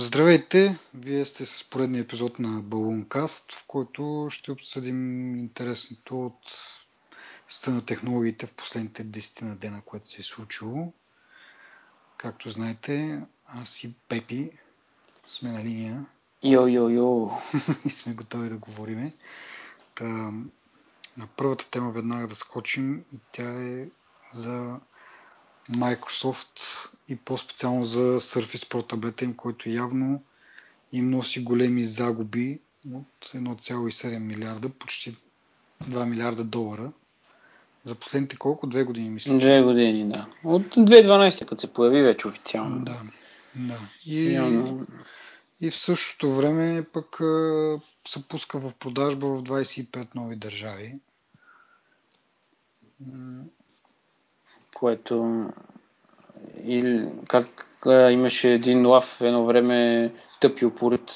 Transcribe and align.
Здравейте! 0.00 0.78
Вие 0.94 1.24
сте 1.24 1.46
с 1.46 1.70
поредния 1.70 2.02
епизод 2.02 2.38
на 2.38 2.62
Balloon 2.62 3.28
в 3.52 3.66
който 3.66 4.28
ще 4.30 4.52
обсъдим 4.52 5.34
интересното 5.36 6.26
от 6.26 6.36
на 7.66 7.86
технологиите 7.86 8.46
в 8.46 8.54
последните 8.54 9.06
10 9.06 9.42
на 9.42 9.56
дена, 9.56 9.82
което 9.82 10.08
се 10.08 10.20
е 10.20 10.24
случило. 10.24 10.92
Както 12.16 12.50
знаете, 12.50 13.22
аз 13.46 13.84
и 13.84 13.94
Пепи 14.08 14.50
сме 15.28 15.52
на 15.52 15.64
линия. 15.64 16.06
Йо-йо-йо! 16.44 17.30
и 17.84 17.90
сме 17.90 18.14
готови 18.14 18.48
да 18.48 18.56
говориме. 18.56 19.12
Та, 19.94 20.04
на 21.16 21.26
първата 21.36 21.70
тема 21.70 21.90
веднага 21.90 22.28
да 22.28 22.34
скочим 22.34 23.04
и 23.14 23.18
тя 23.32 23.62
е 23.62 23.88
за 24.32 24.80
Microsoft 25.70 26.87
и 27.08 27.16
по-специално 27.16 27.84
за 27.84 28.20
Surface 28.20 28.72
Pro 28.72 28.88
таблета 28.88 29.24
им, 29.24 29.34
който 29.34 29.70
явно 29.70 30.22
им 30.92 31.10
носи 31.10 31.44
големи 31.44 31.84
загуби 31.84 32.60
от 32.94 33.30
1,7 33.34 34.18
милиарда, 34.18 34.68
почти 34.68 35.16
2 35.84 36.04
милиарда 36.04 36.44
долара. 36.44 36.92
За 37.84 37.94
последните 37.94 38.36
колко? 38.36 38.66
Две 38.66 38.84
години, 38.84 39.10
мисля. 39.10 39.38
Две 39.38 39.62
години, 39.62 40.08
да. 40.08 40.26
От 40.44 40.62
2012, 40.62 41.46
като 41.46 41.60
се 41.60 41.72
появи 41.72 42.02
вече 42.02 42.28
официално. 42.28 42.84
Да, 42.84 43.00
да. 43.56 43.78
И, 44.06 44.32
Явно... 44.32 44.86
и 45.60 45.70
в 45.70 45.76
същото 45.76 46.32
време 46.34 46.84
пък 46.92 47.16
се 48.08 48.28
пуска 48.28 48.58
в 48.58 48.74
продажба 48.74 49.26
в 49.26 49.42
25 49.42 50.06
нови 50.14 50.36
държави 50.36 51.00
което 54.74 55.46
или 56.64 57.08
как 57.28 57.66
а, 57.86 58.10
имаше 58.10 58.52
един 58.52 58.86
лав 58.86 59.20
едно 59.20 59.46
време 59.46 60.12
тъпи 60.40 60.64
опорит. 60.64 61.12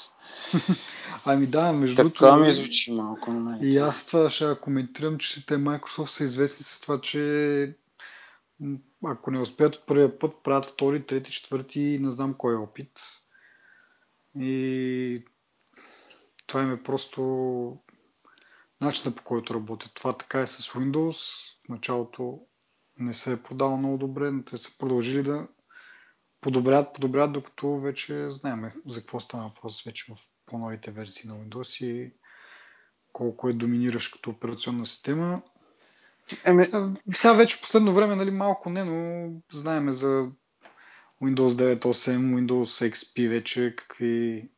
Ами 1.25 1.47
да, 1.47 1.73
между 1.73 1.97
другото. 1.97 2.19
Така 2.19 2.37
ми 2.37 2.51
звучи 2.51 2.92
малко 2.92 3.33
на 3.33 3.41
мен. 3.41 3.59
И 3.62 3.77
аз 3.77 4.06
това 4.06 4.31
ще 4.31 4.55
коментирам, 4.61 5.19
че 5.19 5.47
те 5.47 5.55
Microsoft 5.55 6.06
са 6.06 6.25
известни 6.25 6.64
с 6.64 6.81
това, 6.81 7.01
че 7.01 7.75
ако 9.06 9.31
не 9.31 9.41
успеят 9.41 9.77
от 9.77 9.87
първия 9.87 10.19
път, 10.19 10.34
правят 10.45 10.67
втори, 10.67 11.06
трети, 11.06 11.33
четвърти, 11.33 11.98
не 12.01 12.11
знам 12.11 12.34
кой 12.34 12.55
е 12.55 12.57
опит. 12.57 13.01
И 14.39 15.25
това 16.47 16.62
им 16.62 16.73
е 16.73 16.83
просто 16.83 17.23
начинът 18.81 19.17
по 19.17 19.23
който 19.23 19.55
работят. 19.55 19.95
Това 19.95 20.12
така 20.12 20.41
е 20.41 20.47
с 20.47 20.73
Windows. 20.73 21.17
В 21.67 21.69
началото 21.69 22.41
не 23.03 23.14
се 23.14 23.33
е 23.33 23.42
продал 23.42 23.77
много 23.77 23.98
добре, 23.98 24.31
но 24.31 24.45
те 24.45 24.58
са 24.58 24.78
продължили 24.78 25.22
да 25.22 25.48
подобрят, 26.41 26.95
подобрят, 26.95 27.33
докато 27.33 27.77
вече 27.77 28.31
знаем 28.31 28.72
за 28.86 29.00
какво 29.00 29.20
става 29.20 29.45
въпрос 29.45 29.83
вече 29.83 30.12
в 30.14 30.19
по-новите 30.47 30.91
версии 30.91 31.28
на 31.28 31.34
Windows 31.34 31.84
и 31.84 32.12
колко 33.12 33.48
е 33.48 33.53
доминиращ 33.53 34.12
като 34.12 34.30
операционна 34.30 34.86
система. 34.86 35.42
Еми... 36.45 36.64
Сега, 36.64 36.91
сега 37.05 37.33
вече 37.33 37.56
в 37.56 37.61
последно 37.61 37.95
време 37.95 38.17
нали, 38.17 38.30
малко 38.30 38.70
не, 38.70 38.84
но 38.84 39.30
знаеме 39.53 39.92
за 39.92 40.30
Windows 41.23 41.77
9.8, 41.77 42.19
Windows 42.19 42.91
XP 42.91 43.28
вече 43.28 43.75
какви, 43.77 44.48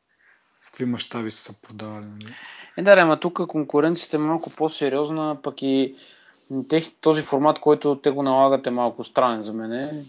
в 0.61 0.67
какви 0.67 0.85
мащаби 0.85 1.31
са 1.31 1.63
продавали. 1.63 2.07
Нали? 2.07 2.35
Е, 2.77 2.83
да, 2.83 2.93
ама 2.93 3.21
тук 3.21 3.47
конкуренцията 3.47 4.17
е 4.17 4.21
малко 4.21 4.51
по-сериозна, 4.51 5.39
пък 5.43 5.63
и 5.63 5.97
Тех, 6.69 6.91
този 7.01 7.23
формат, 7.23 7.59
който 7.59 8.01
те 8.03 8.11
го 8.11 8.23
налагат 8.23 8.67
е 8.67 8.71
малко 8.71 9.05
странен 9.05 9.43
за 9.43 9.53
мен. 9.53 10.07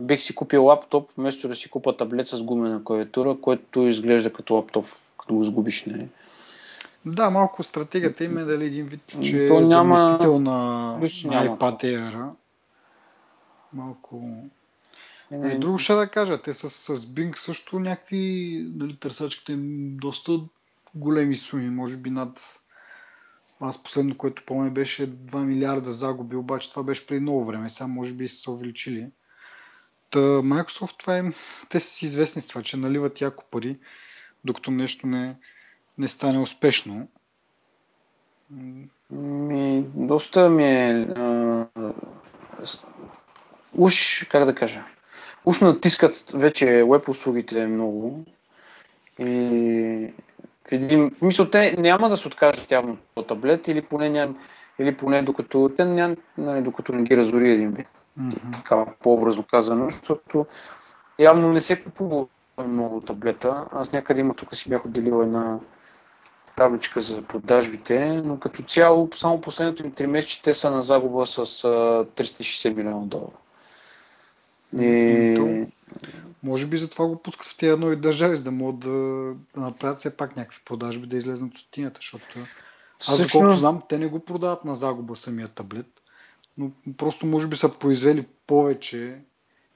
Бих 0.00 0.20
си 0.20 0.34
купил 0.34 0.64
лаптоп, 0.64 1.10
вместо 1.16 1.48
да 1.48 1.54
си 1.56 1.70
купа 1.70 1.96
таблет 1.96 2.28
с 2.28 2.42
гумена 2.42 2.84
клавиатура, 2.84 3.36
което 3.40 3.82
изглежда 3.82 4.32
като 4.32 4.54
лаптоп, 4.54 4.86
като 5.18 5.34
го 5.34 5.42
сгубиш. 5.42 5.86
Не? 5.86 6.08
Да, 7.06 7.30
малко 7.30 7.62
стратегията 7.62 8.24
им 8.24 8.38
е 8.38 8.44
дали 8.44 8.64
един 8.64 8.86
вид, 8.86 9.00
че 9.22 9.48
То 9.48 9.58
е 9.58 9.60
няма... 9.60 9.96
заместител 9.96 10.38
на, 10.38 10.52
на 10.92 10.98
iPad 10.98 11.84
Air. 11.84 12.28
Малко... 13.72 14.22
Е, 15.30 15.58
друго 15.58 15.78
ще 15.78 15.94
да 15.94 16.08
кажа, 16.08 16.42
те 16.42 16.54
с, 16.54 16.70
с 16.70 17.06
Bing 17.06 17.36
също 17.36 17.80
някакви, 17.80 18.62
дали 18.68 18.96
търсачките 18.96 19.52
им 19.52 19.96
доста 19.96 20.40
големи 20.94 21.36
суми, 21.36 21.70
може 21.70 21.96
би 21.96 22.10
над 22.10 22.60
аз 23.60 23.82
последно, 23.82 24.16
което 24.16 24.44
помня, 24.46 24.70
беше 24.70 25.10
2 25.10 25.44
милиарда 25.44 25.92
загуби, 25.92 26.36
обаче 26.36 26.70
това 26.70 26.82
беше 26.82 27.06
преди 27.06 27.20
много 27.20 27.44
време. 27.44 27.68
Сега 27.68 27.86
може 27.86 28.12
би 28.12 28.28
са 28.28 28.36
се 28.36 28.50
увеличили. 28.50 29.10
Та 30.10 30.18
Microsoft, 30.18 30.98
това 30.98 31.18
е, 31.18 31.22
те 31.68 31.80
са 31.80 31.88
си 31.90 32.04
известни 32.04 32.42
с 32.42 32.46
това, 32.46 32.62
че 32.62 32.76
наливат 32.76 33.20
яко 33.20 33.44
пари, 33.50 33.78
докато 34.44 34.70
нещо 34.70 35.06
не, 35.06 35.36
не 35.98 36.08
стане 36.08 36.38
успешно. 36.38 37.08
Ми, 39.10 39.84
доста 39.94 40.50
ми 40.50 40.64
е... 40.64 41.08
А, 41.16 41.66
уж, 43.72 44.26
как 44.30 44.44
да 44.44 44.54
кажа, 44.54 44.84
уж 45.44 45.60
натискат 45.60 46.24
вече 46.34 46.84
веб 46.84 47.08
услугите 47.08 47.66
много 47.66 48.24
и 49.18 50.12
в 50.68 50.72
един... 50.72 51.10
В 51.10 51.22
мисъл, 51.22 51.50
те 51.50 51.76
няма 51.78 52.08
да 52.08 52.16
се 52.16 52.28
откажат 52.28 52.72
явно 52.72 52.96
от 53.16 53.26
таблет 53.26 53.68
или 53.68 53.82
поне, 53.82 54.08
ням, 54.10 54.36
или 54.78 54.96
поне 54.96 55.22
докато, 55.22 55.70
те 55.76 55.84
ням, 55.84 56.16
нали, 56.38 56.62
докато 56.62 56.92
не 56.92 57.02
ги 57.02 57.16
разори 57.16 57.50
един 57.50 57.70
вид. 57.70 57.88
Mm-hmm. 58.20 58.52
Така, 58.52 58.86
по-образно 59.02 59.44
казано, 59.50 59.90
защото 59.90 60.46
явно 61.18 61.52
не 61.52 61.60
се 61.60 61.82
купува 61.82 62.26
много 62.66 63.00
таблета. 63.00 63.64
Аз 63.72 63.92
някъде 63.92 64.20
има, 64.20 64.34
тук 64.34 64.56
си 64.56 64.68
бях 64.68 64.86
отделил 64.86 65.22
една 65.22 65.58
табличка 66.56 67.00
за 67.00 67.22
продажбите, 67.22 68.22
но 68.24 68.38
като 68.38 68.62
цяло 68.62 69.08
само 69.14 69.40
последното 69.40 69.84
им 69.84 69.92
3 69.92 70.06
месеца 70.06 70.42
те 70.42 70.52
са 70.52 70.70
на 70.70 70.82
загуба 70.82 71.26
с 71.26 71.38
а, 71.38 71.44
360 71.44 72.74
милиона 72.74 73.06
долара. 73.06 73.32
И... 74.80 75.66
Може 76.42 76.66
би 76.66 76.76
затова 76.76 77.06
го 77.06 77.22
пускат 77.22 77.46
в 77.46 77.56
тези 77.56 77.80
нови 77.80 77.96
държави, 77.96 78.36
за 78.36 78.44
да 78.44 78.50
могат 78.50 78.80
да, 78.80 78.90
да 79.54 79.60
направят 79.60 79.98
все 79.98 80.16
пак 80.16 80.36
някакви 80.36 80.60
продажби, 80.64 81.06
да 81.06 81.16
излезнат 81.16 81.58
от 81.58 81.70
тинята, 81.70 81.98
защото 81.98 82.26
аз 82.38 82.46
Всъщност... 82.98 83.32
доколкото 83.32 83.58
знам, 83.58 83.80
те 83.88 83.98
не 83.98 84.06
го 84.06 84.20
продават 84.20 84.64
на 84.64 84.74
загуба 84.74 85.16
самия 85.16 85.48
таблет, 85.48 85.86
но 86.58 86.70
просто 86.96 87.26
може 87.26 87.46
би 87.46 87.56
са 87.56 87.78
произвели 87.78 88.26
повече 88.46 89.18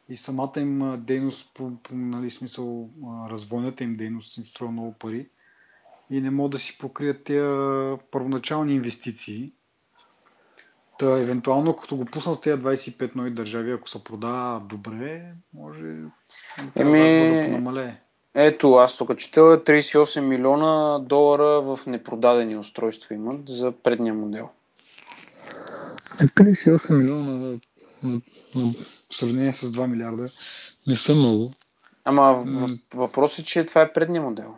и 0.08 0.16
самата 0.16 0.52
им 0.56 1.02
дейност, 1.04 1.50
по, 1.54 1.72
по 1.82 1.94
нали, 1.94 2.30
смисъл, 2.30 2.90
развойната 3.30 3.84
им 3.84 3.96
дейност 3.96 4.36
им 4.36 4.44
струва 4.44 4.72
много 4.72 4.92
пари 4.92 5.28
и 6.10 6.20
не 6.20 6.30
могат 6.30 6.52
да 6.52 6.58
си 6.58 6.78
покрият 6.78 7.24
тези 7.24 8.02
първоначални 8.10 8.74
инвестиции 8.74 9.52
Та, 11.02 11.20
евентуално, 11.20 11.76
като 11.76 11.96
го 11.96 12.04
пуснат 12.04 12.40
тези 12.40 12.62
25 12.62 13.16
нови 13.16 13.30
държави, 13.30 13.72
ако 13.72 13.88
се 13.88 14.04
продава 14.04 14.60
добре, 14.60 15.22
може 15.54 15.94
Еми... 16.76 17.36
да 17.36 17.44
понамалее. 17.44 17.94
Ето, 18.34 18.74
аз 18.74 18.98
тук 18.98 19.18
чета 19.18 19.40
38 19.40 20.20
милиона 20.20 20.98
долара 20.98 21.60
в 21.60 21.80
непродадени 21.86 22.56
устройства 22.56 23.14
имат 23.14 23.48
за 23.48 23.72
предния 23.72 24.14
модел. 24.14 24.48
38 26.20 26.90
е, 26.90 26.92
милиона 26.92 27.32
на, 27.32 27.58
на, 28.02 28.20
на, 28.54 28.72
в 29.10 29.14
сравнение 29.14 29.52
с 29.52 29.72
2 29.72 29.86
милиарда 29.86 30.28
не 30.86 30.96
са 30.96 31.14
много. 31.14 31.52
Ама 32.04 32.44
въпросът 32.94 33.38
е, 33.38 33.44
че 33.44 33.66
това 33.66 33.80
е 33.80 33.92
предния 33.92 34.22
модел. 34.22 34.54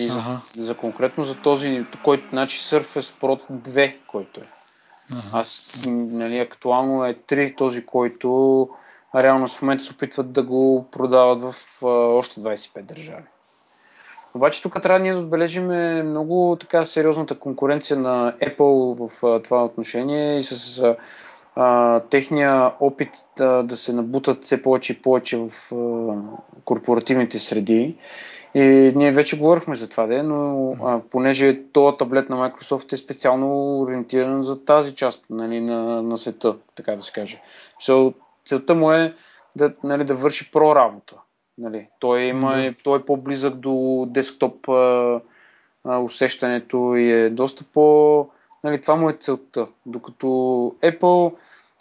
И 0.00 0.08
ага. 0.10 0.40
за, 0.56 0.64
за 0.64 0.76
конкретно 0.76 1.24
за 1.24 1.36
този, 1.36 1.86
който, 2.04 2.28
значи 2.28 2.60
Surface 2.60 3.20
Pro 3.20 3.40
2, 3.50 3.96
който 4.06 4.40
е. 4.40 4.57
Uh-huh. 5.12 5.30
Аз, 5.32 5.82
нали, 5.86 6.38
актуално 6.38 7.04
е 7.04 7.14
3 7.14 7.56
този, 7.56 7.86
който 7.86 8.68
реално 9.14 9.46
в 9.46 9.62
момента 9.62 9.84
се 9.84 9.92
опитват 9.92 10.32
да 10.32 10.42
го 10.42 10.86
продават 10.90 11.42
в 11.42 11.54
а, 11.82 11.86
още 11.88 12.40
25 12.40 12.82
държави. 12.82 13.24
Обаче 14.34 14.62
тук 14.62 14.82
трябва 14.82 14.98
ние 14.98 15.12
да 15.12 15.18
отбележим 15.18 15.66
много 16.08 16.56
така 16.60 16.84
сериозната 16.84 17.38
конкуренция 17.38 17.96
на 17.96 18.34
Apple 18.42 19.08
в 19.08 19.26
а, 19.26 19.42
това 19.42 19.64
отношение 19.64 20.38
и 20.38 20.42
с 20.42 20.78
а, 20.78 20.96
а, 21.60 22.00
техния 22.00 22.72
опит 22.80 23.10
да, 23.36 23.62
да 23.62 23.76
се 23.76 23.92
набутат 23.92 24.44
все 24.44 24.62
повече 24.62 24.92
и 24.92 25.02
повече 25.02 25.36
в 25.36 25.74
а, 25.74 26.14
корпоративните 26.64 27.38
среди. 27.38 27.96
И 28.54 28.92
ние 28.96 29.12
вече 29.12 29.38
говорихме 29.38 29.76
за 29.76 29.88
това, 29.88 30.06
де, 30.06 30.22
но 30.22 30.72
а, 30.82 31.00
понеже 31.10 31.62
този 31.72 31.96
таблет 31.96 32.28
на 32.28 32.36
Microsoft 32.36 32.92
е 32.92 32.96
специално 32.96 33.80
ориентиран 33.80 34.42
за 34.42 34.64
тази 34.64 34.94
част 34.94 35.24
нали, 35.30 35.60
на, 35.60 36.02
на 36.02 36.18
света, 36.18 36.56
така 36.74 36.96
да 36.96 37.02
се 37.02 37.12
каже. 37.12 37.40
So, 37.82 38.14
целта 38.44 38.74
му 38.74 38.92
е 38.92 39.14
да, 39.56 39.72
нали, 39.84 40.04
да 40.04 40.14
върши 40.14 40.50
про 40.50 40.74
работа. 40.74 41.14
Нали. 41.58 41.88
Той, 42.00 42.20
има, 42.20 42.56
да. 42.56 42.74
той 42.84 42.98
е 42.98 43.04
по-близък 43.04 43.54
до 43.54 44.06
десктоп 44.10 44.68
а, 44.68 45.20
а, 45.84 45.98
усещането 45.98 46.96
и 46.96 47.12
е 47.12 47.30
доста 47.30 47.64
по... 47.64 48.26
Нали, 48.64 48.80
това 48.80 48.96
му 48.96 49.10
е 49.10 49.16
целта. 49.20 49.68
Докато 49.86 50.26
Apple, 50.82 51.34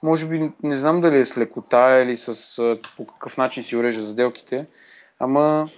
може 0.03 0.27
би, 0.27 0.51
не 0.63 0.75
знам 0.75 1.01
дали 1.01 1.19
е 1.19 1.25
с 1.25 1.37
лекота 1.37 2.01
или 2.03 2.17
с, 2.17 2.77
по 2.97 3.07
какъв 3.07 3.37
начин 3.37 3.63
си 3.63 3.75
урежа 3.75 4.01
сделките, 4.01 4.65
ама 5.19 5.69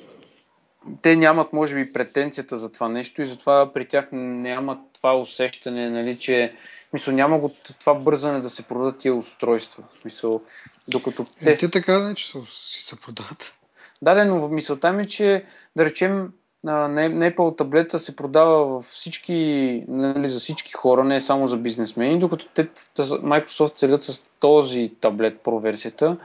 те 1.02 1.16
нямат, 1.16 1.54
може 1.54 1.76
би, 1.76 1.94
претенцията 1.94 2.58
за 2.58 2.72
това 2.72 2.90
нещо 2.90 3.22
и 3.22 3.26
затова 3.26 3.74
при 3.74 3.88
тях 3.88 4.10
нямат 4.12 4.80
това 4.94 5.18
усещане, 5.18 5.90
нали, 5.90 6.20
че 6.20 6.56
мисъл, 6.94 7.14
няма 7.14 7.40
го 7.40 7.56
това 7.80 7.94
бързане 7.94 8.40
да 8.40 8.50
се 8.50 8.64
продадат 8.64 8.98
тия 8.98 9.16
устройства. 9.16 9.84
Мисъл, 10.06 10.42
докато 10.88 11.26
те... 11.44 11.52
Е, 11.52 11.58
те 11.58 11.72
така 11.72 12.00
не, 12.00 12.16
че 12.16 12.32
си 12.46 12.84
се 12.84 13.02
продават. 13.02 13.54
Да, 14.02 14.14
да, 14.14 14.26
но 14.26 14.48
мисълта 14.48 14.92
ми 14.92 15.04
е, 15.04 15.08
че 15.08 15.46
да 15.76 15.86
речем 15.86 16.30
на 16.64 16.90
Apple 17.32 17.58
таблета 17.58 18.00
се 18.00 18.16
продава 18.16 18.66
във 18.66 18.86
всички, 18.86 19.84
нали, 19.88 20.30
за 20.30 20.40
всички 20.40 20.74
хора, 20.74 21.04
не 21.04 21.22
само 21.22 21.48
за 21.48 21.58
бизнесмени, 21.58 22.20
докато 22.20 22.48
те, 22.48 22.68
Microsoft 22.98 23.76
целят 23.76 24.04
с 24.04 24.32
този 24.40 24.96
таблет 25.02 25.44
Pro 25.44 25.62
версията 25.62 26.18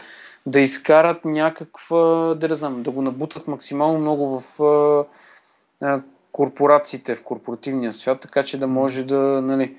да 0.46 0.60
изкарат 0.60 1.24
някаква, 1.24 2.34
да 2.34 2.48
не 2.48 2.54
знам, 2.54 2.82
да 2.82 2.90
го 2.90 3.02
набутат 3.02 3.48
максимално 3.48 3.98
много 3.98 4.40
в 4.40 4.62
а, 5.82 6.02
корпорациите, 6.32 7.14
в 7.14 7.22
корпоративния 7.22 7.92
свят, 7.92 8.20
така 8.20 8.42
че 8.42 8.58
да 8.58 8.66
може 8.66 9.04
да, 9.04 9.18
нали, 9.42 9.76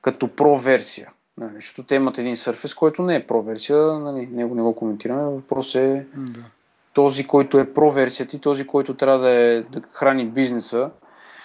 като 0.00 0.28
Pro 0.28 0.60
версия. 0.64 1.10
Нали, 1.38 1.54
защото 1.54 1.86
те 1.86 1.94
имат 1.94 2.18
един 2.18 2.36
Surface, 2.36 2.78
който 2.78 3.02
не 3.02 3.16
е 3.16 3.26
Pro 3.26 3.44
версия, 3.44 3.78
нали, 3.78 4.26
него 4.26 4.54
не 4.54 4.62
го 4.62 4.74
коментираме, 4.74 5.22
въпрос 5.22 5.74
е 5.74 6.06
да 6.16 6.40
този, 6.92 7.26
който 7.26 7.58
е 7.58 7.72
про 7.72 7.92
версията 7.92 8.36
и 8.36 8.40
този, 8.40 8.66
който 8.66 8.94
трябва 8.94 9.18
да, 9.18 9.30
е, 9.30 9.62
да 9.62 9.82
храни 9.92 10.26
бизнеса, 10.26 10.90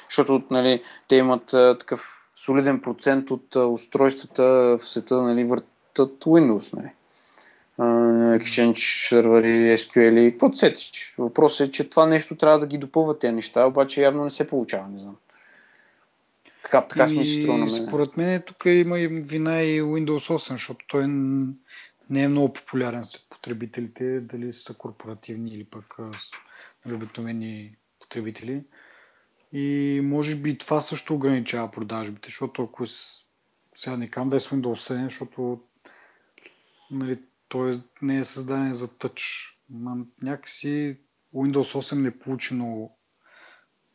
защото 0.09 0.43
нали, 0.51 0.83
те 1.07 1.15
имат 1.15 1.53
а, 1.53 1.77
такъв 1.77 2.29
солиден 2.35 2.81
процент 2.81 3.31
от 3.31 3.55
а, 3.55 3.65
устройствата 3.65 4.43
в 4.43 4.79
света 4.79 5.21
нали, 5.21 5.43
въртат 5.43 6.23
Windows. 6.23 6.75
Нали. 6.75 6.89
Uh, 7.79 8.39
Exchange 8.39 9.07
сервери, 9.09 9.77
SQL 9.77 10.19
и 10.19 10.31
какво 10.31 10.53
сетиш. 10.53 11.15
Въпросът 11.17 11.67
е, 11.67 11.71
че 11.71 11.89
това 11.89 12.05
нещо 12.05 12.35
трябва 12.35 12.59
да 12.59 12.67
ги 12.67 12.77
допълва 12.77 13.19
тези 13.19 13.33
неща, 13.33 13.65
обаче 13.65 14.01
явно 14.01 14.23
не 14.23 14.29
се 14.29 14.47
получава, 14.47 14.87
не 14.87 14.99
знам. 14.99 15.15
Така, 16.63 16.81
така 16.81 17.07
сме 17.07 17.25
си 17.25 17.41
струва 17.41 17.57
на 17.57 17.65
мен. 17.65 17.87
Според 17.87 18.17
мен 18.17 18.41
тук 18.45 18.65
има 18.65 18.99
и 18.99 19.07
вина 19.07 19.61
и 19.61 19.81
Windows 19.81 20.33
8, 20.33 20.51
защото 20.51 20.85
той 20.87 21.07
не 22.09 22.23
е 22.23 22.27
много 22.27 22.53
популярен 22.53 23.05
сред 23.05 23.25
потребителите, 23.29 24.21
дали 24.21 24.53
са 24.53 24.73
корпоративни 24.73 25.53
или 25.53 25.63
пък 25.63 25.95
обикновени 26.85 27.75
потребители. 27.99 28.63
И 29.51 29.99
може 30.03 30.35
би 30.35 30.57
това 30.57 30.81
също 30.81 31.15
ограничава 31.15 31.71
продажбите, 31.71 32.27
защото 32.27 32.63
ако 32.63 32.83
е, 32.83 32.87
сега 33.75 33.97
не 33.97 34.09
кам 34.09 34.29
да 34.29 34.35
е 34.35 34.39
с 34.39 34.49
Windows 34.49 34.93
7, 34.93 35.03
защото 35.03 35.61
нали, 36.91 37.19
той 37.47 37.81
не 38.01 38.17
е 38.17 38.25
създаден 38.25 38.73
за 38.73 38.97
тъч. 38.97 39.49
Някакси 40.21 40.97
Windows 41.35 41.93
8 41.93 41.95
не 41.95 42.19
получи 42.19 42.53
много, 42.53 42.97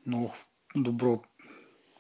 много 0.06 0.34
добро, 0.76 1.22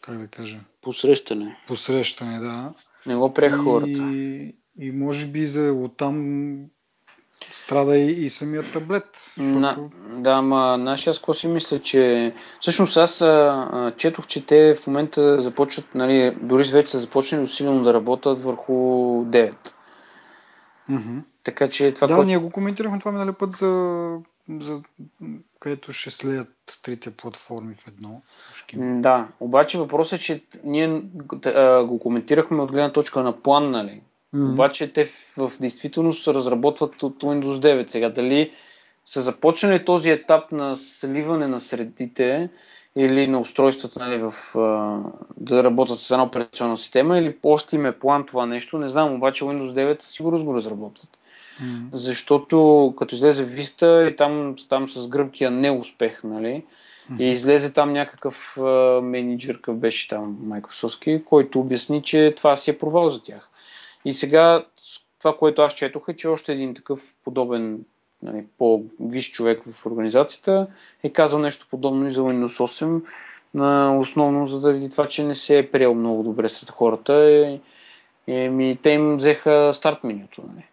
как 0.00 0.18
да 0.18 0.28
кажа? 0.28 0.60
Посрещане. 0.80 1.56
Посрещане, 1.66 2.38
да. 2.38 2.74
Не 3.06 3.16
го 3.16 3.34
приеха 3.34 3.58
хората. 3.58 4.02
И, 4.12 4.56
и 4.78 4.92
може 4.92 5.26
би 5.26 5.46
за 5.46 5.72
оттам 5.72 6.56
страда 7.54 7.96
и, 7.96 8.24
и 8.24 8.30
самият 8.30 8.72
таблет. 8.72 9.04
Защото... 9.36 9.58
На, 9.58 9.78
да, 10.08 10.42
ма, 10.42 10.78
наши 10.78 11.10
аз 11.10 11.20
си 11.32 11.48
мисля, 11.48 11.78
че 11.78 12.34
всъщност 12.60 12.96
аз 12.96 13.20
а, 13.20 13.92
четох, 13.96 14.26
че 14.26 14.46
те 14.46 14.74
в 14.74 14.86
момента 14.86 15.40
започват, 15.40 15.94
нали, 15.94 16.36
дори 16.40 16.62
вече 16.62 16.90
са 16.90 16.98
започнали 16.98 17.42
усилено 17.42 17.82
да 17.82 17.94
работят 17.94 18.42
върху 18.42 18.72
9. 18.72 19.54
Mm-hmm. 20.90 21.22
Така 21.44 21.68
че 21.68 21.92
това. 21.92 22.06
Да, 22.06 22.14
кое... 22.14 22.24
ние 22.24 22.38
го 22.38 22.50
коментирахме 22.50 22.98
това 22.98 23.12
минали 23.12 23.32
път 23.32 23.52
за, 23.52 24.18
за 24.60 24.82
където 25.60 25.92
ще 25.92 26.10
слеят 26.10 26.80
трите 26.82 27.10
платформи 27.10 27.74
в 27.74 27.88
едно. 27.88 28.22
Да, 28.74 29.28
обаче 29.40 29.78
въпросът 29.78 30.20
е, 30.20 30.22
че 30.22 30.42
ние 30.64 31.02
а, 31.44 31.84
го 31.84 31.98
коментирахме 31.98 32.62
от 32.62 32.72
гледна 32.72 32.90
точка 32.90 33.22
на 33.22 33.42
план, 33.42 33.70
нали? 33.70 34.02
Mm-hmm. 34.34 34.52
Обаче 34.52 34.92
те 34.92 35.04
в, 35.04 35.36
в 35.36 35.52
действителност 35.60 36.28
разработват 36.28 37.02
от 37.02 37.22
Windows 37.22 37.82
9 37.82 37.90
сега. 37.90 38.08
Дали 38.08 38.52
са 39.04 39.20
започнали 39.20 39.84
този 39.84 40.10
етап 40.10 40.52
на 40.52 40.76
сливане 40.76 41.46
на 41.46 41.60
средите 41.60 42.50
или 42.96 43.26
на 43.26 43.40
устройствата 43.40 44.00
нали, 44.00 44.22
в, 44.22 44.58
а, 44.58 44.98
да 45.36 45.64
работят 45.64 45.98
с 45.98 46.10
една 46.10 46.24
операционна 46.24 46.76
система 46.76 47.18
или 47.18 47.36
още 47.42 47.76
им 47.76 47.86
е 47.86 47.92
план 47.92 48.26
това 48.26 48.46
нещо, 48.46 48.78
не 48.78 48.88
знам, 48.88 49.14
обаче 49.14 49.44
Windows 49.44 49.94
9 49.94 50.02
сигурно 50.02 50.44
го 50.44 50.54
разработват. 50.54 51.08
Mm-hmm. 51.10 51.88
Защото 51.92 52.94
като 52.98 53.14
излезе 53.14 53.46
Vista 53.46 54.10
и 54.10 54.16
там, 54.16 54.54
там 54.68 54.88
с 54.88 55.08
гръбкия 55.08 55.50
неуспех, 55.50 56.24
нали, 56.24 56.64
mm-hmm. 57.10 57.20
и 57.20 57.30
излезе 57.30 57.72
там 57.72 57.92
някакъв 57.92 58.58
а, 58.58 59.00
менеджер, 59.02 59.60
къв 59.60 59.76
беше 59.76 60.08
там 60.08 60.36
Microsoft, 60.46 61.24
който 61.24 61.60
обясни, 61.60 62.02
че 62.02 62.34
това 62.36 62.56
си 62.56 62.70
е 62.70 62.78
провал 62.78 63.08
за 63.08 63.22
тях. 63.22 63.48
И 64.04 64.12
сега 64.12 64.66
това, 65.18 65.36
което 65.36 65.62
аз 65.62 65.74
четох 65.74 66.04
е, 66.08 66.16
че 66.16 66.28
още 66.28 66.52
един 66.52 66.74
такъв 66.74 67.14
подобен 67.24 67.84
нали, 68.22 68.44
по-виш 68.58 69.32
човек 69.32 69.62
в 69.66 69.86
организацията 69.86 70.66
е 71.02 71.10
казал 71.10 71.38
нещо 71.38 71.66
подобно 71.70 72.06
и 72.06 72.10
за 72.10 72.20
Windows 72.20 72.46
8, 72.46 73.08
на 73.54 73.98
основно 73.98 74.46
заради 74.46 74.90
това, 74.90 75.06
че 75.06 75.24
не 75.24 75.34
се 75.34 75.58
е 75.58 75.70
приел 75.70 75.94
много 75.94 76.22
добре 76.22 76.48
сред 76.48 76.70
хората. 76.70 77.30
И, 77.30 77.60
и, 78.26 78.48
ми, 78.48 78.78
те 78.82 78.90
им 78.90 79.16
взеха 79.16 79.70
старт 79.74 80.04
менюто. 80.04 80.42
Нали. 80.48 80.64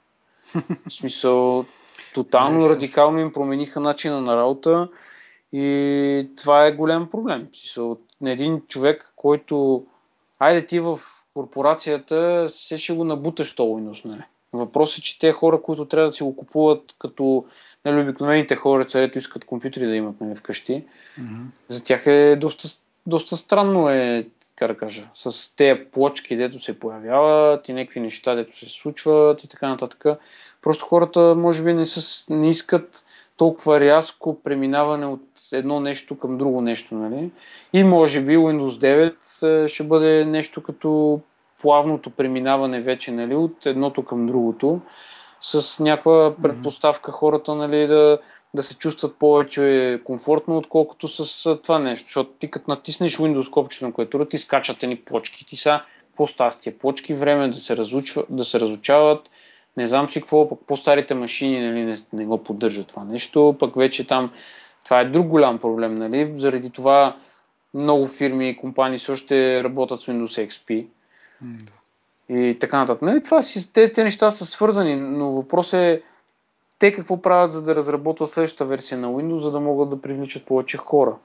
В 0.90 0.94
смисъл, 0.94 1.66
тотално, 2.14 2.70
радикално 2.70 3.20
им 3.20 3.34
промениха 3.34 3.80
начина 3.80 4.22
на 4.22 4.38
работа 4.38 4.90
и 5.54 6.30
това 6.38 6.66
е 6.66 6.72
голям 6.72 7.10
проблем. 7.10 7.48
На 8.22 8.32
един 8.32 8.62
човек, 8.68 9.14
който 9.16 9.86
айде 10.40 10.66
ти 10.66 10.80
в 10.80 11.00
корпорацията 11.34 12.46
се 12.50 12.78
ще 12.78 12.94
го 12.94 13.04
набуташ 13.04 13.56
то 13.56 13.64
Windows. 13.64 14.06
Нали? 14.06 14.24
Въпросът 14.54 14.98
е, 14.98 15.02
че 15.02 15.20
те 15.20 15.32
хора, 15.32 15.62
които 15.62 15.86
трябва 15.86 16.10
да 16.10 16.14
си 16.14 16.24
го 16.24 16.36
купуват 16.36 16.96
като 17.00 17.46
нали, 17.86 18.02
обикновените 18.02 18.56
хора, 18.56 18.86
където 18.86 19.18
искат 19.18 19.46
компютри 19.46 19.86
да 19.86 19.96
имат 19.96 20.22
нали, 20.22 20.36
вкъщи, 20.36 20.84
mm-hmm. 21.20 21.46
за 21.68 21.84
тях 21.84 22.08
е 22.08 22.36
доста, 22.36 22.68
доста 23.08 23.38
странно 23.38 23.90
е, 23.90 24.28
как 24.56 24.72
да 24.72 24.78
кажа, 24.78 25.10
с 25.14 25.56
тези 25.56 25.80
плочки, 25.92 26.36
дето 26.36 26.60
се 26.60 26.80
появяват 26.80 27.70
и 27.70 27.74
някакви 27.74 28.00
неща, 28.00 28.36
дето 28.36 28.58
се 28.58 28.70
случват 28.70 29.44
и 29.44 29.48
така 29.48 29.70
нататък. 29.70 30.06
Просто 30.62 30.86
хората 30.86 31.36
може 31.36 31.64
би 31.64 31.74
не, 31.74 31.86
са, 31.86 32.34
не 32.34 32.50
искат 32.50 33.06
толкова 33.40 33.80
рязко 33.80 34.40
преминаване 34.44 35.06
от 35.06 35.22
едно 35.54 35.80
нещо 35.80 36.18
към 36.18 36.38
друго 36.38 36.62
нещо. 36.62 36.96
Нали? 36.96 37.32
И 37.74 37.84
може 37.84 38.22
би 38.22 38.38
Windows 38.38 39.14
9 39.42 39.64
е, 39.64 39.68
ще 39.68 39.84
бъде 39.84 40.26
нещо 40.26 40.64
като 40.64 41.20
плавното 41.62 42.10
преминаване 42.10 42.82
вече 42.82 43.12
нали, 43.12 43.36
от 43.36 43.66
едното 43.66 44.06
към 44.06 44.28
другото, 44.28 44.80
с 45.42 45.84
някаква 45.84 46.34
предпоставка 46.42 47.12
хората 47.12 47.56
нали, 47.56 47.88
да, 47.88 48.20
да 48.56 48.64
се 48.64 48.78
чувстват 48.78 49.16
повече 49.16 50.02
комфортно, 50.04 50.58
отколкото 50.58 51.08
с 51.08 51.44
това 51.64 51.80
нещо. 51.80 52.06
Защото 52.06 52.32
ти 52.40 52.52
като 52.52 52.72
натиснеш 52.72 53.18
Windows 53.18 53.52
копчето 53.52 53.86
на 53.86 53.94
клавиатура, 53.94 54.30
ти 54.30 54.38
скачат 54.38 54.82
ни 54.82 54.96
плочки. 54.96 55.46
Ти 55.46 55.56
са, 55.56 55.82
какво 56.08 56.28
става 56.28 56.52
с 56.52 56.60
тия 56.60 56.78
плочки? 56.78 57.14
Време 57.14 57.48
да 57.48 57.58
се, 57.58 57.78
разучва, 57.78 58.24
да 58.30 58.46
се 58.46 58.60
разучават. 58.60 59.30
Не 59.80 59.88
знам 59.88 60.10
си 60.10 60.22
какво, 60.22 60.50
пък 60.50 60.60
по-старите 60.68 61.14
машини 61.14 61.68
нали, 61.68 61.86
не, 61.86 61.98
не 62.14 62.26
го 62.26 62.44
поддържат 62.44 62.88
това 62.88 63.04
нещо. 63.04 63.56
Пък 63.60 63.76
вече 63.76 64.08
там 64.08 64.32
това 64.86 65.00
е 65.00 65.06
друг 65.06 65.28
голям 65.28 65.60
проблем. 65.60 65.98
Нали? 65.98 66.34
Заради 66.38 66.70
това 66.70 67.18
много 67.74 68.08
фирми 68.08 68.50
и 68.50 68.58
компании 68.58 69.00
също 69.00 69.34
работят 69.36 70.02
с 70.02 70.08
Windows 70.08 70.48
XP 70.48 70.86
и 72.30 72.58
така 72.60 72.78
нататък. 72.78 73.02
Нали, 73.02 73.24
това 73.24 73.42
си, 73.42 73.74
те, 73.74 73.92
те 73.92 74.04
неща 74.04 74.32
са 74.32 74.46
свързани, 74.46 74.96
но 74.96 75.32
въпрос 75.32 75.74
е 75.74 76.02
те 76.80 76.92
какво 76.92 77.22
правят, 77.22 77.52
за 77.52 77.62
да 77.62 77.76
разработват 77.76 78.30
следващата 78.30 78.66
версия 78.66 78.98
на 78.98 79.08
Windows, 79.08 79.38
за 79.38 79.52
да 79.52 79.60
могат 79.60 79.90
да 79.90 80.02
привличат 80.02 80.46
повече 80.46 80.78
хора. 80.78 81.16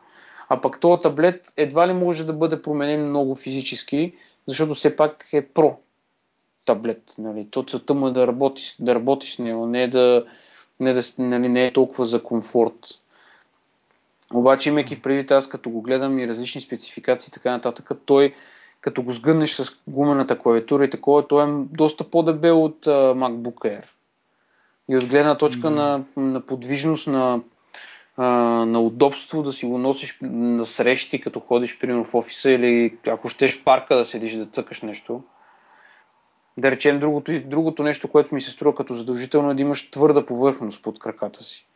А 0.48 0.60
пък 0.60 0.80
този 0.80 1.02
таблет 1.02 1.52
едва 1.56 1.88
ли 1.88 1.92
може 1.92 2.26
да 2.26 2.32
бъде 2.32 2.62
променен 2.62 3.08
много 3.08 3.34
физически, 3.34 4.12
защото 4.46 4.74
все 4.74 4.96
пак 4.96 5.28
е 5.32 5.46
про 5.46 5.76
таблет. 6.64 7.14
Нали. 7.18 7.48
То 7.50 7.62
целта 7.62 7.94
му 7.94 8.08
е 8.08 8.12
да 8.12 8.26
работиш, 8.26 8.76
да 8.80 8.94
работиш 8.94 9.34
с 9.34 9.38
него, 9.38 9.66
не 9.66 9.82
е, 9.82 9.88
да, 9.88 10.26
не, 10.80 10.92
да, 10.92 11.02
нали, 11.18 11.48
не 11.48 11.66
е 11.66 11.72
толкова 11.72 12.04
за 12.04 12.22
комфорт. 12.22 13.00
Обаче, 14.34 14.68
имайки 14.68 15.02
предвид 15.02 15.30
аз 15.30 15.48
като 15.48 15.70
го 15.70 15.82
гледам 15.82 16.18
и 16.18 16.28
различни 16.28 16.60
спецификации 16.60 17.30
и 17.30 17.34
така 17.34 17.50
нататък, 17.50 17.90
той 18.04 18.34
като 18.80 19.02
го 19.02 19.10
сгънеш 19.10 19.52
с 19.52 19.78
гумената 19.88 20.38
клавиатура 20.38 20.84
и 20.84 20.90
такова, 20.90 21.28
той 21.28 21.44
е 21.44 21.52
доста 21.70 22.04
по-дебел 22.04 22.64
от 22.64 22.86
uh, 22.86 23.14
MacBook 23.14 23.54
Air. 23.54 23.84
И 24.88 24.96
от 24.96 25.06
гледна 25.06 25.36
точка 25.38 25.68
mm. 25.68 25.74
на, 25.74 26.04
на 26.16 26.40
подвижност, 26.40 27.06
на, 27.06 27.40
uh, 28.18 28.64
на 28.64 28.80
удобство 28.80 29.42
да 29.42 29.52
си 29.52 29.66
го 29.66 29.78
носиш 29.78 30.18
на 30.22 30.66
срещи, 30.66 31.20
като 31.20 31.40
ходиш 31.40 31.78
примерно 31.78 32.04
в 32.04 32.14
офиса 32.14 32.50
или 32.50 32.98
ако 33.06 33.28
щеш 33.28 33.64
парка 33.64 33.96
да 33.96 34.04
седиш 34.04 34.32
да 34.34 34.46
цъкаш 34.46 34.82
нещо. 34.82 35.22
Да 36.58 36.70
речем 36.70 37.00
другото, 37.00 37.40
другото 37.40 37.82
нещо, 37.82 38.08
което 38.08 38.34
ми 38.34 38.40
се 38.40 38.50
струва 38.50 38.74
като 38.74 38.94
задължително 38.94 39.50
е 39.50 39.54
да 39.54 39.62
имаш 39.62 39.90
твърда 39.90 40.26
повърхност 40.26 40.82
под 40.82 40.98
краката 40.98 41.42
си. 41.42 41.66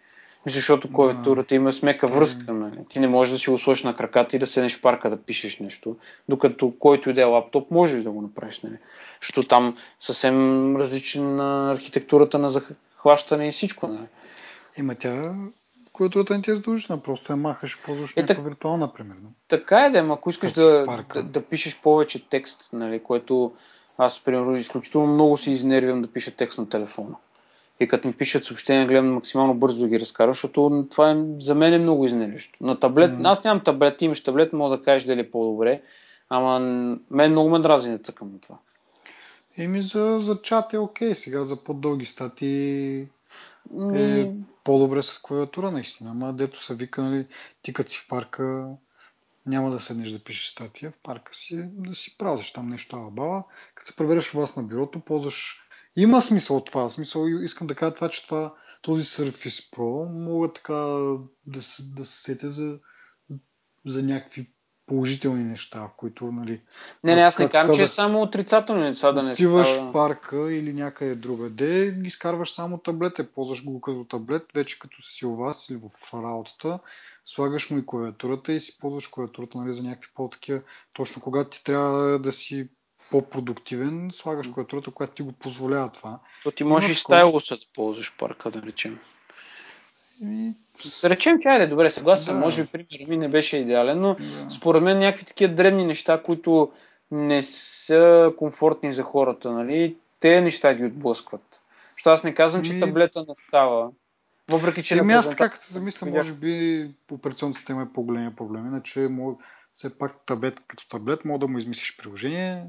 защото 0.46 0.92
клавиатурата 0.92 1.54
има 1.54 1.72
смека 1.72 2.06
връзка. 2.06 2.52
Нали? 2.52 2.78
Ти 2.88 3.00
не 3.00 3.08
можеш 3.08 3.32
да 3.32 3.38
си 3.38 3.50
го 3.50 3.58
сложиш 3.58 3.84
на 3.84 3.96
краката 3.96 4.36
и 4.36 4.38
да 4.38 4.46
седнеш 4.46 4.78
в 4.78 4.82
парка 4.82 5.10
да 5.10 5.16
пишеш 5.16 5.58
нещо, 5.58 5.96
докато 6.28 6.74
който 6.78 7.10
и 7.10 7.12
да 7.12 7.20
е 7.20 7.24
лаптоп 7.24 7.70
можеш 7.70 8.02
да 8.02 8.10
го 8.10 8.22
направиш. 8.22 8.60
Нали? 8.62 8.76
Защото 9.20 9.48
там 9.48 9.76
съвсем 10.00 10.76
различна 10.76 11.72
архитектурата 11.72 12.38
на 12.38 12.48
захващане 12.48 13.48
и 13.48 13.52
всичко. 13.52 13.88
Нали? 13.88 14.06
Има 14.76 14.94
тя 14.94 15.34
клавиатурата 15.98 16.36
не 16.36 16.42
ти 16.42 16.50
е 16.50 16.56
задължителна, 16.56 17.02
просто 17.02 17.32
я 17.32 17.36
махаш, 17.36 17.78
ползваш 17.84 18.12
е, 18.16 18.20
някаква 18.20 18.44
виртуална, 18.44 18.92
примерно. 18.92 19.32
Така 19.48 19.84
е, 19.84 19.90
да, 19.90 19.98
ако 19.98 20.30
искаш 20.30 20.52
да, 20.52 20.86
да, 21.14 21.22
да, 21.22 21.42
пишеш 21.42 21.80
повече 21.80 22.28
текст, 22.28 22.70
нали, 22.72 23.02
което 23.02 23.52
аз, 23.98 24.24
примерно, 24.24 24.56
изключително 24.56 25.14
много 25.14 25.36
се 25.36 25.52
изнервям 25.52 26.02
да 26.02 26.12
пиша 26.12 26.36
текст 26.36 26.58
на 26.58 26.68
телефона. 26.68 27.16
И 27.80 27.88
като 27.88 28.08
ми 28.08 28.14
пишат 28.14 28.44
съобщения, 28.44 28.86
гледам 28.86 29.14
максимално 29.14 29.54
бързо 29.54 29.80
да 29.80 29.88
ги 29.88 30.00
разкарам, 30.00 30.32
защото 30.32 30.86
това 30.90 31.10
е, 31.10 31.16
за 31.38 31.54
мен 31.54 31.74
е 31.74 31.78
много 31.78 32.06
изнервящо. 32.06 32.64
На 32.64 32.78
таблет, 32.78 33.10
mm. 33.10 33.30
аз 33.30 33.44
нямам 33.44 33.64
таблет, 33.64 33.96
ти 33.96 34.04
имаш 34.04 34.22
таблет, 34.22 34.52
мога 34.52 34.76
да 34.76 34.82
кажеш 34.82 35.06
дали 35.06 35.20
е 35.20 35.30
по-добре, 35.30 35.82
ама 36.28 36.58
мен 37.10 37.30
много 37.30 37.50
ме 37.50 37.58
дразни 37.58 37.92
да 37.92 37.98
цъкам 37.98 38.32
на 38.32 38.40
това. 38.40 38.56
Еми 39.56 39.82
за, 39.82 40.18
за 40.22 40.42
чат 40.42 40.72
е 40.72 40.78
окей, 40.78 41.14
сега 41.14 41.44
за 41.44 41.56
по-дълги 41.56 42.06
статии 42.06 43.06
е 43.94 44.32
по-добре 44.64 45.02
с 45.02 45.18
клавиатура 45.18 45.70
наистина. 45.70 46.10
Ама 46.10 46.32
дето 46.32 46.62
са 46.62 46.74
вика, 46.74 47.02
нали, 47.02 47.26
ти 47.62 47.72
като 47.72 47.90
си 47.90 47.98
в 47.98 48.08
парка, 48.08 48.66
няма 49.48 49.70
да 49.70 49.80
седнеш 49.80 50.10
да 50.10 50.24
пишеш 50.24 50.46
статия 50.46 50.90
в 50.90 51.02
парка 51.02 51.34
си, 51.34 51.64
да 51.66 51.94
си 51.94 52.18
празиш 52.18 52.52
там 52.52 52.66
нещо 52.66 52.96
алабала. 52.96 53.44
Като 53.74 53.90
се 53.90 53.96
пребереш 53.96 54.32
вас 54.32 54.56
на 54.56 54.62
бюрото, 54.62 55.00
ползваш... 55.00 55.60
Има 55.96 56.20
смисъл 56.20 56.56
от 56.56 56.66
това. 56.66 56.90
Смисъл, 56.90 57.26
искам 57.26 57.66
да 57.66 57.74
кажа 57.74 57.94
това, 57.94 58.08
че 58.08 58.24
това, 58.24 58.54
този 58.82 59.02
Surface 59.02 59.74
Pro 59.76 60.24
мога 60.24 60.52
така 60.52 60.74
да, 61.46 61.60
да 61.96 62.04
се 62.06 62.22
сетя 62.22 62.50
за, 62.50 62.78
за 63.86 64.02
някакви 64.02 64.52
положителни 64.88 65.44
неща, 65.44 65.90
които, 65.96 66.32
нали... 66.32 66.60
Не, 67.04 67.14
не, 67.14 67.22
аз 67.22 67.38
не 67.38 67.48
казвам, 67.48 67.76
че 67.76 67.82
е 67.82 67.88
само 67.88 68.22
отрицателни 68.22 68.82
неща 68.82 69.12
да 69.12 69.22
не 69.22 69.32
Отиваш 69.32 69.68
в 69.68 69.92
парка 69.92 70.52
или 70.52 70.72
някъде 70.72 71.14
другаде, 71.14 72.00
изкарваш 72.04 72.52
само 72.52 72.78
таблета, 72.78 73.32
ползваш 73.32 73.64
го 73.64 73.80
като 73.80 74.04
таблет, 74.04 74.42
вече 74.54 74.78
като 74.78 75.02
си 75.02 75.26
у 75.26 75.36
вас 75.36 75.68
или 75.68 75.78
в 75.78 76.14
работата, 76.14 76.78
слагаш 77.26 77.70
му 77.70 77.78
и 77.78 77.86
клавиатурата 77.86 78.52
и 78.52 78.60
си 78.60 78.78
ползваш 78.78 79.06
клавиатурата 79.06 79.58
нали, 79.58 79.72
за 79.72 79.82
някакви 79.82 80.10
по-такива. 80.14 80.60
Точно 80.96 81.22
когато 81.22 81.50
ти 81.50 81.64
трябва 81.64 82.18
да 82.18 82.32
си 82.32 82.68
по-продуктивен, 83.10 84.10
слагаш 84.14 84.48
клавиатурата, 84.48 84.90
която 84.90 85.14
ти 85.14 85.22
го 85.22 85.32
позволява 85.32 85.92
това. 85.92 86.18
То 86.42 86.50
ти 86.50 86.64
можеш 86.64 86.90
и 86.90 86.94
стайлуса 86.94 87.56
да 87.56 87.64
ползваш 87.74 88.16
парка, 88.18 88.50
да 88.50 88.62
речем. 88.62 88.98
И... 90.22 90.54
Да 91.02 91.10
речем, 91.10 91.38
че 91.40 91.48
айде, 91.48 91.66
добре, 91.66 91.90
съгласен, 91.90 92.34
да. 92.34 92.40
може 92.40 92.62
би 92.62 92.68
примерът 92.68 93.08
ми 93.08 93.16
не 93.16 93.28
беше 93.28 93.56
идеален, 93.56 94.00
но 94.00 94.14
да. 94.14 94.50
според 94.50 94.82
мен 94.82 94.98
някакви 94.98 95.24
такива 95.24 95.54
древни 95.54 95.84
неща, 95.84 96.22
които 96.22 96.72
не 97.10 97.42
са 97.42 98.32
комфортни 98.38 98.92
за 98.92 99.02
хората, 99.02 99.52
нали, 99.52 99.96
те 100.20 100.40
неща 100.40 100.74
ги 100.74 100.84
отблъскват. 100.84 101.62
Защото 101.96 102.10
аз 102.10 102.24
не 102.24 102.34
казвам, 102.34 102.62
че 102.62 102.72
ми... 102.72 102.80
таблета 102.80 103.24
не 103.28 103.34
става. 103.34 103.90
Въпреки, 104.48 104.82
че... 104.82 104.98
Еми 104.98 105.12
аз 105.12 105.36
така 105.36 105.56
се 105.56 105.72
замисля, 105.72 106.06
може 106.06 106.34
би 106.34 106.90
операционната 107.12 107.58
система 107.58 107.82
е 107.82 107.92
по-големия 107.94 108.36
проблем, 108.36 108.66
иначе 108.66 109.00
мога, 109.00 109.36
все 109.74 109.98
пак 109.98 110.26
таблет 110.26 110.62
като 110.68 110.88
таблет, 110.88 111.24
мога 111.24 111.38
да 111.38 111.48
му 111.48 111.58
измислиш 111.58 111.96
приложение, 111.96 112.64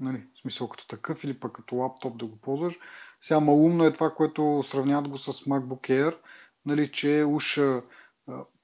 нали, 0.00 0.22
в 0.34 0.40
смисъл 0.40 0.68
като 0.68 0.86
такъв 0.86 1.24
или 1.24 1.34
пък 1.34 1.52
като 1.52 1.76
лаптоп 1.76 2.18
да 2.18 2.26
го 2.26 2.36
ползваш. 2.36 2.78
Сега 3.20 3.40
малумно 3.40 3.84
е 3.84 3.92
това, 3.92 4.10
което 4.10 4.62
сравняват 4.62 5.08
го 5.08 5.18
с 5.18 5.32
MacBook 5.32 5.90
Air, 5.90 6.14
нали, 6.66 6.92
че 6.92 7.24
уж 7.28 7.60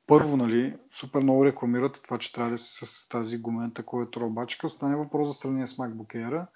първо, 0.06 0.36
нали, 0.36 0.76
супер 0.90 1.20
много 1.20 1.44
рекламират 1.44 2.00
това, 2.04 2.18
че 2.18 2.32
трябва 2.32 2.50
да 2.50 2.58
си 2.58 2.86
с 2.86 3.08
тази 3.08 3.38
гумента 3.38 3.82
клавиатура, 3.82 4.24
обаче 4.24 4.58
като 4.58 4.68
стане 4.68 4.96
въпрос 4.96 5.28
за 5.28 5.34
сравнение 5.34 5.66
с 5.66 5.76
MacBook 5.76 6.14
Air, 6.14 6.46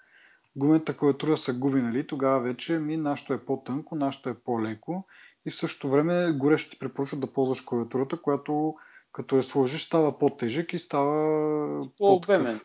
гумента 0.55 0.97
клавиатура 0.97 1.37
са 1.37 1.53
губи, 1.53 1.81
нали, 1.81 2.07
тогава 2.07 2.39
вече 2.39 2.79
ми 2.79 2.97
нашето 2.97 3.33
е 3.33 3.45
по-тънко, 3.45 3.95
нашето 3.95 4.29
е 4.29 4.33
по-леко. 4.33 5.05
И 5.45 5.51
в 5.51 5.55
същото 5.55 5.89
време 5.89 6.31
горещо 6.31 6.71
ти 6.71 6.79
препоръчват 6.79 7.21
да 7.21 7.33
ползваш 7.33 7.61
клавиатурата, 7.61 8.21
която 8.21 8.75
като 9.11 9.35
я 9.37 9.43
сложиш 9.43 9.85
става 9.85 10.19
по-тежък 10.19 10.73
и 10.73 10.79
става 10.79 11.87
по-обемен. 11.97 12.59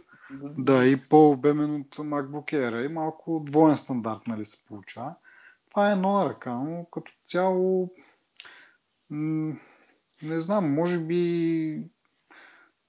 Да, 0.59 0.87
и 0.87 0.97
по-обемен 1.09 1.75
от 1.75 1.97
MacBook 1.97 2.53
Air. 2.53 2.87
И 2.87 2.89
малко 2.89 3.43
двоен 3.47 3.77
стандарт 3.77 4.21
нали, 4.27 4.45
се 4.45 4.65
получава. 4.67 5.15
Това 5.71 5.89
е 5.89 5.93
едно 5.93 6.13
на 6.13 6.29
ръка, 6.29 6.55
но 6.55 6.87
като 6.93 7.13
цяло 7.27 7.91
не 9.11 10.41
знам, 10.41 10.75
може 10.75 10.99
би 10.99 11.17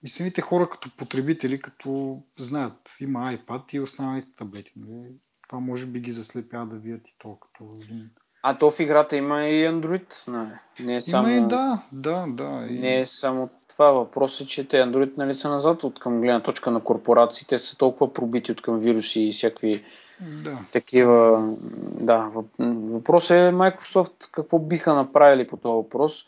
и 0.03 0.09
самите 0.09 0.41
хора 0.41 0.69
като 0.69 0.97
потребители, 0.97 1.59
като 1.59 2.23
знаят, 2.39 2.95
има 3.01 3.19
iPad 3.19 3.73
и 3.73 3.79
останалите 3.79 4.35
таблети. 4.35 4.73
Нали? 4.75 5.15
Това 5.47 5.59
може 5.59 5.85
би 5.85 5.99
ги 5.99 6.11
заслепява 6.11 6.67
да 6.67 6.79
вият 6.79 7.07
и 7.07 7.15
то 7.19 7.39
като 7.39 7.77
един. 7.83 8.09
А 8.43 8.57
то 8.57 8.71
в 8.71 8.79
играта 8.79 9.17
има 9.17 9.45
и 9.45 9.67
Android, 9.67 10.27
нали? 10.27 10.49
Не 10.79 10.95
е 10.95 11.01
само... 11.01 11.27
Има 11.27 11.37
и 11.37 11.47
да, 11.47 11.81
да, 11.91 12.25
да. 12.27 12.67
И... 12.69 12.79
Не 12.79 12.99
е 12.99 13.05
само 13.05 13.49
това. 13.69 13.91
Въпросът 13.91 14.47
е, 14.47 14.49
че 14.49 14.67
те 14.67 14.77
Android 14.77 15.17
нали, 15.17 15.33
са 15.33 15.49
назад 15.49 15.83
от 15.83 15.99
към 15.99 16.21
гледна 16.21 16.39
точка 16.39 16.71
на 16.71 16.79
корпорациите, 16.79 17.57
са 17.57 17.77
толкова 17.77 18.13
пробити 18.13 18.51
от 18.51 18.61
към 18.61 18.79
вируси 18.79 19.21
и 19.21 19.31
всякакви 19.31 19.83
да. 20.21 20.57
такива. 20.71 21.47
Да, 21.79 22.29
въпросът 22.59 23.31
е 23.31 23.51
Microsoft 23.51 24.31
какво 24.31 24.59
биха 24.59 24.93
направили 24.93 25.47
по 25.47 25.57
този 25.57 25.73
въпрос. 25.73 26.25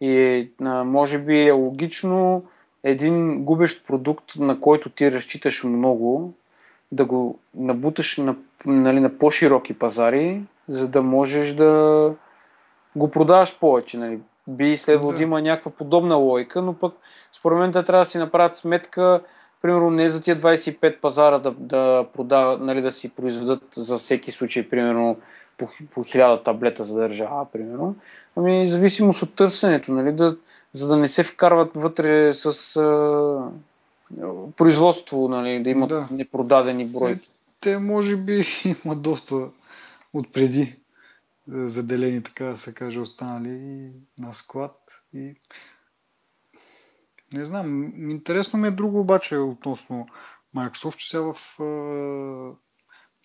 И 0.00 0.48
може 0.84 1.18
би 1.18 1.46
е 1.46 1.52
логично 1.52 2.44
един 2.82 3.44
губещ 3.44 3.86
продукт, 3.86 4.36
на 4.38 4.60
който 4.60 4.90
ти 4.90 5.12
разчиташ 5.12 5.64
много, 5.64 6.34
да 6.94 7.04
го 7.04 7.38
набуташ 7.54 8.16
на, 8.16 8.36
нали, 8.66 9.00
на 9.00 9.18
по-широки 9.18 9.78
пазари, 9.78 10.42
за 10.68 10.88
да 10.88 11.02
можеш 11.02 11.54
да 11.54 12.12
го 12.96 13.10
продаваш 13.10 13.58
повече. 13.58 13.98
Нали. 13.98 14.18
Би 14.48 14.76
следвало 14.76 15.12
да. 15.12 15.16
да 15.16 15.22
има 15.22 15.42
някаква 15.42 15.70
подобна 15.70 16.16
логика, 16.16 16.62
но 16.62 16.74
пък 16.74 16.94
според 17.32 17.58
мен 17.58 17.72
трябва 17.72 17.98
да 17.98 18.04
си 18.04 18.18
направят 18.18 18.56
сметка 18.56 19.20
примерно 19.62 19.90
не 19.90 20.08
за 20.08 20.22
тия 20.22 20.36
25 20.36 21.00
пазара 21.00 21.38
да, 21.38 21.50
да 21.50 22.06
продават, 22.14 22.60
нали, 22.60 22.82
да 22.82 22.90
си 22.90 23.14
произведат 23.14 23.62
за 23.74 23.96
всеки 23.96 24.30
случай, 24.30 24.68
примерно 24.68 25.16
по, 25.58 25.66
по 25.90 26.04
1000 26.04 26.44
таблета 26.44 26.84
за 26.84 26.96
държава, 26.96 27.46
примерно. 27.52 27.96
Ами, 28.36 28.66
зависимост 28.66 29.22
от 29.22 29.34
търсенето, 29.34 29.92
нали, 29.92 30.12
да, 30.12 30.36
за 30.72 30.88
да 30.88 30.96
не 30.96 31.08
се 31.08 31.22
вкарват 31.22 31.70
вътре 31.74 32.32
с 32.32 32.76
а, 32.76 33.50
производство, 34.56 35.28
нали, 35.28 35.62
да 35.62 35.70
имат 35.70 35.88
да. 35.88 36.08
непродадени 36.10 36.86
бройки. 36.86 37.30
Те, 37.60 37.78
може 37.78 38.16
би, 38.16 38.44
имат 38.84 39.02
доста 39.02 39.50
отпреди 40.12 40.76
заделени, 41.48 42.22
така 42.22 42.44
да 42.44 42.56
се 42.56 42.74
каже, 42.74 43.00
останали 43.00 43.90
на 44.18 44.32
склад 44.32 44.76
и 45.14 45.34
не 47.32 47.44
знам, 47.44 47.92
интересно 48.10 48.58
ми 48.58 48.68
е 48.68 48.70
друго 48.70 49.00
обаче 49.00 49.36
относно 49.36 50.06
Microsoft, 50.56 50.96
че 50.96 51.10
сега 51.10 51.32
в 51.32 51.60
е, 51.60 51.64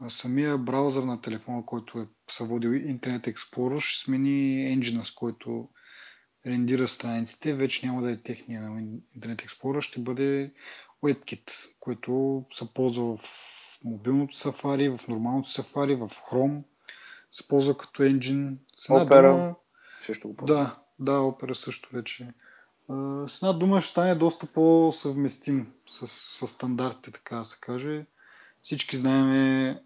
самия 0.10 0.57
браузър 0.57 1.03
на 1.03 1.22
телефона, 1.22 1.65
който 1.65 2.00
е 2.00 2.07
съводил 2.31 2.69
Internet 2.69 3.33
Explorer, 3.33 3.79
ще 3.79 4.03
смени 4.03 4.72
енджина, 4.72 5.05
с 5.05 5.12
който 5.12 5.69
рендира 6.45 6.88
страниците. 6.88 7.53
Вече 7.53 7.88
няма 7.88 8.01
да 8.01 8.12
е 8.12 8.22
техния 8.22 8.62
на 8.62 8.81
Internet 9.17 9.48
Explorer, 9.48 9.81
ще 9.81 10.00
бъде 10.00 10.53
WebKit, 11.03 11.51
който 11.79 12.43
се 12.53 12.74
ползва 12.74 13.17
в 13.17 13.24
мобилното 13.83 14.38
Safari, 14.38 14.98
в 14.98 15.07
нормалното 15.07 15.50
Safari, 15.50 15.95
в 15.95 16.10
Chrome 16.10 16.63
се 17.31 17.48
ползва 17.48 17.77
като 17.77 18.03
енджин. 18.03 18.60
Opera 18.89 19.31
дума, 19.31 19.55
също 20.01 20.27
го 20.27 20.36
ползва. 20.36 20.55
Да, 20.55 20.79
да, 21.00 21.17
Opera 21.17 21.53
също 21.53 21.89
вече. 21.95 22.27
С 23.27 23.39
една 23.41 23.53
дума 23.53 23.81
ще 23.81 23.91
стане 23.91 24.15
доста 24.15 24.45
по-съвместим 24.45 25.74
с, 25.89 26.07
с 26.07 26.48
стандартите, 26.48 27.12
така 27.12 27.36
да 27.36 27.45
се 27.45 27.57
каже. 27.62 28.05
Всички 28.62 28.98
знаем 28.98 29.77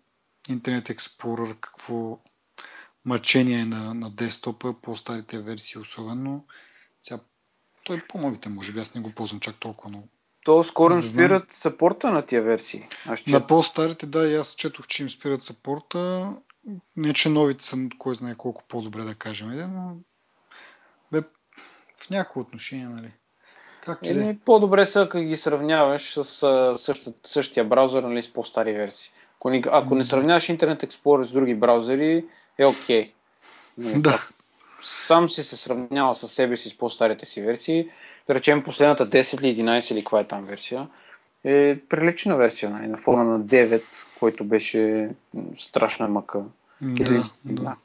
Internet 0.50 0.96
Explorer, 0.96 1.60
какво 1.60 2.20
мъчение 3.06 3.60
е 3.60 3.66
на, 3.66 3.94
на 3.94 4.12
десктопа, 4.12 4.74
по-старите 4.82 5.40
версии 5.40 5.82
особено. 5.82 6.46
Сега, 7.04 7.20
той 7.86 8.02
по-новите, 8.10 8.50
може 8.50 8.74
би, 8.74 8.80
аз 8.80 8.96
не 8.96 9.02
го 9.02 9.12
ползвам 9.12 9.40
чак 9.40 9.56
толкова 9.56 9.90
много. 9.90 10.08
То 10.46 10.64
скоро 10.64 10.94
им 10.94 11.02
спират 11.02 11.52
сапорта 11.52 12.12
на 12.12 12.26
тия 12.26 12.42
версии. 12.42 12.88
Аз 13.06 13.20
че... 13.20 13.32
На 13.32 13.48
по-старите, 13.48 14.06
да, 14.06 14.28
и 14.28 14.36
аз 14.36 14.56
четох, 14.56 14.88
че 14.88 15.04
им 15.04 15.10
спират 15.10 15.44
сапорта. 15.44 16.34
Не, 16.96 17.14
че 17.14 17.30
новите 17.30 17.64
са, 17.64 17.78
кой 17.98 18.16
знае 18.16 18.36
колко 18.36 18.64
по-добре 18.68 19.04
да 19.04 19.16
кажем, 19.16 19.50
но 19.50 19.96
бе, 21.12 21.22
в 21.98 22.10
някои 22.10 22.42
отношения, 22.42 22.90
нали. 22.90 23.14
Както 23.86 24.10
Еми, 24.10 24.30
е. 24.30 24.38
по-добре 24.46 24.86
са, 24.86 25.02
ако 25.02 25.20
ги 25.20 25.38
сравняваш 25.38 26.14
с 26.14 26.24
същия, 26.78 27.14
същия 27.24 27.66
браузър 27.66 28.04
нали, 28.04 28.22
с 28.22 28.34
по-стари 28.34 28.74
версии. 28.74 29.12
Ако, 29.40 29.50
ни, 29.50 29.64
ако 29.72 29.96
не 29.96 30.04
сравняваш 30.04 30.44
Internet 30.44 30.86
Explorer 30.86 31.22
с 31.22 31.32
други 31.32 31.56
браузъри, 31.56 32.26
е 32.58 32.66
окей. 32.66 33.14
Okay. 33.80 34.02
Да. 34.02 34.28
Сам 34.80 35.30
си 35.30 35.44
се 35.44 35.58
сравнява 35.58 36.16
с 36.16 36.28
себе 36.28 36.56
си 36.56 36.70
с 36.70 36.78
по-старите 36.78 37.26
си 37.26 37.42
версии. 37.42 37.90
Да 38.28 38.36
речем 38.36 38.64
последната 38.64 39.10
10 39.10 39.44
или 39.44 39.64
11 39.64 39.92
или 39.92 40.04
каква 40.04 40.20
е 40.20 40.28
там 40.28 40.46
версия. 40.46 40.88
Е 41.44 41.80
прилична 41.90 42.36
версия 42.36 42.72
нали, 42.72 42.88
на 42.88 42.98
фона 42.98 43.24
на 43.24 43.42
9, 43.42 43.84
който 44.20 44.44
беше 44.44 45.10
страшна 45.58 46.08
мъка. 46.08 46.44
Да, 46.82 47.24
да. 47.46 47.76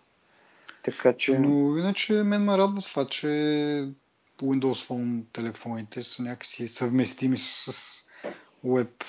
Така 0.82 1.12
че... 1.12 1.38
Но 1.38 1.78
иначе 1.78 2.12
мен 2.12 2.44
ме 2.44 2.58
радва 2.58 2.82
това, 2.82 3.06
че 3.06 3.26
Windows 4.42 4.88
Phone 4.88 5.22
телефоните 5.32 6.04
са 6.04 6.22
някакси 6.22 6.68
съвместими 6.68 7.38
с 7.38 7.72
веб, 8.64 9.04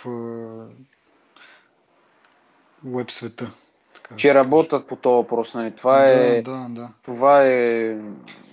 веб 2.86 3.12
света. 3.12 3.52
Така, 3.96 4.16
че 4.16 4.34
работят 4.34 4.88
по 4.88 4.96
този 4.96 5.14
въпрос, 5.14 5.54
нали? 5.54 5.76
Това 5.76 5.98
да, 5.98 6.38
е... 6.38 6.42
Да, 6.42 6.68
да. 6.70 6.94
Това 7.04 7.48
е... 7.48 7.98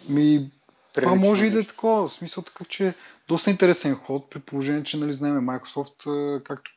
Ми, 0.09 0.51
това 0.95 1.15
може 1.15 1.47
и 1.47 1.51
да 1.51 1.61
е 1.61 1.65
такова. 1.65 2.09
В 2.09 2.13
смисъл 2.13 2.45
такъв, 2.45 2.69
че 2.69 2.95
доста 3.29 3.51
интересен 3.51 3.95
ход, 3.95 4.31
при 4.31 4.41
положение, 4.41 4.85
че 4.85 4.99
нали, 4.99 5.13
знаем 5.13 5.35
Microsoft, 5.35 6.43
както 6.43 6.71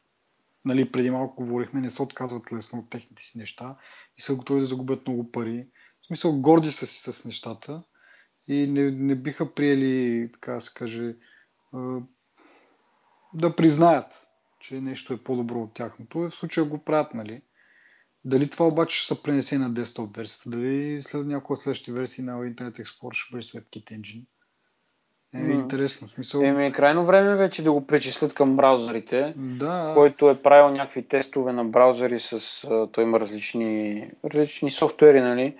нали, 0.65 0.91
преди 0.91 1.11
малко 1.11 1.35
говорихме, 1.35 1.81
не 1.81 1.89
се 1.89 2.01
отказват 2.01 2.53
лесно 2.53 2.79
от 2.79 2.89
техните 2.89 3.23
си 3.23 3.37
неща 3.37 3.75
и 4.17 4.21
са 4.21 4.35
готови 4.35 4.59
да 4.59 4.65
загубят 4.65 5.07
много 5.07 5.31
пари. 5.31 5.67
В 6.01 6.07
смисъл, 6.07 6.39
горди 6.39 6.71
са 6.71 6.87
си 6.87 7.11
с 7.11 7.25
нещата 7.25 7.83
и 8.47 8.67
не, 8.67 8.91
не 8.91 9.15
биха 9.15 9.53
приели, 9.53 10.29
така 10.33 10.53
да 10.53 10.61
се 10.61 10.71
каже, 10.73 11.15
да 13.33 13.55
признаят, 13.55 14.22
че 14.63 14.81
нещо 14.81 15.13
е 15.13 15.17
по-добро 15.17 15.61
от 15.61 15.73
тяхното. 15.73 16.19
В 16.19 16.31
случая 16.31 16.67
го 16.67 16.77
правят, 16.77 17.13
нали? 17.13 17.41
Дали 18.25 18.49
това 18.49 18.67
обаче 18.67 18.97
ще 18.97 19.15
се 19.15 19.23
пренесе 19.23 19.57
на 19.57 19.73
десктоп 19.73 20.17
версията, 20.17 20.49
дали 20.49 21.01
след 21.01 21.27
някои 21.27 21.53
от 21.53 21.61
следващите 21.61 21.91
версии 21.91 22.23
на 22.23 22.33
Internet 22.33 22.83
Explorer 22.83 23.13
ще 23.13 23.35
бъде 23.35 23.43
WebKit 23.43 23.99
Engine. 23.99 24.23
Е, 25.33 25.37
mm. 25.37 25.53
интересно. 25.53 26.07
Смисъл... 26.07 26.41
Еми, 26.41 26.65
е 26.65 26.71
крайно 26.71 27.05
време 27.05 27.35
вече 27.35 27.63
да 27.63 27.71
го 27.71 27.87
причислят 27.87 28.33
към 28.33 28.55
браузърите, 28.55 29.33
да. 29.37 29.91
който 29.95 30.29
е 30.29 30.41
правил 30.41 30.75
някакви 30.75 31.07
тестове 31.07 31.53
на 31.53 31.65
браузъри 31.65 32.19
с... 32.19 32.67
Той 32.91 33.03
има 33.03 33.19
различни, 33.19 34.09
различни 34.25 34.71
софтуери, 34.71 35.21
нали? 35.21 35.57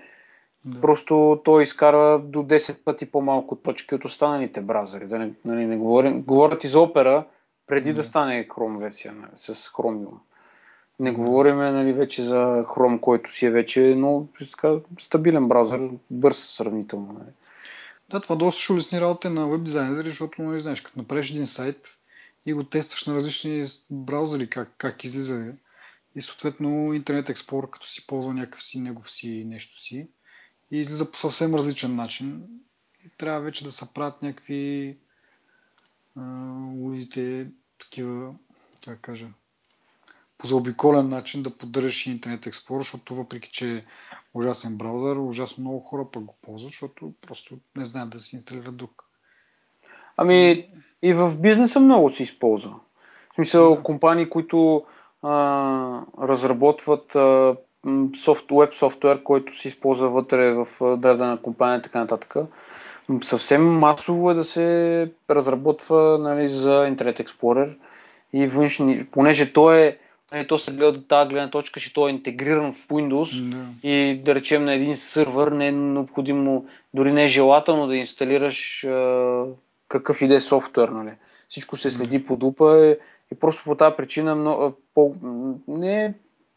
Да. 0.64 0.80
Просто 0.80 1.40
той 1.44 1.62
изкарва 1.62 2.18
до 2.18 2.38
10 2.38 2.84
пъти 2.84 3.10
по-малко 3.10 3.56
точки 3.56 3.94
от 3.94 4.04
останалите 4.04 4.60
браузъри. 4.60 5.06
Да 5.06 5.18
не, 5.18 5.32
нали, 5.44 5.66
не 5.66 5.76
говорим, 5.76 6.22
говорят 6.22 6.64
и 6.64 6.68
за 6.68 6.80
опера 6.80 7.24
преди 7.66 7.90
да, 7.90 7.96
да 7.96 8.04
стане 8.04 8.48
Chrome 8.48 8.78
версия 8.78 9.12
нали, 9.12 9.30
с 9.34 9.54
Chromium. 9.54 10.18
Не 11.00 11.12
говорим 11.12 11.56
нали, 11.56 11.92
вече 11.92 12.22
за 12.22 12.36
Chrome, 12.64 13.00
който 13.00 13.30
си 13.30 13.46
е 13.46 13.50
вече 13.50 13.94
но, 13.96 14.26
така, 14.50 14.74
стабилен 14.98 15.48
браузър, 15.48 15.80
бърз 16.10 16.36
сравнително. 16.36 17.12
Нали. 17.12 17.32
Да, 18.10 18.20
това 18.20 18.36
доста 18.36 18.62
ще 18.62 18.72
улесни 18.72 19.00
работа 19.00 19.30
на 19.30 19.48
веб 19.48 19.64
дизайнери, 19.64 20.08
защото 20.08 20.42
нали, 20.42 20.60
знаеш, 20.60 20.80
като 20.80 20.98
направиш 20.98 21.30
един 21.30 21.46
сайт 21.46 21.98
и 22.46 22.52
го 22.52 22.64
тестваш 22.64 23.06
на 23.06 23.14
различни 23.14 23.66
браузъри, 23.90 24.50
как, 24.50 24.72
как 24.78 25.04
излиза 25.04 25.52
и 26.16 26.22
съответно 26.22 26.92
интернет 26.94 27.28
експлор, 27.28 27.70
като 27.70 27.86
си 27.86 28.06
ползва 28.06 28.34
някакъв 28.34 28.62
си 28.62 28.80
негов 28.80 29.10
си 29.10 29.44
нещо 29.46 29.80
си, 29.80 30.08
и 30.70 30.78
излиза 30.80 31.10
по 31.10 31.18
съвсем 31.18 31.54
различен 31.54 31.96
начин. 31.96 32.42
И 33.06 33.08
трябва 33.18 33.40
вече 33.40 33.64
да 33.64 33.70
се 33.70 33.94
правят 33.94 34.22
някакви 34.22 34.96
лудите 36.76 37.46
такива, 37.78 38.34
как 38.84 39.00
кажа, 39.00 39.26
по 40.38 40.46
заобиколен 40.46 41.08
начин 41.08 41.42
да 41.42 41.58
поддържаш 41.58 42.06
интернет 42.06 42.44
Explorer, 42.44 42.78
защото 42.78 43.14
въпреки, 43.14 43.50
че 43.50 43.76
е 43.76 43.84
ужасен 44.34 44.76
браузър, 44.76 45.16
ужасно 45.16 45.60
много 45.60 45.80
хора 45.80 46.06
пък 46.12 46.24
го 46.24 46.34
ползват, 46.42 46.70
защото 46.70 47.12
просто 47.20 47.58
не 47.76 47.86
знаят 47.86 48.10
да 48.10 48.20
си 48.20 48.36
инсталират 48.36 48.76
друг. 48.76 49.04
Ами 50.16 50.68
и 51.02 51.14
в 51.14 51.40
бизнеса 51.40 51.80
много 51.80 52.08
се 52.08 52.22
използва. 52.22 52.80
В 53.32 53.34
смисъл, 53.34 53.74
да. 53.74 53.82
компании, 53.82 54.30
които 54.30 54.84
а, 55.22 56.00
разработват 56.22 57.16
а, 57.16 57.56
софт, 58.16 58.44
веб 58.50 58.74
софтуер, 58.74 59.22
който 59.22 59.58
се 59.58 59.68
използва 59.68 60.08
вътре 60.08 60.52
в 60.52 60.66
дадена 60.96 61.36
компания 61.42 61.78
и 61.78 61.82
така 61.82 61.98
нататък. 61.98 62.36
Съвсем 63.22 63.78
масово 63.78 64.30
е 64.30 64.34
да 64.34 64.44
се 64.44 65.10
разработва 65.30 66.18
нали, 66.18 66.48
за 66.48 66.70
Internet 66.70 67.22
Explorer 67.22 67.76
и 68.32 68.46
външни, 68.46 69.06
понеже 69.10 69.52
той 69.52 69.80
е 69.80 69.96
нали, 70.32 70.46
то 70.46 70.58
се 70.58 70.72
гледа 70.72 70.86
от 70.86 71.08
тази 71.08 71.30
гледна 71.30 71.50
точка, 71.50 71.80
че 71.80 71.94
той 71.94 72.10
е 72.10 72.14
интегриран 72.14 72.72
в 72.72 72.88
Windows 72.88 73.48
да. 73.50 73.88
и 73.88 74.22
да 74.24 74.34
речем 74.34 74.64
на 74.64 74.74
един 74.74 74.96
сървър 74.96 75.52
не 75.52 75.68
е 75.68 75.72
необходимо, 75.72 76.64
дори 76.94 77.12
не 77.12 77.24
е 77.24 77.28
желателно 77.28 77.86
да 77.86 77.96
инсталираш 77.96 78.84
а, 78.84 79.44
какъв 79.88 80.22
и 80.22 80.26
да 80.26 80.34
е 80.34 80.40
софтуер. 80.40 80.88
Нали. 80.88 81.10
Всичко 81.48 81.76
се 81.76 81.90
следи 81.90 82.24
по 82.24 82.36
дупа 82.36 82.86
и, 82.86 82.96
и 83.32 83.38
просто 83.40 83.64
по 83.64 83.74
тази 83.74 83.96
причина 83.96 84.34
много, 84.34 84.72
по, 84.94 85.14
не 85.68 86.04
е 86.04 86.14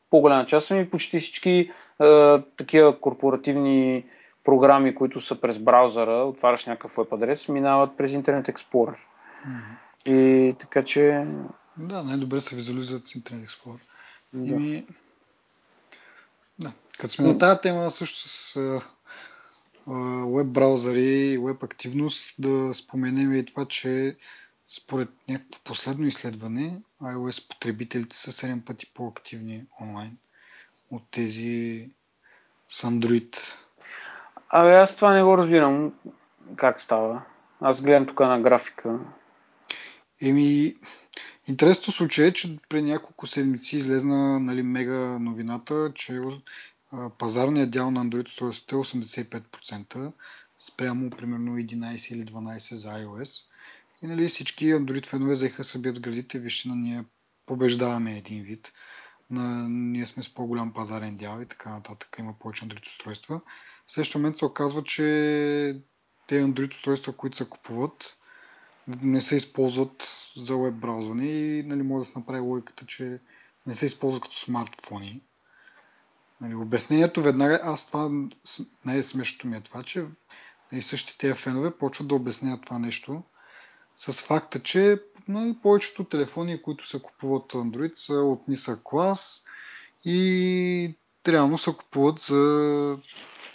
по-голяма 0.09 0.45
част, 0.45 0.71
ами 0.71 0.89
почти 0.89 1.19
всички 1.19 1.71
а, 1.99 2.41
такива 2.57 2.99
корпоративни 2.99 4.05
програми, 4.43 4.95
които 4.95 5.21
са 5.21 5.41
през 5.41 5.59
браузъра, 5.59 6.23
отваряш 6.23 6.65
някакъв 6.65 6.95
веб 6.97 7.13
адрес, 7.13 7.47
минават 7.47 7.97
през 7.97 8.11
Internet 8.11 8.51
Explorer. 8.51 8.95
Mm-hmm. 8.95 10.11
И 10.11 10.55
така 10.59 10.83
че... 10.83 11.27
Да, 11.77 12.03
най-добре 12.03 12.41
се 12.41 12.55
визуализират 12.55 13.05
с 13.05 13.13
Internet 13.13 13.47
Explorer. 13.47 13.79
Да. 14.33 14.55
И... 14.55 14.85
да. 16.59 16.71
Като 16.99 17.13
сме 17.13 17.27
на 17.27 17.37
тази 17.37 17.61
тема 17.61 17.91
също 17.91 18.19
с 18.19 18.81
веб 20.35 20.47
браузъри 20.47 21.03
и 21.03 21.37
веб 21.37 21.63
активност, 21.63 22.35
да 22.39 22.73
споменем 22.73 23.33
и 23.33 23.45
това, 23.45 23.65
че 23.65 24.17
според 24.67 25.09
някакво 25.29 25.59
последно 25.63 26.07
изследване, 26.07 26.81
iOS 27.01 27.49
потребителите 27.49 28.17
са 28.17 28.31
7 28.31 28.65
пъти 28.65 28.91
по-активни 28.93 29.65
онлайн 29.81 30.17
от 30.91 31.03
тези 31.11 31.89
с 32.69 32.87
Android. 32.87 33.37
Абе, 34.49 34.75
аз 34.75 34.95
това 34.95 35.13
не 35.13 35.23
го 35.23 35.37
разбирам. 35.37 35.93
Как 36.55 36.81
става? 36.81 37.23
Аз 37.61 37.81
гледам 37.81 38.05
тук 38.05 38.19
на 38.19 38.41
графика. 38.41 38.99
Еми, 40.21 40.75
интересното 41.47 41.91
случай 41.91 42.27
е, 42.27 42.33
че 42.33 42.57
при 42.69 42.81
няколко 42.81 43.27
седмици 43.27 43.77
излезна 43.77 44.39
нали, 44.39 44.63
мега 44.63 45.19
новината, 45.19 45.91
че 45.95 46.21
пазарният 47.17 47.71
дял 47.71 47.91
на 47.91 48.05
Android 48.05 48.27
устройството 48.27 48.75
е 48.75 48.79
85%, 48.79 50.11
спрямо 50.57 51.09
примерно 51.09 51.51
11 51.51 52.13
или 52.13 52.25
12 52.25 52.75
за 52.75 52.89
iOS. 52.89 53.43
И 54.01 54.07
нали, 54.07 54.27
всички 54.27 54.65
Android 54.73 55.05
фенове 55.05 55.33
взеха 55.33 55.63
събият 55.63 55.99
градите, 55.99 56.39
вижте, 56.39 56.69
на 56.69 56.75
ние 56.75 57.05
побеждаваме 57.45 58.17
един 58.17 58.43
вид. 58.43 58.73
На, 59.29 59.69
ние 59.69 60.05
сме 60.05 60.23
с 60.23 60.33
по-голям 60.33 60.73
пазарен 60.73 61.17
дял 61.17 61.41
и 61.41 61.45
така 61.45 61.69
нататък. 61.69 62.15
Има 62.19 62.33
повече 62.39 62.65
Android 62.65 62.87
устройства. 62.87 63.41
В 63.87 63.91
следващия 63.91 64.19
момент 64.19 64.37
се 64.37 64.45
оказва, 64.45 64.83
че 64.83 65.03
те 66.27 66.43
Android 66.43 66.73
устройства, 66.73 67.13
които 67.13 67.37
се 67.37 67.49
купуват, 67.49 68.17
не 68.87 69.21
се 69.21 69.35
използват 69.35 70.09
за 70.37 70.57
веб 70.57 70.73
браузване 70.73 71.25
и 71.25 71.63
нали, 71.63 71.83
може 71.83 72.05
да 72.05 72.11
се 72.11 72.19
направи 72.19 72.39
логиката, 72.39 72.85
че 72.85 73.19
не 73.67 73.75
се 73.75 73.85
използват 73.85 74.23
като 74.23 74.35
смартфони. 74.35 75.21
Нали, 76.41 76.55
обяснението 76.55 77.21
веднага, 77.21 77.59
аз 77.63 77.87
това 77.87 78.09
най-смешното 78.85 79.47
ми 79.47 79.57
е 79.57 79.61
това, 79.61 79.83
че 79.83 80.05
нали, 80.71 80.81
същите 80.81 81.17
тези 81.17 81.33
фенове 81.33 81.77
почват 81.77 82.07
да 82.07 82.15
обясняват 82.15 82.65
това 82.65 82.79
нещо 82.79 83.23
с 83.97 84.13
факта, 84.13 84.63
че 84.63 85.01
нали, 85.27 85.55
повечето 85.61 86.03
телефони, 86.03 86.61
които 86.61 86.87
се 86.87 87.01
купуват 87.01 87.51
Android, 87.51 87.95
са 87.95 88.13
от 88.13 88.47
нисък 88.47 88.79
клас 88.83 89.43
и 90.05 90.95
реално 91.27 91.57
се 91.57 91.73
купуват 91.73 92.19
за, 92.19 92.97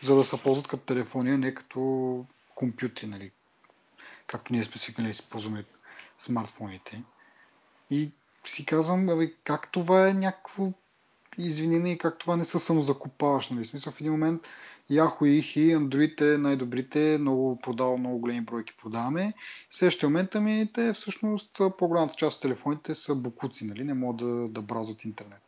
за 0.02 0.16
да 0.16 0.24
се 0.24 0.42
ползват 0.42 0.68
като 0.68 0.82
телефони, 0.82 1.30
а 1.30 1.38
не 1.38 1.54
като 1.54 2.24
компютри, 2.54 3.06
нали? 3.06 3.30
както 4.26 4.52
ние 4.52 4.64
сме 4.64 4.76
свикнали 4.76 5.08
да 5.08 5.14
си 5.14 5.28
ползваме 5.30 5.64
смартфоните. 6.20 7.02
И 7.90 8.10
си 8.44 8.66
казвам, 8.66 9.08
абе, 9.08 9.32
как 9.44 9.72
това 9.72 10.08
е 10.08 10.14
някакво 10.14 10.72
извинение 11.38 11.92
и 11.92 11.98
как 11.98 12.18
това 12.18 12.36
не 12.36 12.44
се 12.44 12.58
самозакупаваш. 12.58 13.50
Нали? 13.50 13.64
В 13.64 13.68
смисъл 13.68 13.92
в 13.92 14.00
един 14.00 14.12
момент 14.12 14.42
Yahoo 14.92 15.26
и 15.26 15.38
Ихи, 15.38 15.76
Android 15.76 16.34
е 16.34 16.38
най-добрите, 16.38 17.18
много 17.20 17.58
продава, 17.62 17.98
много 17.98 18.18
големи 18.18 18.40
бройки 18.40 18.72
продаваме. 18.82 19.32
Следващия 19.70 20.08
момент 20.08 20.34
ами 20.34 20.68
те 20.74 20.92
всъщност 20.92 21.60
по-голямата 21.78 22.14
част 22.16 22.36
от 22.36 22.42
телефоните 22.42 22.94
са 22.94 23.14
букуци, 23.14 23.64
нали? 23.64 23.84
не 23.84 23.94
могат 23.94 24.16
да, 24.16 24.48
да 24.48 24.62
браузат 24.62 25.04
интернет. 25.04 25.42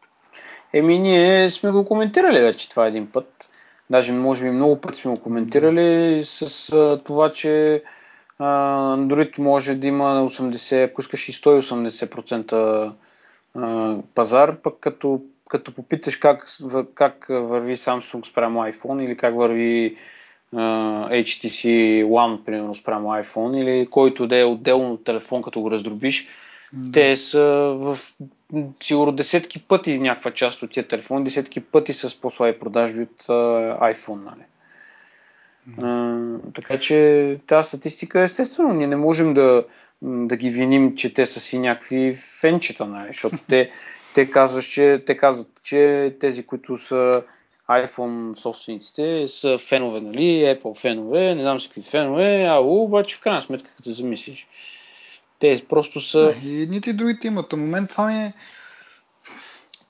Еми, 0.72 0.98
ние 0.98 1.50
сме 1.50 1.70
го 1.70 1.84
коментирали 1.84 2.40
вече 2.40 2.68
това 2.68 2.86
един 2.86 3.10
път. 3.10 3.50
Даже, 3.90 4.12
може 4.12 4.44
би, 4.44 4.50
много 4.50 4.80
пъти 4.80 4.98
сме 4.98 5.10
го 5.10 5.20
коментирали 5.20 6.20
с 6.24 6.72
а, 6.72 7.00
това, 7.04 7.32
че 7.32 7.82
Android 8.40 9.38
може 9.38 9.74
да 9.74 9.86
има 9.86 10.04
80, 10.04 10.84
ако 10.84 11.00
искаш 11.00 11.28
и 11.28 11.32
180% 11.32 12.92
пазар, 14.14 14.60
пък 14.62 14.74
като, 14.80 15.22
като 15.48 15.74
попиташ 15.74 16.16
как, 16.16 16.46
как 16.94 17.26
върви 17.28 17.76
Samsung 17.76 18.26
спрямо 18.26 18.60
iPhone 18.60 19.04
или 19.04 19.16
как 19.16 19.34
върви 19.34 19.96
HTC 20.54 21.66
One, 22.04 22.44
примерно, 22.44 22.74
спрямо 22.74 23.08
iPhone 23.08 23.62
или 23.62 23.86
който 23.86 24.26
да 24.26 24.38
е 24.38 24.44
отделно 24.44 24.96
телефон, 24.96 25.42
като 25.42 25.60
го 25.60 25.70
раздробиш, 25.70 26.28
да. 26.72 26.92
те 26.92 27.16
са 27.16 27.74
в 27.78 27.98
сигурно 28.82 29.12
десетки 29.12 29.62
пъти 29.62 29.98
някаква 29.98 30.30
част 30.30 30.62
от 30.62 30.70
тия 30.70 30.88
телефони, 30.88 31.24
десетки 31.24 31.60
пъти 31.60 31.92
с 31.92 32.20
по-слаби 32.20 32.58
продажби 32.58 33.02
от 33.02 33.22
iPhone. 33.80 34.24
Нали? 34.24 34.44
А, 35.82 36.52
така 36.54 36.78
че 36.78 37.38
тази 37.46 37.68
статистика, 37.68 38.20
естествено, 38.20 38.74
ние 38.74 38.86
не 38.86 38.96
можем 38.96 39.34
да, 39.34 39.64
да 40.02 40.36
ги 40.36 40.50
виним, 40.50 40.96
че 40.96 41.14
те 41.14 41.26
са 41.26 41.40
си 41.40 41.58
някакви 41.58 42.14
фенчета, 42.40 42.86
нали? 42.86 43.06
защото 43.06 43.36
те, 43.48 43.70
те, 44.14 44.30
казват, 44.30 44.64
че, 44.64 45.02
те 45.06 45.16
казват, 45.16 45.60
че 45.62 46.16
тези, 46.20 46.46
които 46.46 46.76
са 46.76 47.22
iPhone 47.70 48.34
собствениците 48.34 49.28
са 49.28 49.58
фенове, 49.58 50.00
нали, 50.00 50.18
Apple 50.20 50.80
фенове, 50.80 51.34
не 51.34 51.42
знам 51.42 51.60
си 51.60 51.68
какви 51.68 51.82
фенове, 51.82 52.46
а 52.48 52.58
обаче 52.60 53.16
в 53.16 53.20
крайна 53.20 53.40
сметка, 53.40 53.70
като 53.70 53.82
се 53.82 53.92
замислиш, 53.92 54.48
те 55.38 55.64
просто 55.68 56.00
са... 56.00 56.34
И 56.42 56.62
едните 56.62 56.90
и 56.90 56.92
другите 56.92 57.26
имат. 57.26 57.52
На 57.52 57.58
момент 57.58 57.90
това 57.90 58.06
ми 58.06 58.18
е 58.18 58.32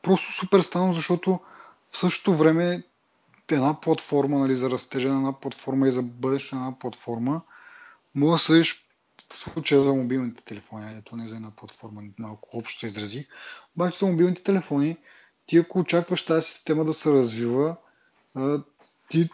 просто 0.02 0.32
супер 0.32 0.60
странно, 0.60 0.92
защото 0.92 1.40
в 1.90 1.96
същото 1.96 2.36
време 2.36 2.82
една 3.50 3.80
платформа 3.80 4.38
нали, 4.38 4.56
за 4.56 4.70
растежа 4.70 5.08
на 5.08 5.16
една 5.16 5.40
платформа 5.40 5.88
и 5.88 5.92
за 5.92 6.02
бъдещето 6.02 6.56
на 6.56 6.62
една 6.62 6.78
платформа, 6.78 7.40
може 8.14 8.32
да 8.32 8.38
съдиш 8.38 8.83
в 9.32 9.38
случая 9.38 9.82
за 9.82 9.94
мобилните 9.94 10.44
телефони, 10.44 10.98
ето 10.98 11.16
не 11.16 11.28
за 11.28 11.36
една 11.36 11.50
платформа, 11.56 12.02
малко 12.18 12.58
общо 12.58 12.80
се 12.80 12.86
изразих, 12.86 13.28
обаче 13.76 13.98
за 13.98 14.06
мобилните 14.06 14.42
телефони, 14.42 14.96
ти 15.46 15.58
ако 15.58 15.78
очакваш 15.78 16.24
тази 16.24 16.46
система 16.46 16.84
да 16.84 16.94
се 16.94 17.12
развива, 17.12 17.76
ти 19.10 19.28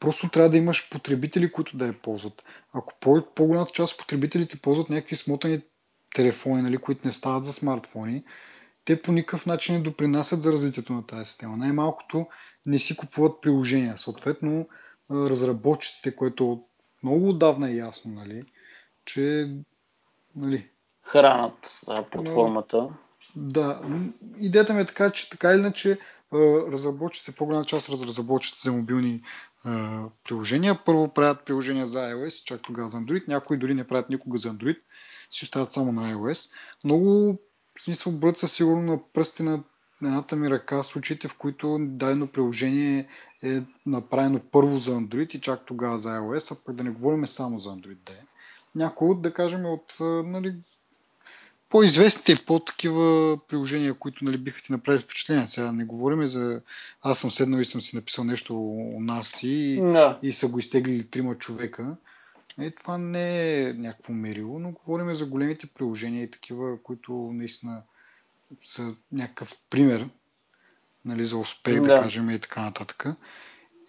просто 0.00 0.28
трябва 0.28 0.50
да 0.50 0.56
имаш 0.56 0.90
потребители, 0.90 1.52
които 1.52 1.76
да 1.76 1.86
я 1.86 2.02
ползват. 2.02 2.42
Ако 2.72 2.94
по- 3.00 3.34
по-голямата 3.34 3.72
част 3.72 3.92
от 3.92 3.98
потребителите 3.98 4.60
ползват 4.60 4.90
някакви 4.90 5.16
смотани 5.16 5.62
телефони, 6.14 6.62
нали, 6.62 6.78
които 6.78 7.06
не 7.06 7.12
стават 7.12 7.44
за 7.44 7.52
смартфони, 7.52 8.24
те 8.84 9.02
по 9.02 9.12
никакъв 9.12 9.46
начин 9.46 9.74
не 9.74 9.80
допринасят 9.80 10.42
за 10.42 10.52
развитието 10.52 10.92
на 10.92 11.06
тази 11.06 11.26
система. 11.30 11.56
Най-малкото 11.56 12.26
не 12.66 12.78
си 12.78 12.96
купуват 12.96 13.40
приложения. 13.42 13.98
Съответно, 13.98 14.68
разработчиците, 15.10 16.16
което 16.16 16.60
много 17.02 17.28
отдавна 17.28 17.70
е 17.70 17.74
ясно, 17.74 18.12
нали, 18.12 18.42
че 19.04 19.52
нали, 20.36 20.68
хранат 21.02 21.80
платформата. 22.10 22.76
Но, 22.76 22.92
да, 23.36 23.82
идеята 24.38 24.74
ми 24.74 24.80
е 24.80 24.86
така, 24.86 25.10
че 25.10 25.30
така 25.30 25.50
или 25.50 25.58
иначе 25.58 25.98
разработчиците, 26.32 27.32
по-голяма 27.32 27.64
част 27.64 27.88
от 27.88 28.02
разработчиците 28.02 28.68
за 28.68 28.72
мобилни 28.72 29.22
приложения, 30.24 30.84
първо 30.84 31.08
правят 31.08 31.44
приложения 31.44 31.86
за 31.86 31.98
iOS, 31.98 32.44
чак 32.44 32.62
тогава 32.62 32.88
за 32.88 32.96
Android, 32.96 33.28
някои 33.28 33.58
дори 33.58 33.74
не 33.74 33.86
правят 33.86 34.08
никога 34.08 34.38
за 34.38 34.48
Android, 34.48 34.78
си 35.30 35.44
остават 35.44 35.72
само 35.72 35.92
на 35.92 36.14
iOS. 36.14 36.50
Много 36.84 37.38
в 37.78 37.82
смисъл 37.82 38.12
броят 38.12 38.38
са 38.38 38.48
сигурно 38.48 38.82
на 38.82 39.00
пръсти 39.12 39.42
на 39.42 39.62
едната 40.04 40.36
ми 40.36 40.50
ръка 40.50 40.82
случаите, 40.82 41.28
в 41.28 41.36
които 41.36 41.78
дадено 41.80 42.26
приложение 42.26 43.06
е 43.42 43.62
направено 43.86 44.40
първо 44.52 44.78
за 44.78 44.92
Android 44.92 45.36
и 45.36 45.40
чак 45.40 45.66
тогава 45.66 45.98
за 45.98 46.08
iOS, 46.08 46.52
а 46.52 46.64
пък 46.64 46.76
да 46.76 46.84
не 46.84 46.90
говорим 46.90 47.26
само 47.26 47.58
за 47.58 47.70
Android 47.70 47.98
да 48.06 48.12
е. 48.12 48.22
Някои 48.74 49.08
от, 49.08 49.22
да 49.22 49.34
кажем, 49.34 49.66
от 49.66 49.96
нали, 50.24 50.54
по-известните 51.68 52.32
и 52.32 52.46
по-такива 52.46 53.38
приложения, 53.48 53.94
които 53.94 54.24
нали, 54.24 54.38
биха 54.38 54.62
ти 54.62 54.72
направили 54.72 55.02
впечатление. 55.02 55.46
Сега 55.46 55.72
не 55.72 55.84
говорим 55.84 56.26
за 56.26 56.60
аз 57.02 57.18
съм 57.18 57.30
седнал 57.30 57.60
и 57.60 57.64
съм 57.64 57.80
си 57.80 57.96
написал 57.96 58.24
нещо 58.24 58.60
у 58.96 59.00
нас 59.00 59.42
и, 59.42 59.80
да. 59.82 60.18
и 60.22 60.32
са 60.32 60.48
го 60.48 60.58
изтеглили 60.58 61.06
трима 61.06 61.38
човека. 61.38 61.96
Е, 62.60 62.70
това 62.70 62.98
не 62.98 63.58
е 63.60 63.72
някакво 63.72 64.12
мерило, 64.12 64.58
но 64.58 64.70
говорим 64.70 65.14
за 65.14 65.26
големите 65.26 65.66
приложения 65.66 66.22
и 66.22 66.30
такива, 66.30 66.82
които 66.82 67.12
наистина 67.12 67.82
са 68.64 68.96
някакъв 69.12 69.56
пример 69.70 70.08
нали, 71.04 71.24
за 71.24 71.36
успех, 71.36 71.80
да. 71.80 71.82
да 71.82 72.00
кажем 72.00 72.30
и 72.30 72.40
така 72.40 72.62
нататък. 72.62 73.04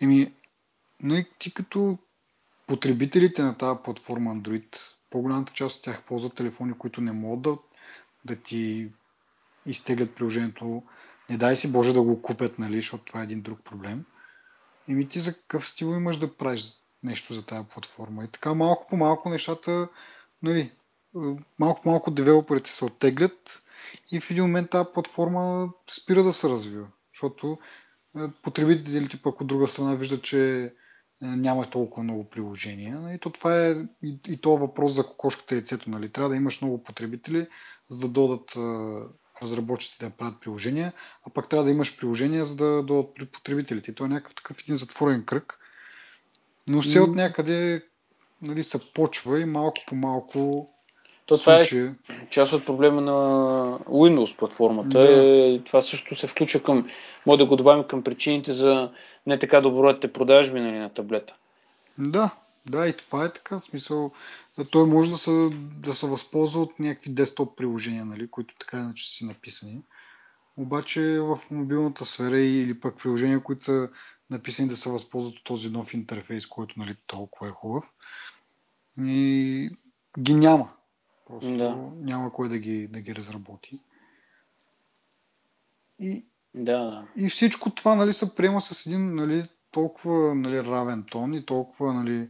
Еми, 0.01 0.33
нали, 0.99 1.25
ти 1.39 1.53
като 1.53 1.97
потребителите 2.67 3.41
на 3.41 3.57
тази 3.57 3.79
платформа 3.83 4.35
Android, 4.35 4.77
по-голямата 5.09 5.53
част 5.53 5.77
от 5.77 5.83
тях 5.83 6.03
ползват 6.03 6.35
телефони, 6.35 6.73
които 6.73 7.01
не 7.01 7.11
могат 7.11 7.41
да 7.41 7.57
да 8.25 8.35
ти 8.35 8.91
изтеглят 9.65 10.15
приложението. 10.15 10.83
Не 11.29 11.37
дай 11.37 11.55
си 11.55 11.71
Боже 11.71 11.93
да 11.93 12.01
го 12.01 12.21
купят, 12.21 12.59
нали, 12.59 12.75
защото 12.75 13.03
това 13.03 13.21
е 13.21 13.23
един 13.23 13.41
друг 13.41 13.63
проблем. 13.63 14.05
И 14.87 14.93
ми 14.93 15.09
ти 15.09 15.19
за 15.19 15.33
какъв 15.33 15.67
стил 15.67 15.85
имаш 15.85 16.17
да 16.17 16.37
правиш 16.37 16.73
нещо 17.03 17.33
за 17.33 17.45
тази 17.45 17.67
платформа. 17.67 18.23
И 18.23 18.27
така 18.27 18.53
малко 18.53 18.87
по 18.89 18.97
малко 18.97 19.29
нещата, 19.29 19.89
нали, 20.43 20.71
малко 21.59 21.81
по 21.81 21.89
малко 21.89 22.11
девелоперите 22.11 22.71
се 22.71 22.85
оттеглят 22.85 23.62
и 24.11 24.19
в 24.19 24.31
един 24.31 24.43
момент 24.43 24.69
тази 24.69 24.89
платформа 24.93 25.69
спира 25.89 26.23
да 26.23 26.33
се 26.33 26.49
развива. 26.49 26.87
Защото 27.13 27.57
потребителите 28.43 29.21
пък 29.21 29.41
от 29.41 29.47
друга 29.47 29.67
страна 29.67 29.95
виждат, 29.95 30.23
че 30.23 30.73
няма 31.21 31.69
толкова 31.69 32.03
много 32.03 32.29
приложения. 32.29 33.13
И 33.13 33.19
то 33.19 33.29
това 33.29 33.67
е 33.67 33.71
и, 34.03 34.19
и 34.27 34.41
то 34.41 34.57
въпрос 34.57 34.91
за 34.91 35.07
кокошката 35.07 35.55
и 35.55 35.57
яйцето. 35.57 35.89
Нали. 35.89 36.11
Трябва 36.11 36.29
да 36.29 36.35
имаш 36.35 36.61
много 36.61 36.83
потребители, 36.83 37.47
за 37.89 38.07
да 38.07 38.13
додат 38.13 38.55
разработчиците 39.41 40.05
да 40.05 40.11
правят 40.11 40.41
приложения, 40.41 40.93
а 41.27 41.29
пък 41.29 41.49
трябва 41.49 41.63
да 41.63 41.71
имаш 41.71 41.97
приложения, 41.97 42.45
за 42.45 42.55
да 42.55 42.83
додат 42.83 43.15
при 43.15 43.25
потребителите. 43.25 43.91
И 43.91 43.95
то 43.95 44.05
е 44.05 44.07
някакъв 44.07 44.35
такъв 44.35 44.59
един 44.59 44.75
затворен 44.75 45.25
кръг. 45.25 45.59
Но 46.69 46.81
все 46.81 46.99
от 46.99 47.15
някъде 47.15 47.85
нали, 48.41 48.63
се 48.63 48.93
почва 48.93 49.39
и 49.39 49.45
малко 49.45 49.81
по 49.87 49.95
малко 49.95 50.69
то 51.25 51.37
това 51.37 51.59
е 51.59 51.63
част 52.31 52.53
от 52.53 52.65
проблема 52.65 53.01
на 53.01 53.11
Windows 53.79 54.37
платформата. 54.37 54.99
Да. 54.99 55.25
Е, 55.25 55.59
това 55.59 55.81
също 55.81 56.15
се 56.15 56.27
включва 56.27 56.63
към, 56.63 56.87
може 57.25 57.37
да 57.37 57.45
го 57.45 57.55
добавим 57.55 57.83
към 57.83 58.03
причините 58.03 58.53
за 58.53 58.91
не 59.27 59.39
така 59.39 59.61
добротите 59.61 60.13
продажби 60.13 60.59
нали, 60.59 60.77
на 60.77 60.89
таблета. 60.89 61.35
Да, 61.97 62.31
да, 62.65 62.87
и 62.87 62.97
това 62.97 63.25
е 63.25 63.33
така. 63.33 63.59
В 63.59 63.63
смисъл, 63.63 64.11
той 64.71 64.87
може 64.87 65.11
да 65.11 65.17
се, 65.17 65.49
да 65.77 65.93
се 65.93 66.07
възползва 66.07 66.61
от 66.61 66.79
някакви 66.79 67.09
десктоп 67.09 67.57
приложения, 67.57 68.05
нали, 68.05 68.31
които 68.31 68.55
така 68.59 68.77
иначе 68.77 69.17
са 69.17 69.25
написани. 69.25 69.81
Обаче 70.57 71.19
в 71.19 71.39
мобилната 71.51 72.05
сфера 72.05 72.39
или 72.39 72.79
пък 72.79 72.97
приложения, 72.97 73.43
които 73.43 73.65
са 73.65 73.89
написани 74.29 74.69
да 74.69 74.77
се 74.77 74.89
възползват 74.89 75.35
от 75.35 75.43
този 75.43 75.69
нов 75.69 75.93
интерфейс, 75.93 76.47
който 76.47 76.79
нали, 76.79 76.95
толкова 77.07 77.47
е 77.47 77.51
хубав, 77.51 77.85
и 78.99 79.69
ги 80.19 80.33
няма. 80.33 80.69
Просто 81.39 81.57
да. 81.57 81.75
няма 81.99 82.33
кой 82.33 82.49
да 82.49 82.57
ги, 82.57 82.87
да 82.87 83.01
ги 83.01 83.15
разработи. 83.15 83.79
И, 85.99 86.25
да. 86.55 87.07
и 87.15 87.29
всичко 87.29 87.69
това 87.69 87.95
нали, 87.95 88.13
се 88.13 88.35
приема 88.35 88.61
с 88.61 88.85
един 88.85 89.15
нали, 89.15 89.49
толкова 89.71 90.35
нали, 90.35 90.63
равен 90.63 91.03
тон 91.11 91.33
и 91.33 91.45
толкова, 91.45 91.93
нали, 91.93 92.29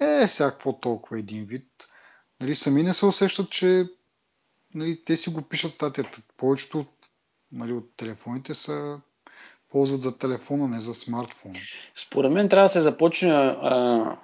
е, 0.00 0.26
всякакво 0.26 0.72
толкова 0.72 1.18
един 1.18 1.44
вид. 1.44 1.66
Нали, 2.40 2.54
сами 2.54 2.82
не 2.82 2.94
се 2.94 3.06
усещат, 3.06 3.50
че 3.50 3.86
нали, 4.74 5.04
те 5.04 5.16
си 5.16 5.30
го 5.30 5.42
пишат 5.42 5.72
статията. 5.72 6.22
Повечето 6.36 6.86
нали, 7.52 7.72
от 7.72 7.96
телефоните 7.96 8.54
са 8.54 9.00
ползват 9.70 10.00
за 10.00 10.18
телефона, 10.18 10.68
не 10.68 10.80
за 10.80 10.94
смартфон. 10.94 11.52
Според 11.94 12.32
мен 12.32 12.48
трябва 12.48 12.64
да 12.64 12.68
се 12.68 12.80
започне 12.80 13.30
а, 13.30 14.16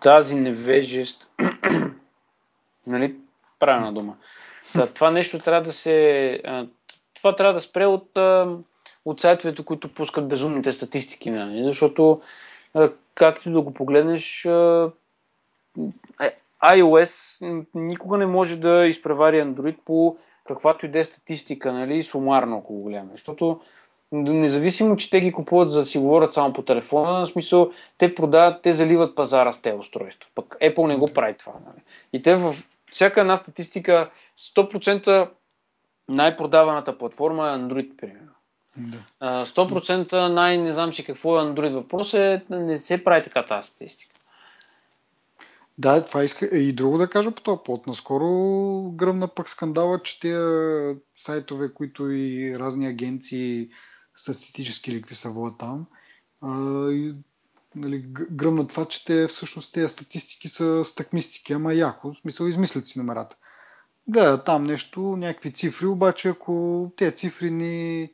тази 0.00 0.34
невежест, 0.34 1.30
нали, 2.86 3.16
правилна 3.62 3.92
дума. 3.92 4.16
Та, 4.72 4.86
това 4.86 5.10
нещо 5.10 5.38
трябва 5.38 5.62
да 5.62 5.72
се... 5.72 6.42
Това 7.14 7.34
трябва 7.34 7.54
да 7.54 7.60
спре 7.60 7.86
от, 7.86 8.18
от 9.04 9.20
сайтовете, 9.20 9.64
които 9.64 9.94
пускат 9.94 10.28
безумните 10.28 10.72
статистики, 10.72 11.30
нали? 11.30 11.64
защото 11.64 12.20
както 13.14 13.50
да 13.50 13.60
го 13.60 13.74
погледнеш, 13.74 14.44
е, 14.44 16.36
iOS 16.64 17.64
никога 17.74 18.18
не 18.18 18.26
може 18.26 18.56
да 18.56 18.86
изпревари 18.86 19.36
Android 19.36 19.76
по 19.84 20.16
каквато 20.46 20.86
и 20.86 20.88
да 20.88 20.98
е 20.98 21.04
статистика, 21.04 21.72
нали, 21.72 22.02
сумарно, 22.02 22.58
ако 22.58 22.74
го 22.74 22.84
гледаме. 22.84 23.10
Защото 23.12 23.60
независимо, 24.12 24.96
че 24.96 25.10
те 25.10 25.20
ги 25.20 25.32
купуват 25.32 25.70
за 25.70 25.78
да 25.78 25.86
си 25.86 25.98
говорят 25.98 26.32
само 26.32 26.52
по 26.52 26.62
телефона, 26.62 27.26
в 27.26 27.28
смисъл, 27.28 27.70
те 27.98 28.14
продават, 28.14 28.62
те 28.62 28.72
заливат 28.72 29.16
пазара 29.16 29.52
с 29.52 29.62
тези 29.62 29.76
устройства. 29.78 30.30
Пък 30.34 30.56
Apple 30.62 30.86
не 30.86 30.96
го 30.96 31.12
прави 31.12 31.34
това. 31.38 31.52
Нали. 31.66 31.82
И 32.12 32.22
те 32.22 32.34
в 32.34 32.54
всяка 32.90 33.20
една 33.20 33.36
статистика 33.36 34.10
100% 34.38 35.28
най-продаваната 36.08 36.98
платформа 36.98 37.48
е 37.48 37.56
Android, 37.56 37.96
примерно. 37.96 38.28
Да. 38.76 39.46
100% 39.46 40.28
най- 40.28 40.58
не 40.58 40.72
знам 40.72 40.92
си 40.92 41.04
какво 41.04 41.38
е 41.38 41.42
Android. 41.42 41.72
Въпрос 41.72 42.14
е, 42.14 42.42
не 42.50 42.78
се 42.78 43.04
прави 43.04 43.24
така 43.24 43.44
тази 43.44 43.68
статистика. 43.68 44.14
Да, 45.78 46.04
това 46.04 46.24
иска 46.24 46.46
и 46.46 46.72
друго 46.72 46.98
да 46.98 47.10
кажа 47.10 47.30
по 47.30 47.42
този 47.42 47.60
повод. 47.64 47.86
Наскоро 47.86 48.90
гръмна 48.90 49.28
пък 49.28 49.48
скандала, 49.48 50.02
че 50.02 50.20
тези 50.20 50.98
сайтове, 51.16 51.74
които 51.74 52.10
и 52.10 52.58
разни 52.58 52.86
агенции 52.86 53.68
статистически 54.14 54.92
ликви 54.92 55.14
са 55.14 55.52
там, 55.58 55.86
а, 56.40 56.90
и, 56.90 57.14
нали, 57.74 58.04
гръмна 58.30 58.66
това, 58.68 58.84
че 58.84 59.04
те 59.04 59.26
всъщност 59.26 59.74
тези 59.74 59.92
статистики 59.92 60.48
са 60.48 60.84
стъкмистики, 60.84 61.52
ама 61.52 61.74
яко, 61.74 62.12
в 62.12 62.18
смисъл 62.18 62.46
измислят 62.46 62.86
си 62.86 62.98
номерата. 62.98 63.36
Гледат 64.08 64.44
там 64.44 64.62
нещо, 64.62 65.00
някакви 65.00 65.52
цифри, 65.52 65.86
обаче 65.86 66.28
ако 66.28 66.92
тези 66.96 67.16
цифри 67.16 67.50
не, 67.50 68.12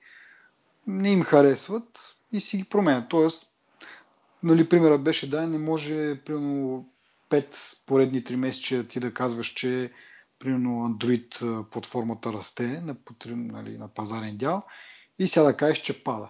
не 0.86 1.10
им 1.10 1.22
харесват 1.22 2.16
и 2.32 2.40
си 2.40 2.56
ги 2.56 2.64
променят. 2.64 3.08
Тоест, 3.08 3.46
нали, 4.42 4.68
примерът 4.68 5.02
беше 5.02 5.30
да, 5.30 5.46
не 5.46 5.58
може 5.58 6.20
примерно 6.24 6.88
5 7.30 7.54
поредни 7.86 8.24
3 8.24 8.36
месеца 8.36 8.84
ти 8.84 9.00
да 9.00 9.14
казваш, 9.14 9.46
че 9.46 9.92
примерно 10.38 10.70
Android 10.70 11.62
платформата 11.64 12.32
расте 12.32 12.80
на, 12.80 12.96
нали, 13.26 13.78
на 13.78 13.88
пазарен 13.88 14.36
дял 14.36 14.62
и 15.18 15.28
сега 15.28 15.44
да 15.44 15.56
кажеш, 15.56 15.78
че 15.78 16.04
пада. 16.04 16.28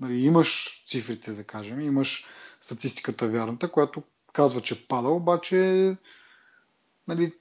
Нали, 0.00 0.26
имаш 0.26 0.82
цифрите, 0.86 1.32
да 1.32 1.44
кажем, 1.44 1.80
имаш 1.80 2.26
статистиката 2.60 3.28
вярната, 3.28 3.72
която 3.72 4.02
казва, 4.32 4.60
че 4.60 4.88
пада, 4.88 5.08
обаче 5.08 5.96
нали, 7.08 7.32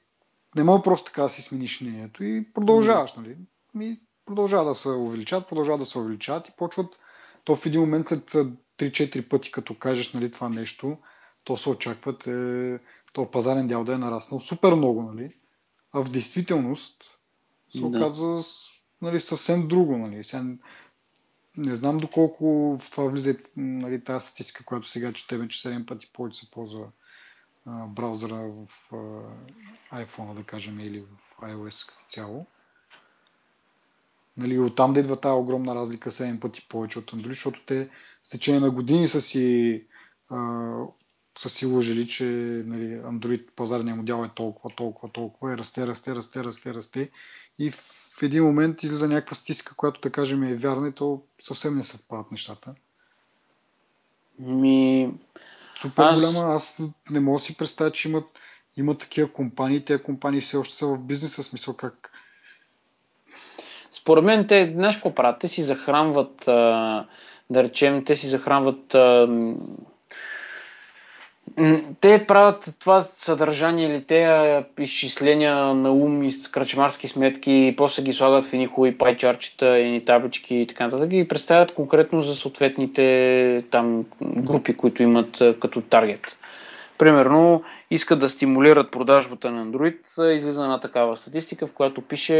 не 0.55 0.63
мога 0.63 0.83
просто 0.83 1.05
така 1.05 1.21
да 1.21 1.29
си 1.29 1.41
смениш 1.41 1.81
мнението 1.81 2.23
и 2.23 2.53
продължаваш. 2.53 3.13
Нали? 3.13 3.37
И 3.81 3.99
продължава 4.25 4.69
да 4.69 4.75
се 4.75 4.89
увеличават, 4.89 5.49
продължава 5.49 5.77
да 5.77 5.85
се 5.85 5.99
увеличават 5.99 6.47
и 6.47 6.53
почват 6.57 6.95
то 7.43 7.55
в 7.55 7.65
един 7.65 7.81
момент 7.81 8.07
след 8.07 8.31
3-4 8.77 9.29
пъти, 9.29 9.51
като 9.51 9.77
кажеш 9.77 10.13
нали, 10.13 10.31
това 10.31 10.49
нещо, 10.49 10.97
то 11.43 11.57
се 11.57 11.69
очакват 11.69 12.27
е, 12.27 12.79
то 13.13 13.31
пазарен 13.31 13.67
дял 13.67 13.83
да 13.83 13.93
е 13.93 13.97
нараснал 13.97 14.39
супер 14.39 14.73
много, 14.73 15.01
нали? 15.01 15.33
А 15.91 16.03
в 16.03 16.09
действителност 16.09 17.03
се 17.71 17.79
да. 17.79 17.87
оказва 17.87 18.43
нали, 19.01 19.21
съвсем 19.21 19.67
друго. 19.67 19.97
Нали. 19.97 20.23
Сега, 20.23 20.45
не 21.57 21.75
знам 21.75 21.97
доколко 21.97 22.77
в 22.81 22.91
това 22.91 23.03
влиза 23.03 23.35
нали, 23.57 24.03
тази 24.03 24.27
статистика, 24.27 24.65
която 24.65 24.87
сега 24.87 25.13
четем, 25.13 25.47
че 25.47 25.69
7 25.69 25.85
пъти 25.85 26.09
повече 26.13 26.39
се 26.39 26.51
ползва 26.51 26.87
а, 27.65 27.87
браузъра 27.87 28.35
в 28.35 28.67
а, 28.91 28.95
iPhone, 30.05 30.33
да 30.33 30.43
кажем, 30.43 30.79
или 30.79 31.01
в 31.01 31.37
iOS 31.41 31.89
като 31.89 32.05
цяло. 32.07 32.45
Нали, 34.37 34.59
оттам 34.59 34.93
да 34.93 34.99
идва 34.99 35.21
тази 35.21 35.33
огромна 35.33 35.75
разлика 35.75 36.11
7 36.11 36.39
пъти 36.39 36.67
повече 36.69 36.99
от 36.99 37.11
Android, 37.11 37.27
защото 37.27 37.65
те 37.65 37.89
с 38.23 38.29
течение 38.29 38.59
на 38.59 38.71
години 38.71 39.07
са 39.07 39.21
си, 39.21 39.83
а, 40.29 40.71
са 41.37 41.49
си 41.49 41.65
лъжили, 41.65 42.07
че 42.07 42.25
нали, 42.65 43.01
Android 43.01 43.51
пазарния 43.55 43.95
модел 43.95 44.25
е 44.25 44.35
толкова, 44.35 44.75
толкова, 44.75 45.13
толкова 45.13 45.53
и 45.53 45.57
расте, 45.57 45.87
расте, 45.87 46.15
расте, 46.15 46.43
расте, 46.43 46.73
расте. 46.73 47.11
И 47.59 47.71
в, 47.71 48.04
в 48.19 48.23
един 48.23 48.43
момент 48.43 48.83
излиза 48.83 49.07
някаква 49.07 49.35
статистика, 49.35 49.75
която 49.75 50.01
да 50.01 50.11
кажем 50.11 50.43
е 50.43 50.55
вярна 50.55 50.87
и 50.87 50.91
то 50.91 51.21
съвсем 51.41 51.77
не 51.77 51.83
съвпадат 51.83 52.31
нещата. 52.31 52.73
Ми... 54.39 55.13
Супер 55.81 56.03
аз... 56.03 56.19
голяма. 56.19 56.53
Аз 56.53 56.81
не 57.09 57.19
мога 57.19 57.39
да 57.39 57.43
си 57.43 57.57
представя, 57.57 57.91
че 57.91 58.09
имат, 58.09 58.25
има 58.77 58.95
такива 58.95 59.31
компании. 59.31 59.85
Тези 59.85 60.03
компании 60.03 60.41
все 60.41 60.57
още 60.57 60.75
са 60.75 60.87
в 60.87 60.99
бизнеса, 60.99 61.43
смисъл 61.43 61.73
как 61.73 62.11
според 63.91 64.23
мен 64.23 64.47
те, 64.47 64.73
знаеш 64.75 64.95
какво 64.95 65.15
правят? 65.15 65.39
Те 65.39 65.47
си 65.47 65.63
захранват, 65.63 66.47
а, 66.47 67.07
да 67.49 67.63
речем, 67.63 68.05
те 68.05 68.15
си 68.15 68.27
захранват 68.27 68.95
а, 68.95 69.27
те 72.01 72.25
правят 72.27 72.75
това 72.79 73.01
съдържание 73.01 73.87
или 73.87 74.03
те 74.03 74.63
изчисления 74.79 75.55
на 75.55 75.91
ум 75.91 76.23
и 76.23 76.31
крачмарски 76.51 77.07
сметки 77.07 77.51
и 77.51 77.75
после 77.75 78.03
ги 78.03 78.13
слагат 78.13 78.45
в 78.45 78.53
едни 78.53 78.65
хубави 78.65 78.97
пайчарчета, 78.97 79.67
едни 79.67 80.05
таблички 80.05 80.55
и 80.55 80.67
така 80.67 80.83
нататък 80.83 81.09
и 81.13 81.27
представят 81.27 81.71
конкретно 81.71 82.21
за 82.21 82.35
съответните 82.35 83.63
там 83.71 84.05
групи, 84.21 84.77
които 84.77 85.03
имат 85.03 85.43
като 85.59 85.81
таргет. 85.81 86.37
Примерно, 86.97 87.63
искат 87.91 88.19
да 88.19 88.29
стимулират 88.29 88.91
продажбата 88.91 89.51
на 89.51 89.65
Android, 89.65 90.31
излиза 90.33 90.61
една 90.61 90.79
такава 90.79 91.17
статистика, 91.17 91.67
в 91.67 91.73
която 91.73 92.01
пише 92.01 92.35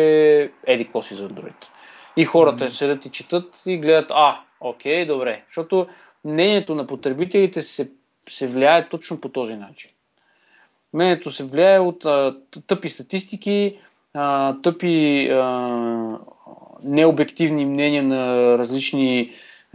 еди 0.68 0.90
си 1.02 1.16
за 1.16 1.30
Android. 1.30 1.70
И 2.18 2.26
хората 2.26 2.66
mm-hmm. 2.66 2.70
седят 2.70 3.06
и 3.06 3.10
четат 3.10 3.62
и 3.66 3.78
гледат, 3.78 4.12
а, 4.14 4.40
окей, 4.60 5.06
добре. 5.06 5.44
Защото 5.50 5.88
мнението 6.26 6.76
на 6.76 6.88
потребителите 6.88 7.62
се, 7.62 7.92
се 8.30 8.48
влияе 8.48 8.90
точно 8.90 9.22
по 9.22 9.30
този 9.30 9.56
начин. 9.56 9.92
Мнението 10.94 11.32
се 11.32 11.44
влияе 11.44 11.80
от 11.80 12.06
а, 12.06 12.36
тъпи 12.68 12.90
статистики, 12.90 13.78
а, 14.14 14.56
тъпи 14.62 15.28
а, 15.32 16.20
необективни 16.84 17.66
мнения 17.66 18.04
на 18.04 18.58
различни 18.58 19.32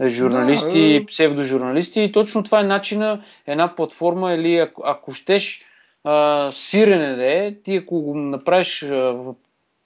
журналисти, 0.07 0.99
да, 0.99 1.05
псевдожурналисти. 1.05 2.01
И 2.01 2.11
точно 2.11 2.43
това 2.43 2.59
е 2.59 2.63
начина 2.63 3.23
една 3.47 3.75
платформа 3.75 4.33
или 4.33 4.55
ако, 4.55 4.81
ако 4.85 5.13
щеш 5.13 5.65
а, 6.03 6.47
сирене 6.51 7.15
да 7.15 7.45
е, 7.45 7.55
ти 7.63 7.75
ако 7.75 8.01
го 8.01 8.15
направиш 8.15 8.81
в 8.89 9.35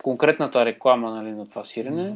конкретната 0.03 0.65
реклама 0.65 1.11
нали, 1.11 1.31
на 1.31 1.49
това 1.49 1.63
сирене. 1.63 2.03
Mm. 2.03 2.15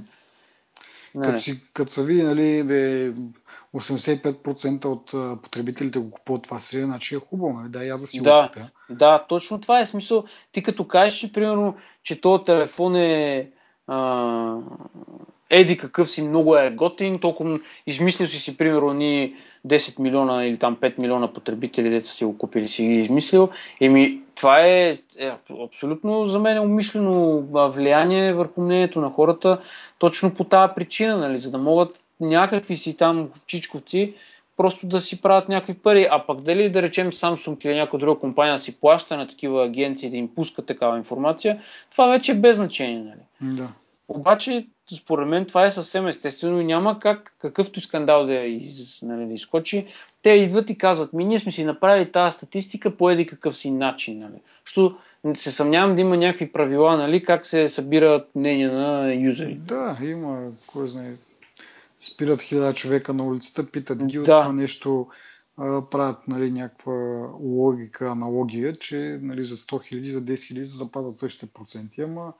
Като, 1.22 1.40
си, 1.40 1.62
като 1.74 1.92
се 1.92 2.04
види, 2.04 2.24
нали, 2.24 2.64
бе, 2.64 3.12
85% 3.76 4.86
от 4.86 5.42
потребителите 5.44 6.00
го 6.00 6.12
купуват 6.12 6.44
това 6.44 6.60
сирене, 6.60 6.86
значи 6.86 7.16
е 7.16 7.20
хубаво, 7.30 7.54
нали? 7.54 7.70
да, 7.70 7.86
аз 7.86 8.02
да 8.02 8.08
си 8.08 8.22
да, 8.22 8.42
го 8.42 8.48
купя. 8.48 8.70
Да, 8.90 9.26
точно 9.30 9.62
това 9.62 9.80
е 9.80 9.86
смисъл. 9.86 10.24
Ти 10.52 10.64
като 10.64 10.88
кажеш, 10.88 11.32
примерно, 11.32 11.76
че 12.04 12.22
този 12.22 12.44
телефон 12.44 12.96
е 12.96 13.50
а, 13.88 14.56
еди 15.50 15.78
какъв 15.78 16.10
си, 16.10 16.22
много 16.22 16.56
е 16.56 16.72
готин, 16.72 17.20
толкова 17.20 17.60
измислил 17.88 18.28
си 18.28 18.40
си, 18.40 18.58
примерно, 18.58 18.94
ни 18.94 19.36
10 19.68 20.00
милиона 20.00 20.46
или 20.46 20.58
там 20.58 20.76
5 20.76 21.00
милиона 21.00 21.34
потребители, 21.34 21.90
деца 21.90 22.08
си 22.08 22.26
го 22.26 22.38
купили, 22.38 22.68
си 22.68 22.84
ги 22.84 22.94
измислил. 22.94 23.50
Еми, 23.82 24.22
това 24.36 24.62
е, 24.62 24.94
е 25.20 25.32
абсолютно 25.68 26.28
за 26.28 26.40
мен 26.40 26.58
е 26.58 26.62
умишлено 26.62 27.42
влияние 27.72 28.34
върху 28.34 28.62
мнението 28.62 29.02
на 29.02 29.10
хората, 29.10 29.62
точно 30.00 30.34
по 30.34 30.44
тази 30.44 30.74
причина, 30.76 31.18
нали, 31.18 31.38
за 31.38 31.52
да 31.52 31.58
могат 31.58 31.92
някакви 32.20 32.78
си 32.78 32.98
там 32.98 33.30
чичковци 33.48 34.14
просто 34.60 34.88
да 34.88 35.02
си 35.02 35.22
правят 35.22 35.50
някакви 35.50 35.74
пари, 35.74 36.08
а 36.12 36.26
пък 36.26 36.42
дали 36.42 36.70
да 36.70 36.82
речем 36.82 37.12
Samsung 37.12 37.66
или 37.66 37.76
някоя 37.76 38.00
друга 38.00 38.20
компания 38.20 38.60
си 38.60 38.80
плаща 38.80 39.18
на 39.18 39.28
такива 39.28 39.66
агенции 39.66 40.10
да 40.10 40.18
им 40.18 40.36
пуска 40.36 40.62
такава 40.62 40.98
информация, 40.98 41.62
това 41.92 42.08
вече 42.08 42.32
е 42.32 42.36
без 42.36 42.58
значение. 42.58 43.04
Нали? 43.04 43.56
Да. 43.56 43.70
Обаче, 44.08 44.68
според 44.98 45.28
мен 45.28 45.46
това 45.46 45.66
е 45.66 45.72
съвсем 45.72 46.08
естествено 46.08 46.62
и 46.62 46.66
няма 46.66 47.00
как 47.00 47.36
какъвто 47.42 47.82
скандал 47.82 48.26
да, 48.26 48.34
из, 48.34 49.02
нали, 49.02 49.26
да 49.26 49.34
изкочи. 49.34 49.88
Те 50.24 50.30
идват 50.30 50.70
и 50.70 50.78
казват, 50.78 51.14
ми 51.14 51.26
ние 51.26 51.40
сме 51.40 51.52
си 51.52 51.66
направили 51.66 52.12
тази 52.12 52.38
статистика 52.38 52.98
по 52.98 53.10
еди 53.10 53.28
какъв 53.28 53.58
си 53.58 53.72
начин. 53.72 54.20
Нали. 54.20 54.42
Що 54.66 54.96
се 55.36 55.52
съмнявам 55.52 55.96
да 55.96 56.02
има 56.02 56.18
някакви 56.18 56.52
правила, 56.52 56.98
нали, 56.98 57.24
как 57.24 57.46
се 57.46 57.70
събират 57.70 58.30
мнения 58.36 58.74
на 58.74 59.14
юзери. 59.14 59.56
Да, 59.56 59.98
има, 60.02 60.48
кой 60.68 60.88
знае. 60.88 61.12
Спират 62.00 62.42
хиляда 62.42 62.74
човека 62.74 63.14
на 63.14 63.26
улицата, 63.26 63.72
питат 63.72 64.06
ги 64.06 64.14
да. 64.14 64.20
от 64.20 64.26
това 64.26 64.52
нещо, 64.54 65.08
правят 65.92 66.28
нали, 66.28 66.52
някаква 66.52 66.94
логика, 67.42 68.08
аналогия, 68.08 68.76
че 68.76 69.20
нали, 69.22 69.46
за 69.46 69.56
100 69.56 69.94
000, 69.94 70.12
за 70.12 70.22
10 70.22 70.34
000 70.34 70.64
запазват 70.64 71.18
същите 71.18 71.46
проценти, 71.54 72.02
ама 72.02 72.34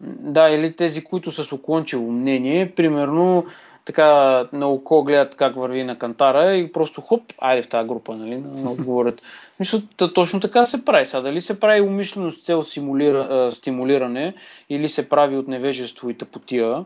да, 0.00 0.48
или 0.48 0.76
тези, 0.76 1.04
които 1.04 1.30
са 1.30 1.44
с 1.44 1.52
уклончиво 1.52 2.12
мнение, 2.12 2.74
примерно 2.74 3.46
така 3.84 4.04
на 4.52 4.68
око 4.68 5.04
гледат 5.04 5.34
как 5.34 5.56
върви 5.56 5.84
на 5.84 5.98
кантара 5.98 6.56
и 6.56 6.72
просто 6.72 7.00
хоп, 7.00 7.22
айде 7.38 7.62
в 7.62 7.68
тази 7.68 7.88
група, 7.88 8.16
нали, 8.16 8.36
на 8.36 8.72
отговорят. 8.72 9.22
Мисля, 9.60 9.82
точно 10.14 10.40
така 10.40 10.64
се 10.64 10.84
прави. 10.84 11.06
Сега 11.06 11.20
дали 11.20 11.40
се 11.40 11.60
прави 11.60 11.80
умишлено 11.80 12.30
с 12.30 12.40
цел 12.40 12.62
симулира, 12.62 13.50
стимулиране 13.52 14.34
или 14.70 14.88
се 14.88 15.08
прави 15.08 15.36
от 15.36 15.48
невежество 15.48 16.10
и 16.10 16.14
тъпотия, 16.14 16.84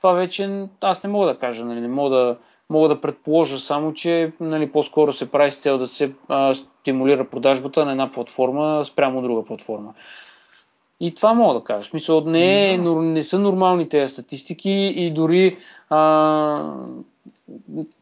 това 0.00 0.12
вече 0.12 0.64
аз 0.80 1.04
не 1.04 1.10
мога 1.10 1.26
да 1.26 1.38
кажа, 1.38 1.64
нали, 1.64 1.80
не 1.80 1.88
мога 1.88 2.16
да, 2.16 2.36
мога 2.70 2.88
да 2.88 3.00
предположа 3.00 3.58
само, 3.58 3.94
че 3.94 4.32
нали, 4.40 4.72
по-скоро 4.72 5.12
се 5.12 5.30
прави 5.30 5.50
с 5.50 5.60
цел 5.60 5.78
да 5.78 5.86
се 5.86 6.12
а, 6.28 6.54
стимулира 6.54 7.24
продажбата 7.24 7.84
на 7.84 7.90
една 7.90 8.10
платформа 8.10 8.84
спрямо 8.84 9.22
друга 9.22 9.44
платформа. 9.44 9.94
И 11.00 11.14
това 11.14 11.34
мога 11.34 11.54
да 11.54 11.64
кажа. 11.64 11.82
В 11.82 11.86
смисъл, 11.86 12.20
не, 12.20 12.70
е, 12.70 12.78
да. 12.78 12.94
не 12.94 13.22
са 13.22 13.38
нормални 13.38 13.88
тези 13.88 14.12
статистики 14.12 14.70
и 14.96 15.10
дори 15.10 15.56
а, 15.90 16.76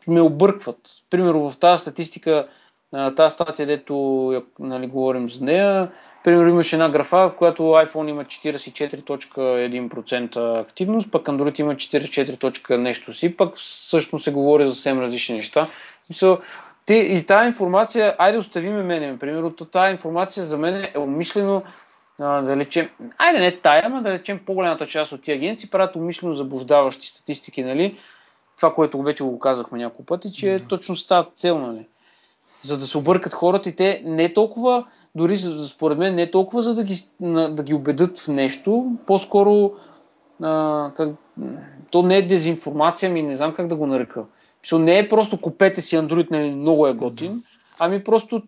ме 0.08 0.20
объркват. 0.20 0.80
Примерно 1.10 1.50
в 1.50 1.58
тази 1.58 1.80
статистика, 1.80 2.48
тази 3.16 3.34
статия, 3.34 3.66
дето 3.66 3.94
нали, 4.58 4.86
говорим 4.86 5.30
за 5.30 5.44
нея, 5.44 5.90
примерно 6.28 6.48
имаше 6.48 6.76
една 6.76 6.88
графа, 6.88 7.28
в 7.28 7.36
която 7.36 7.62
iPhone 7.62 8.08
има 8.08 8.24
44.1% 8.24 10.60
активност, 10.60 11.10
пък 11.10 11.26
Android 11.26 11.60
има 11.60 11.74
44. 11.74 12.76
нещо 12.76 13.12
си, 13.12 13.36
пък 13.36 13.56
всъщност 13.56 14.24
се 14.24 14.32
говори 14.32 14.64
за 14.64 14.74
съвсем 14.74 15.00
различни 15.00 15.34
неща. 15.34 15.66
Мисъл, 16.08 16.38
те, 16.86 16.94
и 16.94 17.26
тази 17.26 17.46
информация, 17.46 18.14
айде 18.18 18.38
оставиме 18.38 18.82
мене, 18.82 19.18
примерно, 19.18 19.50
тази 19.50 19.92
информация 19.92 20.44
за 20.44 20.58
мен 20.58 20.74
е 20.74 20.92
умишлено 20.98 21.62
да 22.18 22.56
речем, 22.56 22.88
айде 23.18 23.38
не 23.38 23.56
тая, 23.56 23.82
ама 23.86 24.02
да 24.02 24.10
речем 24.10 24.40
по-голямата 24.46 24.86
част 24.86 25.12
от 25.12 25.22
тия 25.22 25.34
агенции 25.34 25.70
правят 25.70 25.96
умишлено 25.96 26.34
заблуждаващи 26.34 27.06
статистики, 27.06 27.62
нали? 27.62 27.98
Това, 28.56 28.74
което 28.74 29.02
вече 29.02 29.24
го 29.24 29.38
казахме 29.38 29.78
няколко 29.78 30.06
пъти, 30.06 30.32
че 30.32 30.50
да. 30.50 30.66
точно 30.66 30.96
става 30.96 31.24
цел, 31.24 31.58
нали? 31.58 31.86
За 32.62 32.78
да 32.78 32.86
се 32.86 32.98
объркат 32.98 33.34
хората 33.34 33.68
и 33.68 33.76
те 33.76 34.02
не 34.04 34.24
е 34.24 34.34
толкова, 34.34 34.86
дори 35.14 35.38
според 35.68 35.98
мен 35.98 36.14
не 36.14 36.22
е 36.22 36.30
толкова 36.30 36.62
за 36.62 36.74
да 36.74 36.84
ги, 36.84 37.02
да 37.20 37.62
ги 37.62 37.74
убедат 37.74 38.18
в 38.18 38.28
нещо, 38.28 38.92
по-скоро 39.06 39.72
а, 40.42 40.92
как, 40.96 41.14
то 41.90 42.02
не 42.02 42.16
е 42.16 42.26
дезинформация, 42.26 43.10
ми 43.10 43.22
не 43.22 43.36
знам 43.36 43.54
как 43.54 43.66
да 43.66 43.76
го 43.76 43.86
нарека. 43.86 44.24
не 44.72 44.98
е 44.98 45.08
просто 45.08 45.40
купете 45.40 45.80
си 45.80 45.96
Android, 45.96 46.30
нали, 46.30 46.50
много 46.50 46.86
е 46.86 46.92
готин, 46.92 47.42
ами 47.78 48.04
просто 48.04 48.42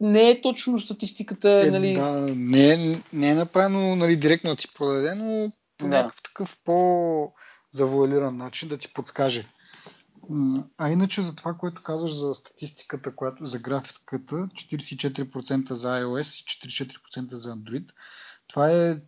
не 0.00 0.30
е 0.30 0.40
точно 0.40 0.80
статистиката. 0.80 1.62
Е, 1.66 1.70
нали... 1.70 1.94
Да, 1.94 2.26
не 2.36 2.72
е, 2.72 2.98
не 3.12 3.30
е 3.30 3.34
направено 3.34 3.96
нали, 3.96 4.16
директно 4.16 4.50
да 4.50 4.56
ти 4.56 4.68
продаде, 4.74 5.14
но 5.14 5.52
по 5.78 5.84
да. 5.84 5.96
някакъв 5.96 6.22
такъв 6.22 6.58
по-завуалиран 6.64 8.36
начин 8.36 8.68
да 8.68 8.78
ти 8.78 8.92
подскаже. 8.92 9.46
А 10.78 10.90
иначе 10.90 11.22
за 11.22 11.36
това, 11.36 11.54
което 11.54 11.82
казваш 11.82 12.14
за 12.14 12.34
статистиката, 12.34 13.16
която 13.16 13.46
за 13.46 13.58
графиката, 13.58 14.34
44% 14.36 15.72
за 15.72 15.88
iOS 15.88 16.42
и 16.42 16.68
44% 16.86 17.34
за 17.34 17.56
Android, 17.56 17.90
това 18.48 18.70
е 18.70 19.02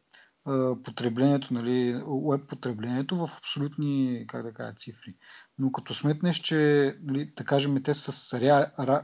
потреблението, 0.85 1.54
нали, 1.54 2.02
веб 2.31 2.48
потреблението 2.48 3.16
в 3.16 3.31
абсолютни, 3.38 4.24
как 4.28 4.42
да 4.42 4.52
кажа, 4.52 4.74
цифри. 4.76 5.14
Но 5.59 5.72
като 5.72 5.94
сметнеш, 5.94 6.37
че, 6.37 6.94
нали, 7.02 7.33
да 7.37 7.44
кажем, 7.44 7.83
те 7.83 7.94
с 7.94 8.35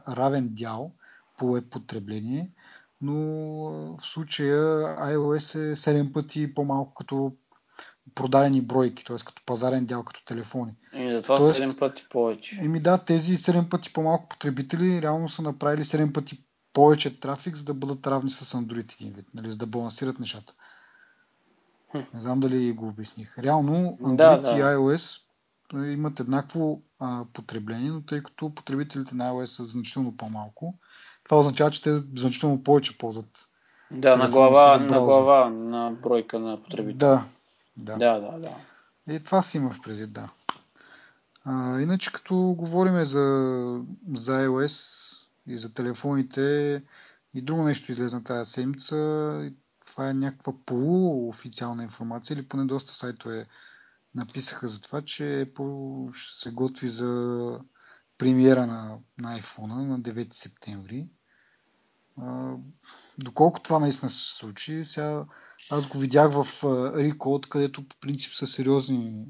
равен 0.08 0.48
дял, 0.52 0.92
по 1.38 1.60
потребление, 1.70 2.52
но 3.00 3.14
в 3.96 3.98
случая 4.00 4.56
iOS 4.96 5.72
е 5.72 5.76
7 5.76 6.12
пъти 6.12 6.54
по-малко 6.54 6.94
като 6.94 7.36
продадени 8.14 8.60
бройки, 8.60 9.04
т.е. 9.04 9.16
като 9.16 9.42
пазарен 9.46 9.86
дял, 9.86 10.02
като 10.02 10.24
телефони. 10.24 10.74
И 10.94 11.12
затова 11.12 11.36
Тоест, 11.36 11.60
7 11.60 11.78
пъти 11.78 12.06
повече. 12.10 12.58
Еми 12.62 12.80
да, 12.80 12.98
тези 12.98 13.36
7 13.36 13.68
пъти 13.68 13.92
по-малко 13.92 14.28
потребители 14.28 15.02
реално 15.02 15.28
са 15.28 15.42
направили 15.42 15.84
7 15.84 16.12
пъти 16.12 16.44
повече 16.72 17.20
трафик, 17.20 17.56
за 17.56 17.64
да 17.64 17.74
бъдат 17.74 18.06
равни 18.06 18.30
с 18.30 18.58
Android 18.58 19.00
един 19.00 19.12
вид, 19.12 19.26
нали, 19.34 19.50
за 19.50 19.56
да 19.56 19.66
балансират 19.66 20.20
нещата. 20.20 20.52
Хм. 21.90 21.98
Не 22.14 22.20
знам 22.20 22.40
дали 22.40 22.72
го 22.72 22.88
обясних. 22.88 23.38
Реално 23.38 23.98
Android 24.02 24.16
да, 24.16 24.36
да. 24.36 24.58
и 24.58 24.62
iOS 24.62 25.20
имат 25.74 26.20
еднакво 26.20 26.82
а, 27.00 27.24
потребление, 27.32 27.90
но 27.90 28.02
тъй 28.02 28.22
като 28.22 28.54
потребителите 28.54 29.14
на 29.14 29.30
iOS 29.30 29.44
са 29.44 29.64
значително 29.64 30.16
по-малко, 30.16 30.74
това 31.24 31.38
означава, 31.38 31.70
че 31.70 31.82
те 31.82 31.98
значително 32.16 32.62
повече 32.62 32.98
ползват. 32.98 33.48
Да, 33.90 34.16
на 34.16 34.28
глава, 34.28 34.76
на 34.76 35.00
глава, 35.00 35.50
на 35.50 35.90
бройка 36.02 36.38
на 36.38 36.62
потребители. 36.62 36.98
Да, 36.98 37.24
да. 37.76 37.96
Да, 37.96 38.20
да, 38.20 38.38
да. 38.38 38.56
И 39.14 39.24
това 39.24 39.42
си 39.42 39.56
има 39.56 39.70
в 39.70 39.82
предвид, 39.82 40.12
да. 40.12 40.28
А, 41.44 41.80
иначе 41.80 42.12
като 42.12 42.54
говорим 42.58 43.04
за, 43.04 43.82
за 44.14 44.32
iOS 44.32 45.10
и 45.46 45.58
за 45.58 45.74
телефоните 45.74 46.82
и 47.34 47.42
друго 47.42 47.62
нещо 47.62 47.92
излезна 47.92 48.24
тази 48.24 48.50
седмица, 48.50 48.96
това 49.86 50.10
е 50.10 50.14
някаква 50.14 50.52
полуофициална 50.66 51.82
информация 51.82 52.34
или 52.34 52.48
поне 52.48 52.64
доста 52.64 52.94
сайтове 52.94 53.46
написаха 54.14 54.68
за 54.68 54.80
това, 54.80 55.02
че 55.02 55.22
Apple 55.22 56.10
се 56.40 56.50
готви 56.50 56.88
за 56.88 57.60
премиера 58.18 58.66
на, 58.66 58.98
на 59.18 59.40
iPhone 59.40 59.86
на 59.86 60.00
9 60.00 60.34
септември. 60.34 61.08
А, 62.20 62.54
доколко 63.18 63.60
това 63.60 63.78
наистина 63.78 64.10
се 64.10 64.36
случи, 64.36 64.84
сега 64.84 65.24
аз 65.70 65.86
го 65.86 65.98
видях 65.98 66.32
в 66.32 66.62
Recode, 66.96 67.48
където 67.48 67.88
по 67.88 67.96
принцип 67.96 68.34
са 68.34 68.46
сериозни. 68.46 69.24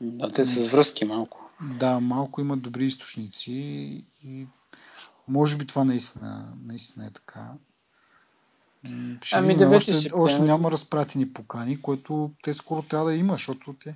Да, 0.00 0.28
те 0.28 0.44
са 0.44 0.62
с 0.62 0.72
връзки 0.72 1.04
малко. 1.04 1.50
Да, 1.78 2.00
малко 2.00 2.40
имат 2.40 2.62
добри 2.62 2.84
източници 2.84 3.52
и 4.24 4.46
може 5.28 5.56
би 5.56 5.66
това 5.66 5.84
наистина, 5.84 6.56
наистина 6.66 7.06
е 7.06 7.10
така. 7.10 7.50
Ще 9.22 9.36
ами, 9.36 9.48
видим, 9.48 9.72
още, 9.72 9.92
си, 9.92 10.10
още 10.14 10.42
няма 10.42 10.70
разпратени 10.70 11.32
покани, 11.32 11.82
което 11.82 12.30
те 12.42 12.54
скоро 12.54 12.82
трябва 12.82 13.06
да 13.06 13.14
има, 13.14 13.32
защото 13.32 13.74
те 13.84 13.94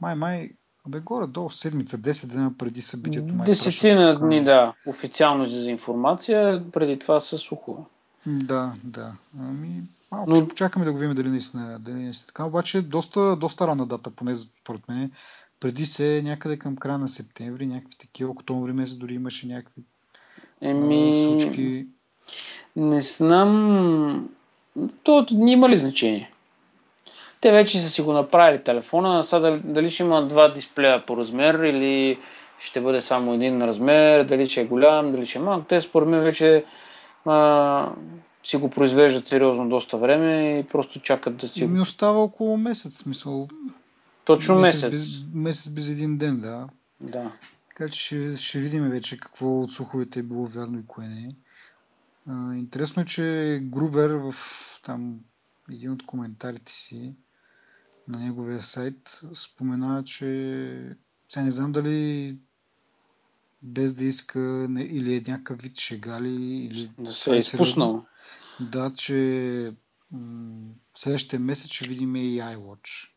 май, 0.00 0.14
май, 0.14 0.50
Абе, 0.86 1.00
горе-долу 1.00 1.50
седмица, 1.50 1.98
10 1.98 2.26
дена 2.26 2.52
преди 2.58 2.82
събитието. 2.82 3.34
Десетина 3.34 4.18
дни, 4.18 4.44
да. 4.44 4.74
Официално 4.86 5.46
за 5.46 5.70
информация, 5.70 6.64
преди 6.72 6.98
това 6.98 7.20
са 7.20 7.38
сухо. 7.38 7.86
Да, 8.26 8.72
да. 8.84 9.12
Ами, 9.40 9.82
малко 10.14 10.30
Но... 10.30 10.36
ще 10.36 10.54
чакаме 10.54 10.84
да 10.84 10.92
го 10.92 10.98
видим 10.98 11.14
дали 11.14 11.28
наистина, 11.28 11.78
дали 11.78 11.94
наистина 11.94 12.26
така. 12.26 12.44
Обаче 12.44 12.82
доста, 12.82 13.36
доста 13.36 13.66
рана 13.66 13.86
дата, 13.86 14.10
поне 14.10 14.36
според 14.36 14.88
мен. 14.88 15.10
Преди 15.60 15.86
се 15.86 16.22
някъде 16.24 16.58
към 16.58 16.76
края 16.76 16.98
на 16.98 17.08
септември, 17.08 17.66
някакви 17.66 17.96
такива, 17.98 18.30
октомври 18.30 18.72
месец 18.72 18.96
дори 18.96 19.14
имаше 19.14 19.46
някакви 19.46 19.82
Еми... 20.60 21.26
случки. 21.26 21.86
Не 22.76 23.00
знам. 23.00 24.28
То 25.02 25.26
няма 25.30 25.68
ли 25.68 25.76
значение? 25.76 26.30
Те 27.40 27.52
вече 27.52 27.80
са 27.80 27.88
си 27.88 28.02
го 28.02 28.12
направили 28.12 28.64
телефона, 28.64 29.24
сега 29.24 29.40
дали, 29.40 29.60
дали 29.64 29.90
ще 29.90 30.02
има 30.02 30.28
два 30.28 30.48
дисплея 30.48 31.06
по 31.06 31.16
размер 31.16 31.54
или 31.54 32.18
ще 32.58 32.80
бъде 32.80 33.00
само 33.00 33.34
един 33.34 33.62
размер, 33.62 34.24
дали 34.24 34.46
ще 34.46 34.60
е 34.60 34.64
голям, 34.64 35.12
дали 35.12 35.26
ще 35.26 35.38
е 35.38 35.42
малък. 35.42 35.66
Те 35.68 35.80
според 35.80 36.08
мен 36.08 36.22
вече 36.22 36.64
а, 37.24 37.92
си 38.44 38.56
го 38.56 38.70
произвеждат 38.70 39.26
сериозно 39.26 39.68
доста 39.68 39.98
време 39.98 40.58
и 40.58 40.68
просто 40.68 41.00
чакат 41.00 41.36
да 41.36 41.48
си... 41.48 41.66
Ми 41.66 41.80
остава 41.80 42.18
около 42.18 42.56
месец, 42.56 42.96
смисъл. 42.96 43.48
Точно 44.24 44.58
месец. 44.58 44.92
Месец 44.92 45.18
без, 45.18 45.34
месец 45.34 45.68
без 45.72 45.88
един 45.88 46.18
ден, 46.18 46.40
да. 46.40 46.68
Да. 47.00 47.32
Така 47.68 47.88
че 47.88 48.00
ще, 48.00 48.36
ще 48.36 48.58
видим 48.58 48.84
вече 48.84 49.16
какво 49.16 49.60
от 49.60 49.72
слуховете 49.72 50.20
е 50.20 50.22
било 50.22 50.46
вярно 50.46 50.78
и 50.78 50.86
кое 50.86 51.06
не 51.06 51.20
е. 51.20 52.58
интересно 52.58 53.02
е, 53.02 53.06
че 53.06 53.58
Грубер 53.62 54.10
в 54.10 54.34
там 54.82 55.20
един 55.70 55.90
от 55.90 56.06
коментарите 56.06 56.72
си 56.72 57.14
на 58.08 58.18
неговия 58.18 58.62
сайт 58.62 59.20
споменава, 59.34 60.04
че 60.04 60.96
сега 61.28 61.44
не 61.44 61.52
знам 61.52 61.72
дали 61.72 62.36
без 63.62 63.94
да 63.94 64.04
иска 64.04 64.68
или 64.78 65.16
е 65.16 65.30
някакъв 65.30 65.62
вид 65.62 65.78
шегали 65.78 66.56
или 66.56 66.90
да 66.98 67.12
се 67.12 67.34
е 67.34 67.38
изпуснал. 67.38 68.04
Да, 68.60 68.92
че 68.96 69.72
м- 70.12 70.72
следващия 70.94 71.40
месец 71.40 71.70
ще 71.70 71.88
видим 71.88 72.16
и 72.16 72.40
iWatch. 72.40 73.08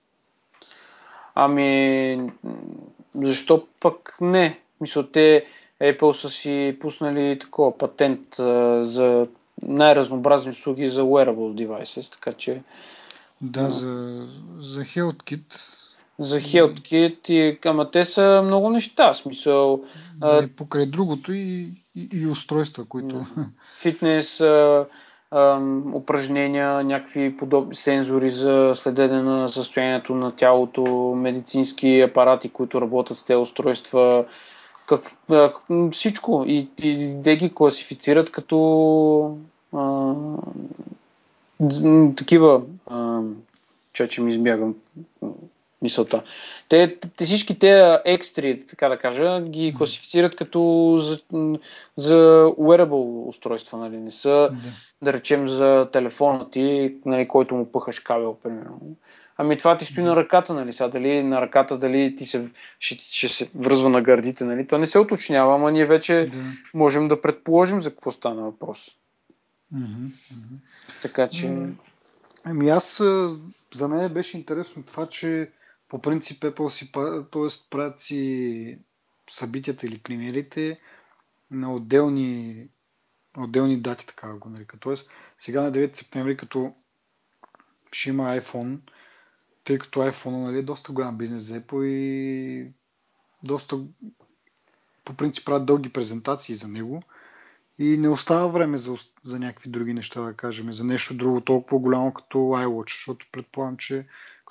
Ами, 1.36 2.32
защо 3.16 3.68
пък 3.80 4.18
не? 4.22 4.60
Мисля, 4.82 5.12
те 5.12 5.46
Apple 5.82 6.12
са 6.12 6.30
си 6.30 6.78
пуснали 6.82 7.40
такова 7.40 7.78
патент 7.78 8.40
а, 8.40 8.84
за 8.84 9.28
най-разнообразни 9.62 10.52
услуги 10.52 10.88
за 10.88 11.02
wearable 11.02 11.68
devices, 11.68 12.12
така 12.12 12.34
че 12.34 12.62
да, 13.42 13.72
за, 13.72 14.28
за 14.60 14.82
HealthKit. 14.82 15.60
За 16.20 16.40
HealthKit, 16.42 17.30
и, 17.30 17.60
ама 17.66 17.92
те 17.92 18.06
са 18.06 18.42
много 18.46 18.70
неща, 18.70 19.14
смисъл. 19.14 19.84
Да, 20.18 20.44
и 20.44 20.48
покрай 20.48 20.86
другото 20.86 21.34
и, 21.34 21.72
и, 21.96 22.10
и 22.14 22.28
устройства, 22.28 22.86
които... 22.86 23.26
Фитнес, 23.78 24.42
а, 24.42 24.46
а, 24.46 24.86
упражнения, 25.94 26.84
някакви 26.84 27.38
подобни 27.38 27.76
сензори 27.76 28.30
за 28.30 28.72
следене 28.76 29.22
на 29.22 29.50
състоянието 29.50 30.16
на 30.16 30.32
тялото, 30.32 31.14
медицински 31.16 32.02
апарати, 32.02 32.50
които 32.50 32.82
работят 32.82 33.18
с 33.18 33.24
тези 33.24 33.38
устройства, 33.38 34.26
как, 34.88 35.02
а, 35.32 35.52
всичко. 35.92 36.44
И, 36.48 36.68
и 36.84 37.16
те 37.24 37.36
ги 37.38 37.54
класифицират 37.54 38.30
като 38.30 39.38
а, 39.74 40.14
такива, 42.16 42.62
че, 43.94 44.08
че 44.08 44.22
ми 44.22 44.32
избягам 44.32 44.76
мисълта. 45.82 46.24
Те, 46.70 46.98
те 47.18 47.26
всички 47.26 47.60
те 47.60 48.00
екстри, 48.06 48.66
така 48.66 48.90
да 48.90 48.98
кажа, 48.98 49.42
ги 49.42 49.76
класифицират 49.78 50.36
като 50.36 50.96
за, 51.00 51.20
за 51.96 52.46
wearable 52.60 53.28
устройства, 53.28 53.78
нали? 53.78 53.98
Не 53.98 54.12
са, 54.12 54.30
да, 54.30 54.58
да 55.02 55.14
речем, 55.14 55.48
за 55.48 55.90
телефона 55.94 56.50
ти, 56.50 56.96
нали, 57.06 57.28
който 57.28 57.56
му 57.56 57.72
пъхаш 57.72 58.00
кабел, 58.00 58.38
примерно. 58.44 58.80
Ами 59.38 59.58
това 59.58 59.78
ти 59.78 59.86
стои 59.86 60.04
да. 60.04 60.10
на 60.10 60.16
ръката, 60.16 60.54
нали? 60.54 60.74
Сега 60.74 60.90
дали 60.90 61.24
на 61.24 61.42
ръката, 61.42 61.78
дали 61.78 62.16
ти 62.16 62.26
се, 62.26 62.50
ще, 62.80 62.96
ще 62.96 63.28
се 63.28 63.50
връзва 63.56 63.90
на 63.90 64.02
гърдите, 64.02 64.46
нали? 64.46 64.68
Това 64.68 64.80
не 64.80 64.88
се 64.88 65.00
уточнява, 65.00 65.56
ама 65.56 65.72
ние 65.72 65.86
вече 65.86 66.30
да. 66.32 66.38
можем 66.74 67.08
да 67.08 67.22
предположим 67.22 67.82
за 67.82 67.90
какво 67.90 68.12
стана 68.12 68.42
въпрос. 68.42 68.98
Mm-hmm. 69.76 70.10
Така 71.02 71.28
че... 71.28 71.68
Ами 72.44 72.70
аз, 72.70 72.98
за 73.76 73.88
мен 73.88 74.14
беше 74.14 74.38
интересно 74.38 74.84
това, 74.84 75.06
че 75.10 75.50
по 75.88 76.02
принцип 76.02 76.44
Apple 76.44 76.70
си 76.70 76.92
т.е. 76.92 77.70
правят 77.70 78.02
си 78.02 78.80
събитията 79.32 79.88
или 79.88 80.00
премиерите 80.00 80.80
на 81.52 81.74
отделни, 81.74 82.68
отделни 83.38 83.78
дати, 83.78 84.08
така 84.08 84.38
го 84.38 84.50
нарека. 84.50 84.78
Тоест, 84.78 85.10
сега 85.40 85.62
на 85.62 85.72
9 85.72 85.96
септември, 85.96 86.38
като 86.38 86.76
ще 87.92 88.10
има 88.10 88.24
iPhone, 88.24 88.80
тъй 89.64 89.78
като 89.78 90.00
iPhone 90.00 90.44
нали, 90.44 90.58
е 90.58 90.64
доста 90.64 90.92
голям 90.92 91.18
бизнес 91.18 91.44
за 91.44 91.62
Apple 91.62 91.86
и 91.86 92.72
доста 93.44 93.80
по 95.06 95.14
принцип 95.14 95.46
правят 95.46 95.66
дълги 95.66 95.94
презентации 95.94 96.56
за 96.56 96.68
него 96.68 97.04
и 97.80 97.98
не 97.98 98.10
остава 98.10 98.48
време 98.48 98.78
за, 98.78 98.96
за 99.24 99.40
някакви 99.40 99.70
други 99.70 99.94
неща, 99.94 100.22
да 100.22 100.34
кажем, 100.34 100.74
за 100.74 100.84
нещо 100.84 101.18
друго 101.18 101.42
толкова 101.42 101.80
голямо 101.80 102.14
като 102.14 102.38
iWatch, 102.38 102.90
защото 102.90 103.26
предполагам, 103.32 103.78
че 103.78 104.08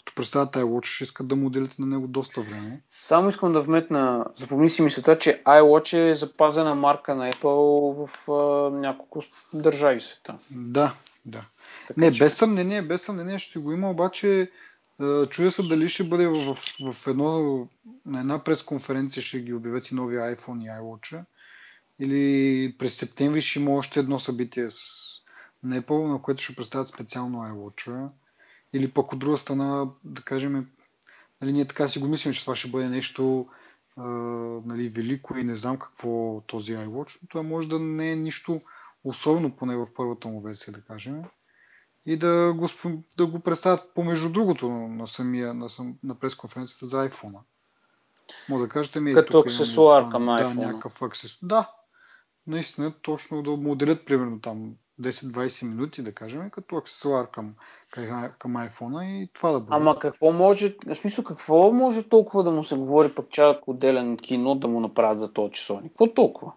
като 0.07 0.15
представят 0.15 0.55
iWatch 0.55 0.87
ще 0.87 1.05
искат 1.05 1.29
да 1.29 1.37
моделите 1.37 1.77
на 1.79 1.87
него 1.87 2.07
доста 2.07 2.41
време. 2.41 2.83
Само 2.89 3.29
искам 3.29 3.53
да 3.53 3.61
вметна, 3.61 4.27
запомни 4.35 4.71
си 4.71 4.83
мисълта, 4.83 5.19
че 5.19 5.43
iWatch 5.45 6.11
е 6.11 6.15
запазена 6.15 6.75
марка 6.75 7.15
на 7.15 7.33
Apple 7.33 8.07
в 8.07 8.31
а, 8.31 8.71
няколко 8.71 9.23
държави 9.53 10.01
света. 10.01 10.39
Да, 10.51 10.95
да. 11.25 11.45
Така, 11.89 12.01
не, 12.01 12.13
че... 12.13 12.25
без 12.25 12.37
съмнение, 12.37 12.83
без 12.83 13.03
съмнение 13.03 13.39
ще 13.39 13.59
го 13.59 13.73
има, 13.73 13.91
обаче 13.91 14.51
чудя 15.31 15.53
се 15.53 15.63
дали 15.63 15.89
ще 15.89 16.05
бъде 16.05 16.27
в, 16.27 16.55
в, 16.55 16.93
в 16.93 17.07
едно, 17.07 17.69
на 18.07 18.21
една 18.21 18.45
пресконференция 18.45 19.23
ще 19.23 19.41
ги 19.41 19.55
обявят 19.55 19.91
и 19.91 19.95
нови 19.95 20.17
iPhone 20.17 20.65
и 20.65 20.83
iWatch 20.83 21.25
или 22.01 22.75
през 22.79 22.95
септември 22.95 23.43
ще 23.43 23.59
има 23.59 23.71
още 23.71 24.01
едно 24.01 24.19
събитие 24.19 24.71
с 24.71 24.81
Apple, 25.67 26.07
на 26.07 26.23
което 26.23 26.43
ще 26.43 26.57
представят 26.57 26.89
специално 26.89 27.39
iWatch. 27.39 28.09
Или 28.73 28.91
пък 28.91 29.13
от 29.13 29.19
друга 29.19 29.39
страна, 29.39 29.89
да 30.05 30.23
кажем, 30.23 30.67
нали, 31.41 31.53
ние 31.53 31.69
така 31.69 31.89
си 31.89 31.99
го 31.99 32.09
мислим, 32.09 32.33
че 32.33 32.41
това 32.41 32.57
ще 32.57 32.69
бъде 32.69 32.89
нещо 32.89 33.49
а, 33.97 34.03
нали, 34.67 34.89
велико 34.89 35.39
и 35.39 35.45
не 35.45 35.57
знам 35.57 35.79
какво 35.79 36.41
този 36.47 36.73
iWatch, 36.77 37.19
но 37.23 37.29
това 37.29 37.43
може 37.43 37.69
да 37.69 37.81
не 37.81 38.13
е 38.13 38.17
нищо 38.17 38.61
особено, 39.05 39.57
поне 39.57 39.77
в 39.77 39.87
първата 39.95 40.29
му 40.29 40.41
версия, 40.41 40.75
да 40.75 40.81
кажем. 40.81 41.23
И 42.07 42.17
да 42.17 42.55
го, 42.57 42.69
да 43.17 43.27
го 43.27 43.41
представят 43.41 43.95
помежду 43.95 44.33
другото 44.33 44.71
на 44.71 45.07
самия, 45.07 45.55
на, 45.55 45.71
сам, 45.71 45.99
на 46.03 46.15
пресконференцията 46.15 46.87
за 46.87 47.09
iPhone. 47.09 47.39
Мога 48.49 48.63
да 48.63 48.69
кажете 48.69 49.01
ми. 49.01 49.15
Като 49.15 49.39
аксесуар 49.39 50.09
към 50.09 50.23
iPhone. 50.23 50.55
Да, 50.55 50.67
някакъв 50.67 51.03
аксесуар. 51.03 51.49
Да, 51.49 51.71
наистина 52.47 52.93
точно 53.03 53.43
да 53.43 53.51
му 53.51 53.73
отделят 53.73 54.07
примерно 54.07 54.41
там 54.41 54.75
10-20 55.01 55.69
минути, 55.69 56.03
да 56.03 56.13
кажем, 56.13 56.51
като 56.51 56.77
аксесуар 56.77 57.31
към, 57.31 57.55
към 58.39 58.55
iPhone 58.55 59.05
и 59.05 59.29
това 59.33 59.53
да 59.53 59.61
бъде. 59.61 59.71
Ама 59.71 59.99
какво 59.99 60.33
може, 60.33 60.75
в 60.87 60.95
смисъл 60.95 61.25
какво 61.25 61.73
може 61.73 62.03
толкова 62.03 62.43
да 62.43 62.51
му 62.51 62.65
се 62.65 62.77
говори 62.77 63.15
пък 63.15 63.27
чак 63.31 63.69
отделен 63.69 64.17
кино 64.17 64.55
да 64.55 64.69
му 64.69 64.81
направят 64.81 65.21
за 65.21 65.33
този 65.33 65.53
часовник? 65.53 65.93
Какво 65.93 66.15
толкова? 66.15 66.53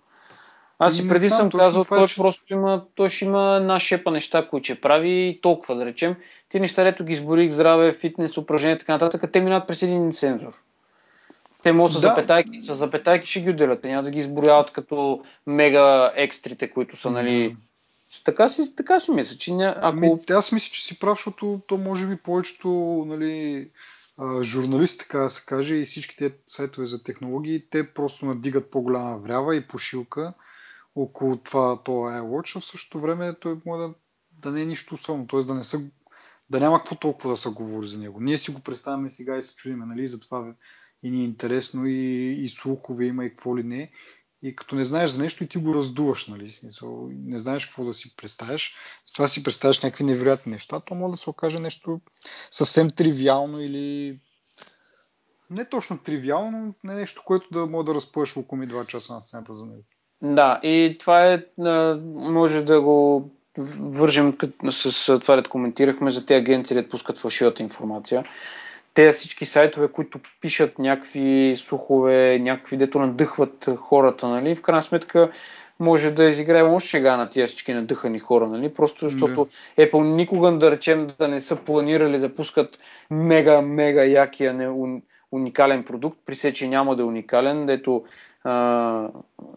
Аз 0.82 1.00
и 1.00 1.08
преди 1.08 1.30
съм 1.30 1.50
казал, 1.50 1.86
той 1.86 2.08
че... 2.08 2.16
просто 2.16 2.54
има, 2.54 2.86
той 2.96 3.10
ще 3.10 3.26
има 3.26 3.58
една 3.62 3.80
шепа 3.80 4.12
неща, 4.12 4.48
които 4.48 4.64
ще 4.64 4.82
прави 4.82 5.10
и 5.10 5.42
толкова, 5.42 5.76
да 5.76 5.86
речем. 5.86 6.16
Ти 6.50 6.60
неща, 6.60 6.88
ето 6.88 7.04
ги 7.04 7.14
изборих, 7.14 7.52
здраве, 7.52 7.94
фитнес, 7.94 8.38
упражнения 8.38 8.76
и 8.76 8.80
така 8.80 8.92
нататък, 8.92 9.32
те 9.32 9.42
минат 9.42 9.68
през 9.68 9.82
един 9.82 10.12
сензор. 10.14 10.52
Те 11.64 11.72
могат 11.72 11.92
с 11.92 11.96
да. 11.96 12.00
запетайки, 12.00 12.64
с 12.64 12.76
запетайки 12.76 13.28
ще 13.28 13.42
ги 13.42 13.50
отделят. 13.50 13.82
Те 13.82 13.90
няма 13.90 14.04
да 14.04 14.12
ги 14.12 14.20
изброяват 14.20 14.72
като 14.72 15.24
мега 15.48 16.12
екстрите, 16.16 16.70
които 16.70 16.98
са, 16.98 17.12
нали... 17.12 17.58
Така 18.26 18.48
си, 18.48 18.76
така 18.76 19.00
си 19.00 19.12
мисля, 19.12 19.38
че 19.38 19.54
ня... 19.54 19.76
ако... 19.78 20.00
Ми, 20.00 20.20
аз 20.30 20.52
мисля, 20.52 20.70
че 20.72 20.86
си 20.86 21.00
прав, 21.00 21.18
защото 21.18 21.62
то 21.68 21.78
може 21.78 22.08
би 22.08 22.16
повечето 22.16 22.70
нали, 23.08 23.70
журналисти, 24.42 24.98
така 24.98 25.20
да 25.20 25.30
се 25.30 25.46
каже, 25.46 25.76
и 25.76 25.86
всички 25.86 26.18
тези 26.18 26.34
сайтове 26.48 26.88
за 26.88 27.04
технологии, 27.04 27.70
те 27.70 27.94
просто 27.94 28.26
надигат 28.26 28.72
по-голяма 28.72 29.18
врява 29.18 29.56
и 29.56 29.68
пошилка 29.68 30.34
около 30.96 31.38
това, 31.38 31.84
това 31.84 32.22
iWatch, 32.22 32.58
а 32.58 32.60
в 32.60 32.66
същото 32.66 33.00
време 33.00 33.36
той 33.42 33.58
може 33.66 33.88
да, 33.88 33.94
да 34.32 34.52
не 34.52 34.62
е 34.62 34.66
нищо 34.66 34.96
особено, 34.96 35.28
т.е. 35.28 35.40
да 35.40 35.54
не 35.54 35.64
са 35.64 35.82
да 36.50 36.60
няма 36.60 36.80
какво 36.80 36.96
толкова 36.96 37.30
да 37.30 37.38
се 37.38 37.50
говори 37.50 37.88
за 37.88 38.00
него. 38.00 38.20
Ние 38.22 38.38
си 38.38 38.52
го 38.52 38.60
представяме 38.60 39.10
сега 39.10 39.38
и 39.38 39.42
се 39.42 39.56
чудиме, 39.56 39.86
нали, 39.86 40.08
затова 40.08 40.54
и 41.04 41.10
ни 41.10 41.22
е 41.22 41.26
интересно 41.26 41.86
и, 41.86 42.34
и 42.44 42.50
слухове 42.50 43.06
има 43.06 43.26
и 43.26 43.30
какво 43.30 43.58
ли 43.58 43.64
не. 43.64 43.92
И 44.44 44.56
като 44.56 44.76
не 44.76 44.86
знаеш 44.86 45.12
за 45.12 45.22
нещо 45.22 45.44
и 45.44 45.48
ти 45.48 45.58
го 45.58 45.76
раздуваш, 45.76 46.28
нали? 46.28 46.60
Не 47.10 47.40
знаеш 47.40 47.66
какво 47.66 47.86
да 47.86 47.94
си 47.94 48.16
представяш. 48.16 48.76
С 49.06 49.14
това 49.14 49.28
си 49.28 49.44
представяш 49.44 49.82
някакви 49.84 50.04
невероятни 50.04 50.52
неща, 50.52 50.80
то 50.80 50.96
може 50.96 51.12
да 51.12 51.18
се 51.18 51.30
окаже 51.30 51.60
нещо 51.60 52.00
съвсем 52.52 52.90
тривиално 52.90 53.62
или 53.62 54.20
не 55.50 55.66
точно 55.66 55.98
тривиално, 55.98 56.76
но 56.84 56.94
не 56.94 57.00
нещо, 57.00 57.24
което 57.26 57.48
да 57.52 57.66
може 57.66 57.86
да 57.86 57.94
разпъш 57.94 58.38
около 58.38 58.60
ми 58.60 58.68
2 58.68 58.88
часа 58.88 59.14
на 59.14 59.22
сцената 59.22 59.54
за 59.54 59.66
него. 59.66 59.84
Да, 60.22 60.60
и 60.64 60.96
това 61.00 61.34
е, 61.34 61.44
може 62.06 62.62
да 62.62 62.82
го 62.82 63.30
вържем 63.80 64.38
с 64.72 65.20
това, 65.20 65.36
да 65.36 65.44
коментирахме 65.44 66.12
за 66.12 66.26
тези 66.26 66.38
агенции, 66.38 66.76
да 66.76 66.90
пускат 66.90 67.18
фалшивата 67.18 67.64
информация 67.64 68.24
те 68.94 69.12
всички 69.12 69.46
сайтове, 69.46 69.88
които 69.88 70.20
пишат 70.42 70.80
някакви 70.80 71.56
слухове, 71.58 72.40
някакви, 72.40 72.78
дето 72.78 73.00
надъхват 73.00 73.70
хората, 73.78 74.28
нали, 74.28 74.56
в 74.56 74.62
крайна 74.62 74.82
сметка 74.82 75.32
може 75.80 76.12
да 76.12 76.24
изиграе 76.24 76.64
още 76.64 76.90
шега 76.90 77.18
на 77.18 77.30
тия 77.30 77.48
всички 77.48 77.74
надъхани 77.74 78.20
хора, 78.20 78.48
нали? 78.48 78.74
Просто 78.74 79.10
защото 79.10 79.48
yeah. 79.78 79.92
Apple 79.92 80.16
никога 80.16 80.52
да 80.52 80.72
речем 80.72 81.08
да 81.20 81.28
не 81.28 81.40
са 81.40 81.56
планирали 81.56 82.20
да 82.20 82.36
пускат 82.36 82.80
мега, 83.12 83.62
мега 83.62 84.04
якия 84.04 84.54
не, 84.54 85.02
уникален 85.32 85.84
продукт, 85.84 86.20
при 86.26 86.36
се, 86.36 86.54
че 86.54 86.68
няма 86.68 86.96
да 86.96 87.04
е 87.04 87.06
уникален, 87.06 87.66
дето 87.66 88.04
а, 88.44 89.08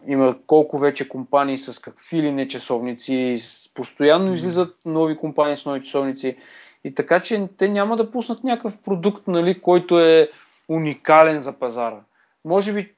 има 0.07 0.35
колко 0.47 0.77
вече 0.77 1.09
компании 1.09 1.57
с 1.57 1.79
какви 1.79 2.21
ли 2.21 2.31
не 2.31 2.47
часовници, 2.47 3.37
постоянно 3.73 4.33
излизат 4.33 4.75
нови 4.85 5.17
компании 5.17 5.55
с 5.55 5.65
нови 5.65 5.83
часовници 5.83 6.35
и 6.83 6.93
така, 6.93 7.19
че 7.19 7.49
те 7.57 7.69
няма 7.69 7.95
да 7.95 8.11
пуснат 8.11 8.43
някакъв 8.43 8.81
продукт, 8.81 9.27
нали, 9.27 9.61
който 9.61 9.99
е 9.99 10.31
уникален 10.67 11.41
за 11.41 11.53
пазара. 11.53 11.99
Може 12.45 12.73
би 12.73 12.93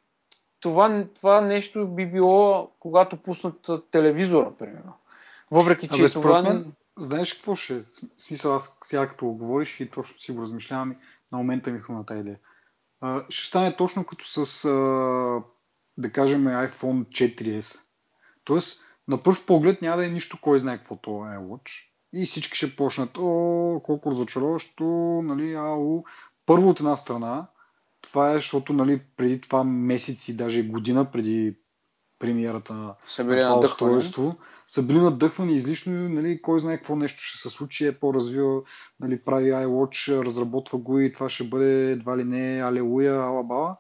това, 0.60 1.06
това 1.16 1.42
нещо 1.42 1.88
би 1.88 2.06
било, 2.06 2.72
когато 2.80 3.18
пуснат 3.18 3.70
телевизора, 3.92 4.52
примерно. 4.60 4.94
Въпреки, 5.52 5.88
че 5.88 6.02
Абе, 6.02 6.10
това... 6.10 6.42
Мен, 6.42 6.74
знаеш 7.00 7.34
какво 7.34 7.56
ще 7.56 7.76
е? 7.76 7.82
Смисъл, 8.18 8.56
аз 8.56 8.78
сега 8.84 9.08
като 9.08 9.26
го 9.26 9.34
говориш 9.34 9.80
и 9.80 9.90
точно 9.90 10.20
си 10.20 10.32
го 10.32 10.42
размишлявам 10.42 10.92
и 10.92 10.96
на 11.32 11.38
момента 11.38 11.72
ми 11.72 11.80
хрумна 11.80 12.06
тази 12.06 12.20
идея. 12.20 12.40
А, 13.02 13.24
ще 13.30 13.48
стане 13.48 13.76
точно 13.76 14.06
като 14.06 14.26
с, 14.28 14.66
а, 14.66 14.72
да 15.98 16.12
кажем, 16.12 16.44
iPhone 16.44 17.06
4S. 17.08 17.80
Тоест, 18.44 18.82
на 19.08 19.24
първ 19.24 19.46
поглед 19.46 19.82
няма 19.82 19.98
да 19.98 20.06
е 20.06 20.10
нищо, 20.10 20.38
кой 20.42 20.60
знае 20.60 20.78
какво 20.78 20.96
това 20.96 21.34
е 21.34 21.38
Watch. 21.38 21.95
И 22.18 22.26
всички 22.26 22.58
ще 22.58 22.76
почнат, 22.76 23.18
о, 23.18 23.82
колко 23.84 24.12
разочароващо, 24.12 24.84
нали, 25.24 25.54
ау. 25.54 26.04
Първо 26.46 26.70
от 26.70 26.80
една 26.80 26.96
страна, 26.98 27.48
това 28.02 28.32
е, 28.32 28.36
защото 28.36 28.74
нали, 28.74 29.02
преди 29.18 29.42
това 29.42 29.64
месеци, 29.64 30.38
даже 30.38 30.64
година 30.64 31.12
преди 31.12 31.56
премиерата 32.20 32.74
на 32.74 32.96
това 33.18 33.60
устройство, 33.60 34.36
са 34.68 34.84
били 34.84 35.00
надъхвани 35.00 35.56
излишно, 35.56 36.10
нали, 36.10 36.42
кой 36.42 36.60
знае 36.60 36.78
какво 36.78 36.96
нещо 36.96 37.22
ще 37.22 37.50
се 37.50 37.56
случи, 37.56 37.88
е 37.88 38.00
по-развива, 38.00 38.62
нали, 39.00 39.22
прави 39.22 39.52
iWatch, 39.52 40.26
разработва 40.26 40.78
го 40.78 41.00
и 41.00 41.14
това 41.14 41.30
ще 41.30 41.44
бъде 41.44 41.92
едва 41.92 42.18
ли 42.18 42.24
не 42.24 42.62
алелуя, 42.64 43.16
алабала. 43.16 43.78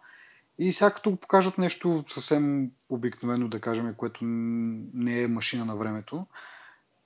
И 0.59 0.73
сега 0.73 0.91
като 0.91 1.15
покажат 1.15 1.57
нещо 1.57 2.03
съвсем 2.07 2.71
обикновено, 2.89 3.47
да 3.47 3.59
кажем, 3.59 3.93
което 3.97 4.19
не 4.23 5.21
е 5.21 5.27
машина 5.27 5.65
на 5.65 5.75
времето, 5.75 6.25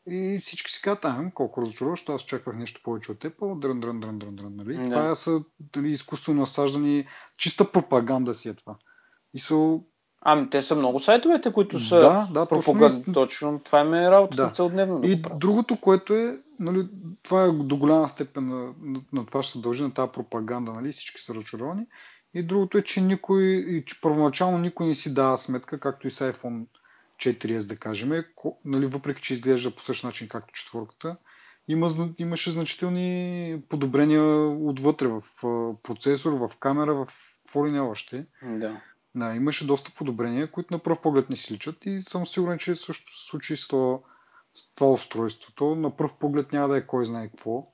и 0.08 0.40
всички 0.44 0.72
си 0.72 0.82
казват, 0.82 1.06
а, 1.06 1.32
колко 1.34 1.62
разочароващо, 1.62 2.12
аз 2.12 2.24
очаквах 2.24 2.56
нещо 2.56 2.82
повече 2.84 3.12
от 3.12 3.18
Apple, 3.18 3.60
дрън, 3.60 3.80
дрън, 3.80 4.00
дрън, 4.00 4.20
дрън, 4.20 4.36
дрън, 4.36 4.56
нали? 4.56 4.78
Да. 4.78 4.90
Това 4.90 5.16
са 5.16 5.42
нали, 5.76 5.92
изкуствено 5.92 6.40
насаждани, 6.40 7.08
чиста 7.38 7.72
пропаганда 7.72 8.34
си 8.34 8.50
е 8.50 8.54
това. 8.54 8.76
И 9.34 9.40
са... 9.40 9.80
Ами, 10.22 10.50
те 10.50 10.62
са 10.62 10.76
много 10.76 11.00
сайтовете, 11.00 11.54
които 11.54 11.80
са 11.80 11.96
да, 11.96 12.28
да, 12.34 12.46
пропаганда. 12.46 12.98
Точно, 12.98 13.14
точно 13.14 13.60
това 13.60 13.80
им 13.80 13.94
е 13.94 14.12
работа 14.12 14.36
да. 14.36 14.52
целодневно. 14.52 15.00
Да 15.00 15.08
и 15.08 15.22
другото, 15.36 15.78
което 15.82 16.14
е, 16.14 16.40
нали, 16.60 16.88
това 17.24 17.44
е 17.44 17.52
до 17.52 17.78
голяма 17.78 18.10
степен 18.10 18.48
на, 18.48 18.74
на, 18.82 19.02
на 19.14 19.26
това 19.26 19.44
ще 19.44 19.54
се 19.54 19.62
дължи 19.62 19.84
на 19.84 19.94
тази 19.94 20.12
пропаганда, 20.12 20.74
нали? 20.74 20.92
всички 20.92 21.22
са 21.22 21.36
разочаровани. 21.36 21.86
И 22.34 22.44
другото 22.44 22.78
е, 22.78 22.84
че 22.84 23.02
никой, 23.02 23.84
че 23.86 24.02
първоначално 24.02 24.58
никой 24.58 24.88
не 24.88 24.96
си 24.96 25.14
дава 25.14 25.38
сметка, 25.38 25.80
както 25.80 26.08
и 26.08 26.12
с 26.12 26.34
iPhone 26.34 26.66
4S, 27.20 27.68
да 27.68 27.78
кажем, 27.78 28.24
нали, 28.66 28.86
въпреки 28.86 29.22
че 29.22 29.34
изглежда 29.34 29.76
по 29.76 29.82
същия 29.82 30.08
начин 30.08 30.28
както 30.28 30.54
четворката, 30.54 31.18
има, 31.68 32.14
имаше 32.18 32.52
значителни 32.52 33.62
подобрения 33.70 34.24
отвътре 34.70 35.08
в 35.08 35.22
процесор, 35.84 36.34
в 36.34 36.58
камера, 36.60 36.96
в 36.96 37.08
какво 37.46 37.68
ли 37.68 37.72
не 37.72 37.80
още. 37.80 38.26
Да. 38.44 38.82
Да, 39.16 39.36
имаше 39.36 39.68
доста 39.68 39.92
подобрения, 39.92 40.52
които 40.52 40.74
на 40.74 40.80
пръв 40.80 41.02
поглед 41.02 41.30
не 41.30 41.36
си 41.36 41.54
личат 41.54 41.86
и 41.86 42.02
съм 42.02 42.28
сигурен, 42.28 42.58
че 42.58 42.76
също 42.76 43.18
се 43.18 43.30
случи 43.30 43.58
с 43.58 43.68
това, 43.68 44.00
с 44.54 44.76
това 44.76 44.92
устройството. 44.92 45.76
На 45.76 45.98
пръв 45.98 46.14
поглед 46.20 46.52
няма 46.54 46.68
да 46.68 46.78
е 46.78 46.88
кой 46.88 47.06
знае 47.06 47.28
какво. 47.28 47.68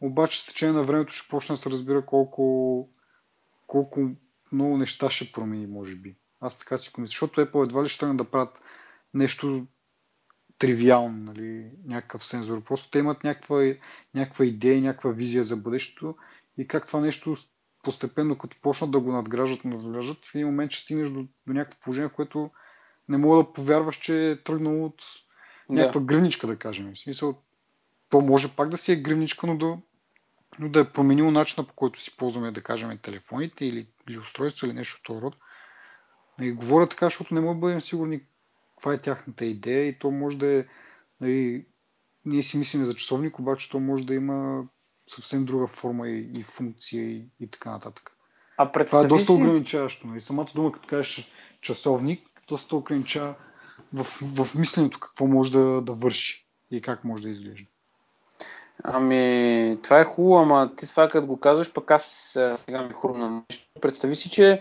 Обаче 0.00 0.42
с 0.42 0.46
течение 0.46 0.74
на 0.74 0.82
времето 0.82 1.12
ще 1.12 1.28
почне 1.28 1.52
да 1.52 1.56
се 1.56 1.70
разбира 1.70 2.06
колко, 2.06 2.88
колко 3.66 4.10
много 4.52 4.76
неща 4.76 5.10
ще 5.10 5.32
промени, 5.32 5.66
може 5.66 5.96
би. 5.96 6.16
Аз 6.40 6.58
така 6.58 6.78
си 6.78 6.90
го 6.94 7.00
мисля, 7.00 7.10
защото 7.10 7.40
Apple 7.40 7.64
едва 7.64 7.84
ли 7.84 7.88
ще 7.88 8.06
да 8.06 8.24
правят 8.24 8.62
нещо 9.14 9.66
тривиално, 10.58 11.24
нали, 11.24 11.70
някакъв 11.86 12.24
сензор. 12.24 12.64
Просто 12.64 12.90
те 12.90 12.98
имат 12.98 13.24
някаква, 13.24 13.74
някаква 14.14 14.44
идея, 14.44 14.80
някаква 14.80 15.10
визия 15.10 15.44
за 15.44 15.56
бъдещето 15.56 16.16
и 16.58 16.68
как 16.68 16.86
това 16.86 17.00
нещо 17.00 17.36
постепенно, 17.82 18.38
като 18.38 18.56
почнат 18.62 18.90
да 18.90 19.00
го 19.00 19.12
надграждат, 19.12 19.64
надграждат, 19.64 20.26
в 20.26 20.34
един 20.34 20.46
момент 20.46 20.72
ще 20.72 20.82
стигнеш 20.82 21.08
до, 21.08 21.26
до 21.46 21.52
някакво 21.52 21.80
положение, 21.80 22.08
което 22.08 22.50
не 23.08 23.16
мога 23.16 23.36
да 23.36 23.52
повярваш, 23.52 23.96
че 23.96 24.30
е 24.30 24.42
тръгнало 24.42 24.84
от 24.84 25.02
някаква 25.68 26.00
да. 26.00 26.06
гривничка, 26.06 26.46
да 26.46 26.56
кажем. 26.56 26.92
В 26.94 26.98
смисъл, 26.98 27.42
то 28.08 28.20
може 28.20 28.56
пак 28.56 28.68
да 28.68 28.76
си 28.76 28.92
е 28.92 28.96
гривничка, 28.96 29.46
но 29.46 29.58
да, 29.58 29.78
но 30.58 30.68
да 30.68 30.80
е 30.80 30.92
променило 30.92 31.30
начина 31.30 31.66
по 31.66 31.74
който 31.74 32.00
си 32.00 32.16
ползваме, 32.16 32.50
да 32.50 32.62
кажем, 32.62 32.98
телефоните 32.98 33.64
или, 33.64 33.86
или 34.08 34.18
устройства 34.18 34.66
или 34.66 34.74
нещо 34.74 34.96
от 34.98 35.04
този 35.04 35.20
род. 35.20 35.36
И 36.40 36.52
говоря 36.52 36.88
така, 36.88 37.06
защото 37.06 37.34
не 37.34 37.40
мога 37.40 37.54
да 37.54 37.60
бъдем 37.60 37.80
сигурни 37.80 38.20
каква 38.80 38.94
е 38.94 38.98
тяхната 38.98 39.44
идея 39.44 39.88
и 39.88 39.98
то 39.98 40.10
може 40.10 40.38
да 40.38 40.46
е 40.46 40.64
нали, 41.20 41.66
ние 42.24 42.42
си 42.42 42.58
мислим 42.58 42.84
за 42.84 42.94
часовник, 42.94 43.38
обаче 43.38 43.70
то 43.70 43.80
може 43.80 44.06
да 44.06 44.14
има 44.14 44.64
съвсем 45.06 45.44
друга 45.44 45.66
форма 45.66 46.08
и, 46.08 46.30
и 46.36 46.42
функция 46.42 47.02
и, 47.02 47.24
и 47.40 47.50
така 47.50 47.70
нататък. 47.70 48.12
А 48.56 48.72
Това 48.72 49.00
е 49.00 49.06
доста 49.06 49.32
си... 49.32 49.32
ограничаващо. 49.32 50.06
И 50.06 50.10
нали? 50.10 50.20
самата 50.20 50.46
дума, 50.54 50.72
като 50.72 50.88
кажеш 50.88 51.32
часовник, 51.60 52.20
доста 52.48 52.76
ограничава 52.76 53.34
в, 53.92 54.04
в 54.44 54.54
мисленето 54.54 55.00
какво 55.00 55.26
може 55.26 55.52
да, 55.52 55.80
да 55.80 55.92
върши 55.92 56.46
и 56.70 56.82
как 56.82 57.04
може 57.04 57.22
да 57.22 57.30
изглежда. 57.30 57.66
Ами, 58.84 59.78
това 59.82 60.00
е 60.00 60.04
хубаво, 60.04 60.38
ама 60.38 60.76
ти 60.76 60.86
това 60.86 61.08
като 61.08 61.26
го 61.26 61.40
казваш, 61.40 61.72
пък 61.72 61.90
аз 61.90 62.36
сега 62.54 62.82
ми 62.82 62.94
хрумна 62.94 63.42
нещо. 63.50 63.68
Представи 63.80 64.16
си, 64.16 64.30
че 64.30 64.60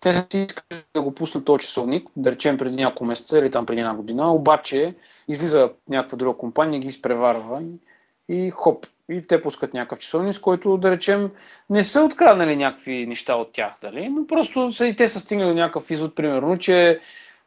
те 0.00 0.12
си 0.12 0.38
искали 0.38 0.82
да 0.94 1.02
го 1.02 1.14
пуснат 1.14 1.44
този 1.44 1.66
часовник, 1.66 2.08
да 2.16 2.32
речем 2.32 2.56
преди 2.56 2.76
няколко 2.76 3.04
месеца 3.04 3.38
или 3.38 3.50
там 3.50 3.66
преди 3.66 3.80
една 3.80 3.94
година, 3.94 4.34
обаче 4.34 4.94
излиза 5.28 5.70
някаква 5.88 6.18
друга 6.18 6.38
компания, 6.38 6.80
ги 6.80 6.88
изпреварва 6.88 7.62
и, 7.62 7.78
и 8.28 8.50
хоп, 8.50 8.86
и 9.10 9.22
те 9.22 9.40
пускат 9.40 9.74
някакъв 9.74 9.98
часовник, 9.98 10.34
с 10.34 10.38
който 10.38 10.76
да 10.76 10.90
речем 10.90 11.30
не 11.70 11.84
са 11.84 12.02
откраднали 12.02 12.56
някакви 12.56 13.06
неща 13.06 13.34
от 13.34 13.52
тях, 13.52 13.72
дали? 13.82 14.08
но 14.08 14.26
просто 14.26 14.72
са 14.72 14.86
и 14.86 14.96
те 14.96 15.08
са 15.08 15.20
стигнали 15.20 15.48
до 15.48 15.54
някакъв 15.54 15.90
извод, 15.90 16.14
примерно, 16.14 16.58
че 16.58 17.00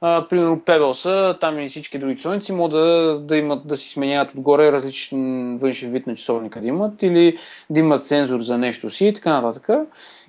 а, 0.06 0.28
примерно 0.30 0.60
Pebbles, 0.60 1.40
там 1.40 1.60
и 1.60 1.70
всички 1.70 2.00
други 2.00 2.16
часовници 2.16 2.52
могат 2.52 2.72
да, 2.72 3.20
да, 3.20 3.38
имат, 3.38 3.68
да 3.68 3.78
си 3.78 3.90
сменяват 3.90 4.36
отгоре 4.36 4.72
различен 4.72 5.58
външен 5.58 5.92
вид 5.92 6.08
на 6.08 6.16
часовника 6.16 6.62
да 6.62 6.68
имат 6.68 7.04
или 7.04 7.38
да 7.70 7.80
имат 7.80 8.06
сензор 8.06 8.40
за 8.40 8.58
нещо 8.58 8.90
си 8.90 9.08
и 9.08 9.14
така 9.14 9.42
нататък. 9.42 9.70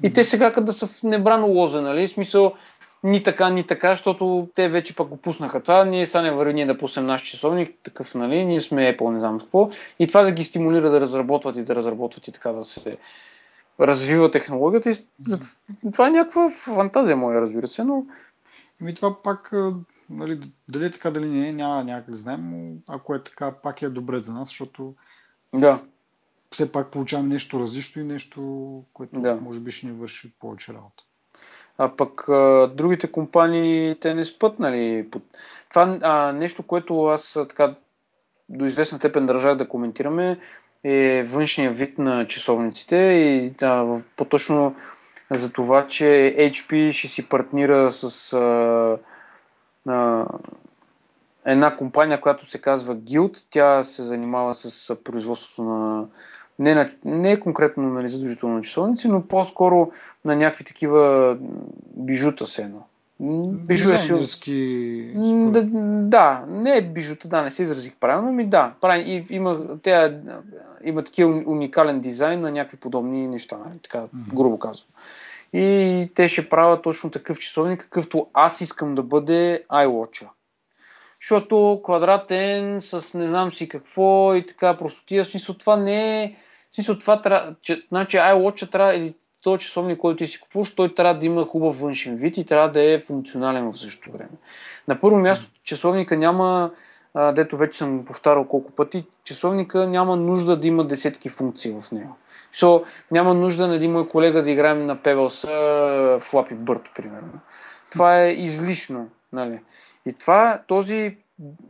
И 0.02 0.12
те 0.12 0.24
сега 0.24 0.52
като 0.52 0.64
да 0.64 0.72
са 0.72 0.86
в 0.86 1.02
небрано 1.02 1.46
лоза, 1.46 1.82
нали? 1.82 2.08
смисъл, 2.08 2.52
ни 3.02 3.22
така, 3.22 3.50
ни 3.50 3.66
така, 3.66 3.92
защото 3.92 4.48
те 4.54 4.68
вече 4.68 4.96
пък 4.96 5.08
го 5.08 5.16
пуснаха 5.16 5.60
това. 5.60 5.84
Ние 5.84 6.06
сега 6.06 6.22
не 6.22 6.30
върви 6.30 6.54
ние 6.54 6.66
да 6.66 6.78
пуснем 6.78 7.06
наш 7.06 7.22
часовник, 7.22 7.74
такъв, 7.82 8.14
нали? 8.14 8.44
Ние 8.44 8.60
сме 8.60 8.96
Apple, 8.96 9.10
не 9.10 9.20
знам 9.20 9.40
какво. 9.40 9.70
И 9.98 10.06
това 10.06 10.22
да 10.22 10.32
ги 10.32 10.44
стимулира 10.44 10.90
да 10.90 11.00
разработват 11.00 11.56
и 11.56 11.64
да 11.64 11.74
разработват 11.74 12.28
и 12.28 12.32
така 12.32 12.52
да 12.52 12.64
се 12.64 12.96
развива 13.80 14.30
технологията. 14.30 14.90
И 14.90 14.94
това 15.92 16.06
е 16.06 16.10
някаква 16.10 16.48
фантазия 16.50 17.16
моя, 17.16 17.40
разбира 17.40 17.66
се, 17.66 17.84
но 17.84 18.04
Ами 18.80 18.94
това 18.94 19.22
пак, 19.22 19.54
нали, 20.10 20.40
дали 20.68 20.86
е 20.86 20.90
така, 20.90 21.10
дали 21.10 21.28
не 21.28 21.48
е, 21.48 21.52
няма 21.52 21.84
някак 21.84 22.14
знаем, 22.14 22.50
но 22.50 22.76
ако 22.94 23.14
е 23.14 23.22
така, 23.22 23.52
пак 23.52 23.82
е 23.82 23.88
добре 23.88 24.18
за 24.18 24.34
нас, 24.34 24.48
защото 24.48 24.94
да. 25.54 25.80
все 26.50 26.72
пак 26.72 26.90
получаваме 26.90 27.28
нещо 27.28 27.60
различно 27.60 28.02
и 28.02 28.04
нещо, 28.04 28.82
което 28.92 29.20
да. 29.20 29.36
може 29.36 29.60
би 29.60 29.70
ще 29.70 29.86
ни 29.86 29.92
върши 29.92 30.32
повече 30.40 30.72
работа. 30.72 31.04
А 31.78 31.96
пък 31.96 32.28
а, 32.28 32.72
другите 32.74 33.12
компании, 33.12 33.96
те 34.00 34.14
не 34.14 34.24
спът, 34.24 34.58
нали? 34.58 35.08
Това 35.70 35.98
а, 36.02 36.32
нещо, 36.32 36.62
което 36.62 37.04
аз 37.04 37.38
така 37.48 37.74
до 38.48 38.64
известна 38.64 38.98
степен 38.98 39.26
държах 39.26 39.56
да 39.56 39.68
коментираме, 39.68 40.38
е 40.84 41.22
външния 41.22 41.70
вид 41.70 41.98
на 41.98 42.26
часовниците 42.26 42.96
и 42.96 43.50
да, 43.50 44.00
по-точно 44.16 44.76
за 45.30 45.52
това, 45.52 45.86
че 45.86 46.36
HP 46.38 46.90
ще 46.92 47.08
си 47.08 47.28
партнира 47.28 47.92
с 47.92 48.32
а, 48.32 48.98
а, 49.88 50.26
една 51.44 51.76
компания, 51.76 52.20
която 52.20 52.46
се 52.46 52.60
казва 52.60 52.96
Guild. 52.96 53.46
Тя 53.50 53.82
се 53.82 54.02
занимава 54.02 54.54
с 54.54 54.96
производството 55.04 55.62
на 55.62 56.06
не, 56.58 56.74
на, 56.74 56.90
не 57.04 57.32
е 57.32 57.40
конкретно 57.40 57.90
нали, 57.90 58.08
задължително 58.08 58.54
на 58.54 58.62
часовници, 58.62 59.08
но 59.08 59.26
по-скоро 59.26 59.90
на 60.24 60.36
някакви 60.36 60.64
такива 60.64 61.36
бижута 61.96 62.46
се 62.46 62.62
едно. 62.62 62.86
Бижу 63.66 63.92
е 63.92 63.98
сил... 63.98 64.18
да, 65.50 65.62
да, 66.02 66.44
не 66.48 66.76
е 66.76 66.82
бижута, 66.82 67.28
да, 67.28 67.42
не 67.42 67.50
се 67.50 67.62
изразих 67.62 67.96
правилно, 67.96 68.32
ми 68.32 68.46
да, 68.46 68.72
прави, 68.80 69.02
и, 69.02 69.34
има, 69.34 69.78
тя, 69.82 70.14
има 70.85 71.05
такива 71.05 71.43
уникален 71.47 72.01
дизайн 72.01 72.41
на 72.41 72.51
някакви 72.51 72.76
подобни 72.76 73.26
неща, 73.26 73.57
нали, 73.66 73.78
така, 73.78 73.99
mm-hmm. 73.99 74.35
грубо 74.35 74.59
казвам. 74.59 74.89
И 75.53 76.11
те 76.14 76.28
ще 76.28 76.49
правят 76.49 76.82
точно 76.82 77.11
такъв 77.11 77.39
часовник, 77.39 77.80
какъвто 77.80 78.26
аз 78.35 78.61
искам 78.61 78.95
да 78.95 79.03
бъде 79.03 79.64
iWatch. 79.70 80.28
Защото 81.20 81.80
квадратен 81.85 82.80
с 82.80 83.14
не 83.14 83.26
знам 83.26 83.53
си 83.53 83.68
какво 83.68 84.35
и 84.35 84.47
така 84.47 84.76
простотия, 84.76 85.24
в 85.24 85.26
смисъл 85.26 85.55
това 85.55 85.76
не 85.76 86.24
е... 86.24 86.37
В 86.70 86.74
смисъл 86.74 86.99
това 86.99 87.22
трябва... 87.22 87.55
Значи 87.89 88.16
iWatch 88.16 88.70
трябва, 88.70 88.95
или 88.95 89.14
този 89.43 89.64
часовник, 89.66 89.99
който 89.99 90.18
ти 90.18 90.26
си 90.26 90.41
купуваш, 90.41 90.74
той 90.74 90.95
трябва 90.95 91.18
да 91.18 91.26
има 91.26 91.47
хубав 91.47 91.80
външен 91.80 92.16
вид 92.16 92.37
и 92.37 92.45
трябва 92.45 92.70
да 92.70 92.82
е 92.82 93.01
функционален 93.01 93.72
в 93.72 93.78
същото 93.78 94.12
време. 94.12 94.30
На 94.89 95.01
първо 95.01 95.18
място, 95.18 95.51
часовника 95.62 96.16
няма, 96.16 96.70
дето 97.34 97.56
вече 97.56 97.78
съм 97.78 98.04
повтарял 98.04 98.44
колко 98.44 98.72
пъти, 98.72 99.04
часовника 99.24 99.86
няма 99.86 100.16
нужда 100.16 100.56
да 100.56 100.66
има 100.66 100.86
десетки 100.86 101.28
функции 101.28 101.74
в 101.80 101.92
него. 101.92 102.16
So, 102.54 102.84
няма 103.10 103.34
нужда 103.34 103.68
на 103.68 103.74
един 103.74 103.92
мой 103.92 104.08
колега 104.08 104.42
да 104.42 104.50
играем 104.50 104.86
на 104.86 104.96
Pebbles 104.96 105.48
Flappy 106.18 106.54
Bird, 106.54 106.94
примерно. 106.94 107.40
Това 107.92 108.22
е 108.22 108.30
излишно. 108.30 109.08
Нали? 109.32 109.60
И 110.06 110.12
това, 110.12 110.62
този 110.66 111.16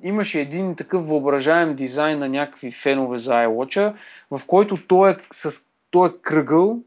имаше 0.03 0.41
един 0.41 0.77
такъв 0.77 1.09
въображаем 1.09 1.77
дизайн 1.77 2.19
на 2.19 2.29
някакви 2.29 2.73
фенове 2.73 3.19
за 3.19 3.33
iWatch, 3.33 3.95
в 4.31 4.41
който 4.47 4.87
той 4.87 5.11
е, 5.11 5.17
с, 5.33 5.61
той 5.91 6.09
е 6.09 6.13
кръгъл, 6.23 6.79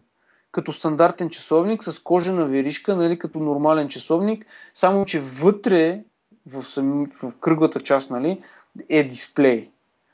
като 0.51 0.73
стандартен 0.73 1.29
часовник, 1.29 1.83
с 1.83 1.99
кожена 2.03 2.45
веришка, 2.45 2.95
нали, 2.95 3.19
като 3.19 3.39
нормален 3.39 3.87
часовник, 3.87 4.45
само 4.73 5.05
че 5.05 5.19
вътре, 5.19 6.03
в, 6.47 6.63
сами, 6.63 7.07
в 7.23 7.37
кръглата 7.39 7.81
част, 7.81 8.11
нали, 8.11 8.41
е 8.89 9.03
дисплей. 9.03 9.61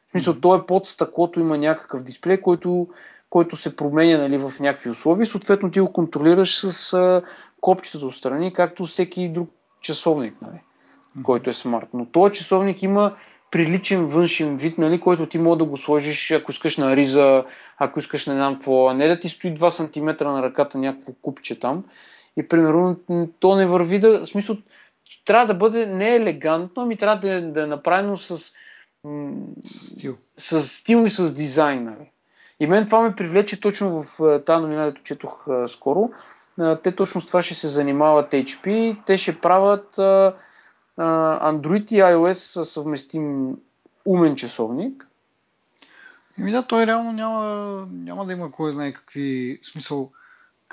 В 0.08 0.12
смисъл, 0.12 0.40
той 0.40 0.58
е 0.60 0.66
под 0.68 0.88
стъклото, 0.88 1.40
има 1.40 1.58
някакъв 1.58 2.04
дисплей, 2.04 2.42
който 2.42 2.88
който 3.34 3.56
се 3.56 3.76
променя 3.76 4.18
нали, 4.18 4.38
в 4.38 4.54
някакви 4.60 4.90
условия. 4.90 5.26
Съответно 5.26 5.72
ти 5.72 5.80
го 5.80 5.94
контролираш 5.94 6.58
с 6.60 6.94
а, 6.94 7.22
копчетата 7.62 8.06
отстрани, 8.06 8.54
както 8.54 8.86
всеки 8.86 9.30
друг 9.30 9.50
часовник, 9.82 10.36
нали, 10.42 10.60
който 11.24 11.50
е 11.50 11.54
смарт. 11.54 11.88
Но 11.94 12.06
този 12.06 12.34
часовник 12.34 12.84
има 12.84 13.16
приличен 13.52 14.06
външен 14.06 14.58
вид, 14.58 14.78
нали, 14.78 15.00
който 15.00 15.26
ти 15.26 15.38
може 15.38 15.58
да 15.58 15.66
го 15.66 15.78
сложиш, 15.78 16.32
ако 16.32 16.52
искаш 16.52 16.78
на 16.78 16.96
риза, 16.96 17.46
ако 17.78 18.00
искаш 18.00 18.28
не 18.28 18.34
знам 18.34 18.54
какво, 18.54 18.94
не 18.94 19.08
да 19.08 19.20
ти 19.20 19.30
стои 19.30 19.54
2 19.54 19.70
см 19.70 20.26
на 20.26 20.44
ръката 20.44 20.78
някакво 20.78 21.14
купче 21.22 21.60
там. 21.60 21.84
И 22.38 22.48
примерно 22.48 23.00
то 23.40 23.56
не 23.56 23.66
върви 23.66 24.00
да, 24.00 24.20
в 24.20 24.26
смисъл, 24.26 24.58
трябва 25.26 25.48
да 25.48 25.54
бъде 25.54 25.86
не 25.86 26.16
елегантно, 26.16 26.84
ами 26.84 26.98
трябва 26.98 27.20
да, 27.28 27.52
да 27.52 27.64
е 27.64 27.66
направено 27.66 28.18
с, 28.18 28.38
с 28.38 28.52
стил. 29.86 30.18
с 30.38 30.64
стил 30.64 31.06
и 31.06 31.10
с 31.10 31.34
дизайн. 31.34 31.84
Нали. 31.84 32.12
И 32.60 32.68
мен 32.68 32.86
това 32.86 33.02
ме 33.02 33.16
привлече 33.16 33.62
точно 33.62 34.04
в 34.04 34.40
тази 34.46 34.62
новина, 34.62 34.86
като 34.86 35.02
четох 35.02 35.48
скоро. 35.68 36.10
Те 36.84 36.92
точно 36.92 37.22
с 37.22 37.26
това 37.26 37.42
ще 37.42 37.54
се 37.54 37.68
занимават 37.68 38.32
HP. 38.32 38.98
Те 39.06 39.18
ще 39.18 39.40
правят 39.40 39.96
Android 40.98 41.92
и 41.92 42.02
iOS 42.02 42.64
съвместим 42.64 43.58
умен 44.06 44.36
часовник. 44.36 45.08
Еми 46.40 46.52
да, 46.52 46.68
той 46.68 46.86
реално 46.86 47.12
няма, 47.12 47.88
няма 47.92 48.26
да 48.26 48.34
има 48.34 48.52
кой 48.52 48.72
знае 48.72 48.94
какви 48.94 49.60
смисъл 49.64 50.12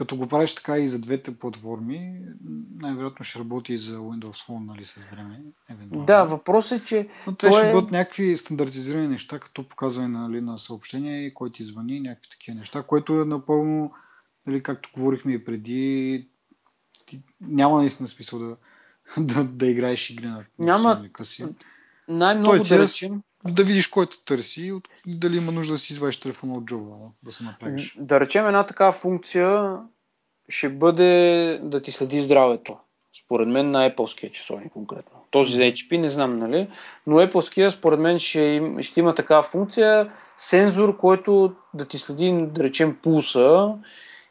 като 0.00 0.16
го 0.16 0.26
правиш 0.26 0.54
така 0.54 0.78
и 0.78 0.88
за 0.88 1.00
двете 1.00 1.38
платформи, 1.38 2.20
най-вероятно 2.80 3.24
ще 3.24 3.38
работи 3.38 3.72
и 3.72 3.78
за 3.78 3.98
Windows 3.98 4.46
Phone, 4.46 4.66
нали, 4.66 4.84
с 4.84 4.94
време. 5.10 5.42
Евентуално. 5.70 6.06
Да, 6.06 6.24
въпросът 6.24 6.80
е, 6.80 6.84
че. 6.84 7.08
Но 7.26 7.34
те 7.34 7.52
ще 7.52 7.70
е... 7.70 7.72
бъдат 7.72 7.90
някакви 7.90 8.36
стандартизирани 8.36 9.08
неща, 9.08 9.38
като 9.38 9.68
показване 9.68 10.08
нали, 10.08 10.40
на 10.40 10.58
съобщения 10.58 11.26
и 11.26 11.34
кой 11.34 11.52
ти 11.52 11.64
звъни, 11.64 12.00
някакви 12.00 12.30
такива 12.30 12.58
неща, 12.58 12.82
което 12.82 13.20
е 13.20 13.24
напълно, 13.24 13.92
нали, 14.46 14.62
както 14.62 14.90
говорихме 14.94 15.32
и 15.32 15.44
преди, 15.44 16.28
ти, 17.06 17.24
няма 17.40 17.78
наистина 17.78 18.08
смисъл 18.08 18.38
да, 18.38 18.56
да, 19.18 19.44
да 19.44 19.66
играеш 19.66 20.10
игри 20.10 20.26
на 20.26 20.44
няма... 20.58 21.08
си. 21.22 21.46
Най-много 22.08 22.64
да 22.64 22.78
речем, 22.78 23.22
да 23.48 23.64
видиш 23.64 23.86
кой 23.86 24.06
те 24.06 24.24
търси 24.24 24.80
и 25.06 25.18
дали 25.18 25.36
има 25.36 25.52
нужда 25.52 25.72
да 25.72 25.78
си 25.78 25.92
извадиш 25.92 26.20
телефона 26.20 26.52
от 26.52 26.64
джоба, 26.64 26.96
да 27.22 27.32
се 27.32 27.44
Да 27.98 28.20
речем 28.20 28.46
една 28.46 28.66
такава 28.66 28.92
функция 28.92 29.76
ще 30.48 30.68
бъде 30.68 31.60
да 31.62 31.82
ти 31.82 31.92
следи 31.92 32.20
здравето. 32.20 32.76
Според 33.24 33.48
мен 33.48 33.70
на 33.70 33.90
Apple 33.90 34.30
часовник 34.30 34.72
конкретно. 34.72 35.18
Този 35.30 35.52
за 35.52 35.60
HP 35.60 35.96
не 35.96 36.08
знам, 36.08 36.38
нали? 36.38 36.68
Но 37.06 37.16
Apple 37.16 37.68
според 37.68 38.00
мен 38.00 38.18
ще, 38.18 38.40
им, 38.40 38.82
ще 38.82 39.00
има 39.00 39.14
такава 39.14 39.42
функция, 39.42 40.12
сензор, 40.36 40.96
който 40.96 41.54
да 41.74 41.84
ти 41.84 41.98
следи, 41.98 42.46
да 42.50 42.62
речем, 42.62 42.96
пулса 43.02 43.74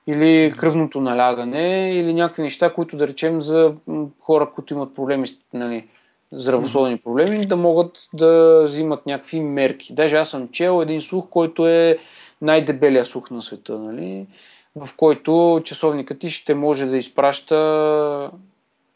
или 0.08 0.54
кръвното 0.58 1.02
налягане 1.02 1.94
или 1.96 2.14
някакви 2.14 2.42
неща, 2.42 2.74
които 2.74 2.98
да 2.98 3.08
речем 3.08 3.42
за 3.42 3.74
хора, 4.20 4.52
които 4.56 4.74
имат 4.74 4.96
проблеми, 4.96 5.28
нали, 5.54 5.88
здравословни 6.32 6.98
проблеми, 6.98 7.46
да 7.46 7.56
могат 7.56 7.92
да 8.14 8.62
взимат 8.64 9.06
някакви 9.06 9.40
мерки. 9.40 9.94
Даже 9.94 10.16
аз 10.16 10.30
съм 10.30 10.50
чел 10.52 10.82
един 10.82 11.02
слух, 11.02 11.30
който 11.30 11.68
е 11.68 11.98
най-дебелия 12.42 13.06
слух 13.06 13.32
на 13.32 13.42
света, 13.42 13.80
нали? 13.80 14.28
в 14.76 14.90
който 14.98 15.62
часовникът 15.66 16.20
ти 16.20 16.30
ще 16.30 16.54
може 16.54 16.86
да 16.86 16.98
изпраща 16.98 18.32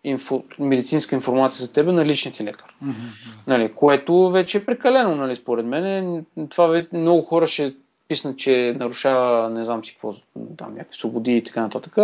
инфо, 0.04 0.44
медицинска 0.60 1.16
информация 1.16 1.66
за 1.66 1.74
тебе 1.74 1.92
на 1.92 2.06
личния 2.06 2.34
ти 2.34 2.44
лекар. 2.44 2.76
Mm-hmm. 2.86 3.48
Нали, 3.48 3.74
което 3.74 4.30
вече 4.30 4.58
е 4.58 4.66
прекалено, 4.66 5.16
нали, 5.16 5.36
според 5.36 5.66
мен. 5.66 6.26
Това 6.50 6.84
много 6.94 7.22
хора 7.22 7.48
ще 7.48 7.74
писнат, 8.08 8.38
че 8.38 8.76
нарушава, 8.80 9.50
не 9.50 9.66
знам 9.66 9.86
си 9.86 9.94
какво, 9.94 10.14
там 10.58 10.74
някакви 10.74 10.98
свободи 10.98 11.38
и 11.38 11.44
така 11.44 11.62
нататък. 11.62 11.96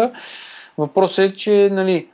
Въпросът 0.77 1.31
е, 1.31 1.35
че 1.35 1.69
нали, 1.71 2.07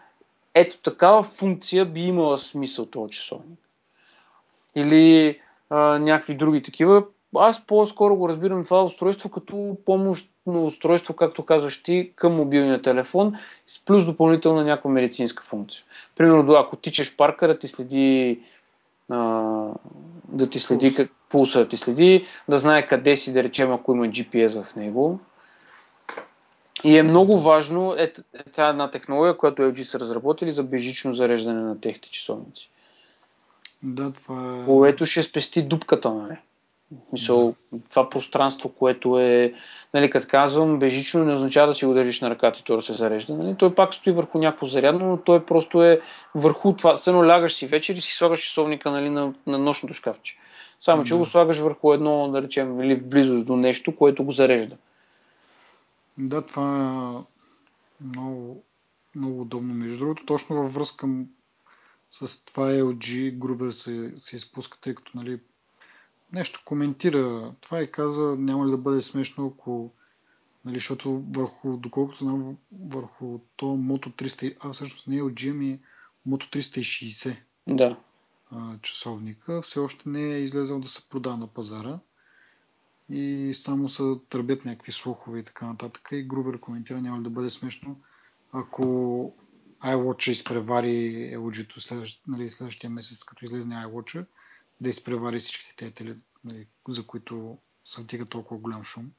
ето 0.56 0.78
такава 0.78 1.24
функция 1.24 1.86
би 1.86 2.01
имала 2.01 2.38
смисъл 2.38 2.86
този 2.86 3.12
часовник. 3.12 3.60
Или 4.76 5.39
а, 5.70 5.99
някакви 5.99 6.36
други 6.36 6.62
такива. 6.62 7.03
Аз 7.38 7.68
по-скоро 7.68 8.16
го 8.16 8.30
разбирам 8.30 8.64
това 8.64 8.84
устройство 8.84 9.30
като 9.30 9.78
помощно 9.86 10.66
устройство, 10.66 11.14
както 11.14 11.45
казваш 11.45 11.84
ти, 11.84 12.12
към 12.16 12.36
мобилния 12.36 12.82
телефон, 12.82 13.34
с 13.68 13.86
плюс 13.86 14.06
допълнителна 14.06 14.64
някаква 14.64 14.89
медицинска 14.89 15.43
функция. 15.43 15.84
Примерно, 16.16 16.53
ако 16.53 16.76
тичаш 16.76 17.14
в 17.14 17.18
парка, 17.18 17.47
да 17.47 17.60
ти 17.60 17.68
следи 17.68 18.39
а, 19.10 19.18
да 20.30 20.49
ти 20.49 20.60
следи 20.60 20.95
как, 20.95 21.12
пулса 21.30 21.60
да 21.60 21.68
ти 21.68 21.78
следи, 21.78 22.26
да 22.49 22.58
знае 22.58 22.88
къде 22.88 23.16
си, 23.16 23.34
да 23.34 23.43
речем, 23.43 23.72
ако 23.72 23.91
има 23.91 24.06
GPS 24.06 24.64
в 24.64 24.76
него. 24.76 25.20
И 26.86 26.97
е 26.97 27.03
много 27.03 27.39
важно, 27.39 27.95
е, 27.97 28.03
е 28.33 28.43
тази 28.43 28.69
една 28.69 28.89
технология, 28.89 29.38
която 29.38 29.61
LG 29.61 29.81
са 29.81 29.99
разработили 29.99 30.51
за 30.51 30.63
бежично 30.63 31.13
зареждане 31.13 31.61
на 31.61 31.81
техните 31.81 32.11
часовници. 32.11 32.69
Да, 33.83 34.11
това 34.11 34.59
е... 34.61 34.65
Което 34.65 35.05
ще 35.05 35.23
спести 35.23 35.63
дупката, 35.63 36.13
нали? 36.13 36.38
Мисъл, 37.13 37.55
да. 37.71 37.79
това 37.89 38.09
пространство, 38.09 38.69
което 38.69 39.19
е, 39.19 39.53
нали, 39.93 40.09
като 40.09 40.27
казвам, 40.29 40.79
бежично 40.79 41.25
не 41.25 41.33
означава 41.33 41.67
да 41.67 41.73
си 41.73 41.86
го 41.86 41.93
държиш 41.93 42.21
на 42.21 42.29
ръката 42.29 42.59
и 42.59 42.63
то 42.63 42.75
да 42.75 42.81
се 42.81 42.93
зарежда. 42.93 43.33
Нали? 43.33 43.55
Той 43.55 43.75
пак 43.75 43.93
стои 43.93 44.13
върху 44.13 44.39
някакво 44.39 44.65
зарядно, 44.65 45.09
но 45.09 45.17
той 45.17 45.45
просто 45.45 45.83
е 45.83 46.01
върху 46.36 46.73
това. 46.73 46.95
Съно 46.95 47.27
лягаш 47.27 47.53
си 47.53 47.67
вечер 47.67 47.95
и 47.95 48.01
си 48.01 48.13
слагаш 48.13 48.39
часовника 48.39 48.91
нали, 48.91 49.09
на, 49.09 49.33
на 49.47 49.57
нощното 49.57 49.93
шкафче. 49.93 50.38
Само, 50.79 51.03
че 51.03 51.13
да. 51.13 51.17
го 51.17 51.25
слагаш 51.25 51.57
върху 51.57 51.93
едно, 51.93 52.27
да 52.27 52.41
речем, 52.41 52.81
или 52.81 52.95
в 52.95 53.07
близост 53.07 53.45
до 53.45 53.55
нещо, 53.55 53.95
което 53.95 54.23
го 54.23 54.31
зарежда. 54.31 54.77
Да, 56.18 56.45
това 56.45 56.86
е 57.99 58.03
много, 58.03 58.63
много 59.16 59.41
удобно. 59.41 59.74
Между 59.74 59.99
другото, 59.99 60.26
точно 60.26 60.55
във 60.55 60.74
връзка 60.74 61.07
с 62.11 62.45
това 62.45 62.72
LG 62.72 63.38
Грубер 63.38 63.72
се, 63.72 64.13
се 64.18 64.36
изпуска, 64.36 64.82
тъй 64.82 64.95
като 64.95 65.18
нали, 65.18 65.39
нещо 66.34 66.61
коментира 66.66 67.53
това 67.61 67.82
и 67.82 67.91
каза, 67.91 68.36
няма 68.39 68.66
ли 68.66 68.72
да 68.72 68.78
бъде 68.78 69.01
смешно, 69.01 69.53
ако 69.55 69.91
Нали, 70.66 70.76
защото 70.76 71.24
върху, 71.30 71.78
доколкото 71.78 72.24
знам, 72.24 72.57
върху 72.86 73.39
то 73.55 73.66
Moto 73.66 74.24
300, 74.24 74.57
а 74.59 74.74
всъщност 74.74 75.07
не 75.07 75.22
LG, 75.22 75.51
ами 75.51 75.80
Moto 76.28 76.57
360 76.57 77.38
да. 77.68 77.97
а, 78.51 78.78
часовника, 78.82 79.61
все 79.61 79.80
още 79.80 80.09
не 80.09 80.24
е 80.24 80.39
излезъл 80.39 80.80
да 80.80 80.88
се 80.88 81.09
продава 81.09 81.38
на 81.38 81.47
пазара 81.47 81.99
и 83.10 83.53
само 83.64 83.89
са 83.89 84.20
търбят 84.30 84.66
някакви 84.66 84.91
слухове 84.91 85.39
и 85.39 85.43
така 85.43 85.66
нататък. 85.66 86.10
И 86.12 86.24
Грубер 86.24 86.60
коментира, 86.60 87.01
няма 87.01 87.20
ли 87.20 87.24
да 87.24 87.30
бъде 87.30 87.49
смешно, 87.49 88.01
ако 88.51 88.84
iWatch 89.84 90.32
изпревари 90.32 91.32
LG-то 91.38 91.82
следващ, 91.82 92.22
нали, 92.28 92.49
следващия 92.49 92.89
месец, 92.89 93.24
като 93.24 93.45
излезне 93.45 93.76
iWatch, 93.76 94.26
да 94.82 94.89
изпревари 94.89 95.39
всичките 95.39 95.76
тези 95.76 95.91
тели, 95.91 96.16
нали, 96.43 96.68
за 96.88 97.08
които 97.08 97.58
се 97.86 98.01
вдига 98.01 98.26
толкова 98.26 98.62
голям 98.62 98.84
шум. 98.84 99.12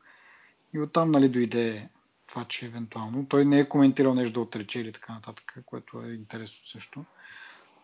И 0.75 0.81
оттам 0.81 1.11
нали, 1.11 1.29
дойде 1.29 1.89
това, 2.27 2.45
че 2.45 2.67
евентуално. 2.67 3.27
Той 3.29 3.45
не 3.45 3.61
е 3.61 3.69
коментирал 3.69 4.15
нещо 4.15 4.33
да 4.33 4.41
отрече 4.41 4.81
или 4.81 4.93
така 4.93 5.13
нататък, 5.15 5.59
което 5.67 6.03
е 6.03 6.13
интересно 6.13 6.67
също. 6.67 7.05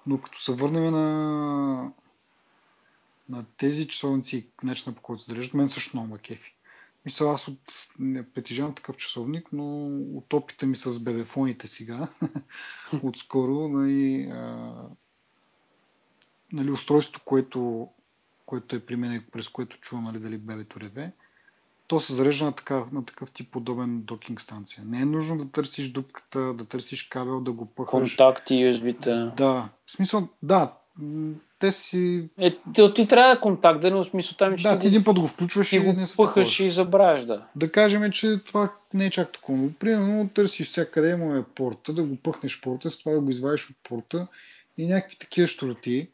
Но 0.06 0.20
като 0.20 0.42
се 0.42 0.52
върнем 0.52 0.92
на, 0.92 1.92
на 3.32 3.44
тези 3.56 3.88
часовници, 3.88 4.48
начина 4.62 4.94
по 4.94 5.02
който 5.02 5.22
се 5.22 5.30
зареждат, 5.30 5.54
мен 5.54 5.68
също 5.68 5.96
много 5.96 6.12
ме 6.12 6.18
кефи. 6.18 6.54
Мисля, 7.04 7.32
аз 7.32 7.48
от, 7.48 7.60
не 7.98 8.30
притежавам 8.30 8.74
такъв 8.74 8.96
часовник, 8.96 9.48
но 9.52 9.86
от 10.18 10.32
опита 10.32 10.66
ми 10.66 10.76
с 10.76 11.00
бебефоните 11.00 11.66
сега, 11.66 12.08
отскоро, 13.02 13.68
нали, 13.68 14.30
а, 14.32 14.72
нали, 16.52 16.70
устройството, 16.70 17.20
което, 17.24 17.88
което 18.46 18.76
е 18.76 18.80
при 18.80 18.96
мен, 18.96 19.24
през 19.32 19.48
което 19.48 19.80
чувам 19.80 20.04
нали, 20.04 20.18
дали 20.18 20.38
бебето 20.38 20.80
реве, 20.80 21.12
то 21.86 22.00
се 22.00 22.14
зарежда 22.14 22.44
на, 22.44 22.52
така, 22.52 22.86
на 22.92 23.04
такъв 23.04 23.30
тип 23.30 23.50
подобен 23.50 24.02
докинг 24.02 24.40
станция. 24.40 24.84
Не 24.86 25.00
е 25.00 25.04
нужно 25.04 25.38
да 25.38 25.50
търсиш 25.50 25.88
дупката, 25.88 26.54
да 26.54 26.64
търсиш 26.64 27.02
кабел, 27.02 27.40
да 27.40 27.52
го 27.52 27.66
пъхаш. 27.66 28.16
Контакти, 28.16 28.54
USB-та. 28.54 29.26
Да. 29.36 29.68
В 29.86 29.90
смисъл, 29.90 30.28
да, 30.42 30.74
те 31.58 31.72
си... 31.72 32.28
Е, 32.38 32.56
ти, 32.74 32.94
ти 32.94 33.08
трябва 33.08 33.40
контакт, 33.40 33.80
да, 33.80 33.90
но 33.90 34.04
в 34.04 34.06
смисъл 34.06 34.36
там, 34.36 34.56
че 34.56 34.62
Да, 34.62 34.78
ти 34.78 34.86
един 34.86 35.04
път 35.04 35.18
го 35.18 35.26
включваш 35.26 35.72
и 35.72 35.80
го 35.80 35.92
не 35.92 36.06
пъхаш 36.16 36.60
и 36.60 36.70
забравяш, 36.70 37.24
да. 37.24 37.46
Да 37.56 37.72
кажем, 37.72 38.10
че 38.12 38.44
това 38.44 38.72
не 38.94 39.06
е 39.06 39.10
чак 39.10 39.32
такова. 39.32 39.70
Примерно 39.78 40.28
търсиш 40.28 40.68
всякъде 40.68 41.10
имаме 41.10 41.44
порта, 41.54 41.92
да 41.92 42.02
го 42.02 42.16
пъхнеш 42.16 42.60
порта, 42.60 42.90
с 42.90 42.98
това 42.98 43.12
да 43.12 43.20
го 43.20 43.30
извадиш 43.30 43.70
от 43.70 43.76
порта 43.82 44.26
и 44.78 44.86
някакви 44.86 45.16
такива 45.16 45.48
штороти. 45.48 46.08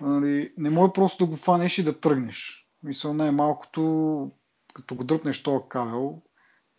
Нали, 0.00 0.52
не 0.58 0.70
може 0.70 0.92
просто 0.92 1.24
да 1.24 1.30
го 1.30 1.36
фанеш 1.36 1.78
и 1.78 1.82
да 1.82 2.00
тръгнеш. 2.00 2.66
Мисъл, 2.82 3.14
най-малкото, 3.14 4.30
като 4.74 4.94
го 4.94 5.04
дръпнеш 5.04 5.42
този 5.42 5.64
кабел, 5.68 6.22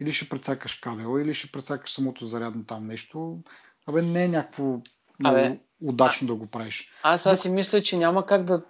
или 0.02 0.12
ще 0.12 0.30
прецакаш 0.30 0.76
кабела, 0.76 1.22
или 1.22 1.34
ще 1.34 1.52
прецакаш 1.52 1.92
самото 1.92 2.26
зарядно 2.26 2.64
там 2.66 2.88
нещо. 2.88 3.40
Абе, 3.88 4.02
не 4.02 4.24
е 4.24 4.28
някакво 4.28 4.82
Абе, 5.24 5.58
удачно 5.82 6.26
а, 6.26 6.28
да 6.28 6.36
го 6.36 6.46
правиш. 6.46 6.92
Аз 7.04 7.26
аз 7.26 7.42
си 7.42 7.50
мисля, 7.50 7.82
че 7.82 7.98
няма 7.98 8.26
как 8.26 8.44
да... 8.44 8.62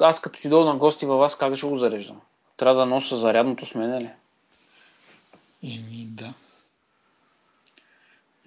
Аз 0.00 0.20
като 0.20 0.40
ти 0.40 0.48
дойда 0.48 0.72
на 0.72 0.76
гости 0.76 1.06
във 1.06 1.18
вас, 1.18 1.38
как 1.38 1.56
ще 1.56 1.66
го 1.66 1.76
зареждам? 1.76 2.20
Трябва 2.56 2.80
да 2.80 2.86
нося 2.86 3.16
зарядното 3.16 3.66
с 3.66 3.74
мен, 3.74 3.98
ли? 3.98 4.10
Еми, 5.62 6.06
да. 6.10 6.34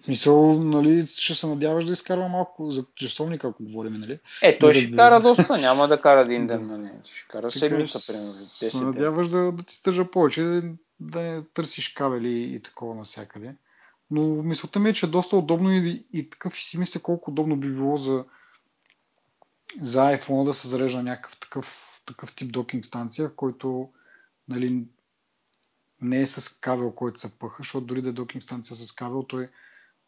Мисъл, 0.08 0.54
нали, 0.64 1.08
ще 1.08 1.36
се 1.36 1.48
надяваш 1.48 1.86
да 1.86 1.94
изкарва 1.94 2.28
малко 2.28 2.72
за 2.72 2.86
часовник, 2.96 3.44
ако 3.44 3.64
говорим, 3.64 3.94
нали? 3.94 4.20
Е, 4.42 4.60
той 4.60 4.74
ще 4.74 4.96
кара 4.96 5.22
доста, 5.22 5.58
няма 5.62 5.88
да 5.88 5.98
кара 5.98 6.22
един 6.22 6.48
ден, 6.48 6.68
нали? 6.68 6.90
Ще 7.04 7.28
кара 7.28 7.52
седмица, 7.52 8.14
примерно. 8.14 8.34
Се 8.34 8.78
надяваш 8.78 9.28
да, 9.28 9.52
да 9.52 9.64
ти 9.64 9.76
стържа 9.76 10.12
повече, 10.12 10.42
да, 10.42 10.62
да 11.00 11.22
не 11.22 11.44
търсиш 11.54 11.90
кабели 11.90 12.54
и 12.56 12.60
такова 12.60 12.96
навсякъде. 12.96 13.54
Но 14.12 14.44
мисълта 14.44 14.80
ми 14.80 14.90
е, 14.90 14.94
че 14.94 15.06
е 15.06 15.10
доста 15.10 15.38
удобно 15.38 15.72
и, 15.72 16.06
и 16.14 16.30
такъв 16.30 16.60
и 16.60 16.64
си 16.64 16.78
мисля 16.78 17.00
колко 17.00 17.32
удобно 17.32 17.58
би 17.58 17.72
било 17.72 17.98
за, 17.98 18.26
за 19.82 20.00
iPhone 20.00 20.46
да 20.46 20.54
се 20.54 20.68
зарежда 20.68 21.04
някакъв 21.04 21.40
такъв, 21.40 22.02
такъв 22.06 22.36
тип 22.36 22.52
докинг 22.52 22.86
станция, 22.86 23.36
който 23.36 23.90
нали, 24.48 24.86
не 26.02 26.22
е 26.22 26.28
с 26.28 26.60
кабел, 26.60 26.92
който 26.92 27.20
се 27.20 27.40
пъха, 27.40 27.56
защото 27.60 27.86
дори 27.86 28.02
да 28.02 28.10
е 28.10 28.14
докинг 28.14 28.44
станция 28.44 28.76
с 28.76 28.92
кабел, 28.92 29.24
той 29.24 29.50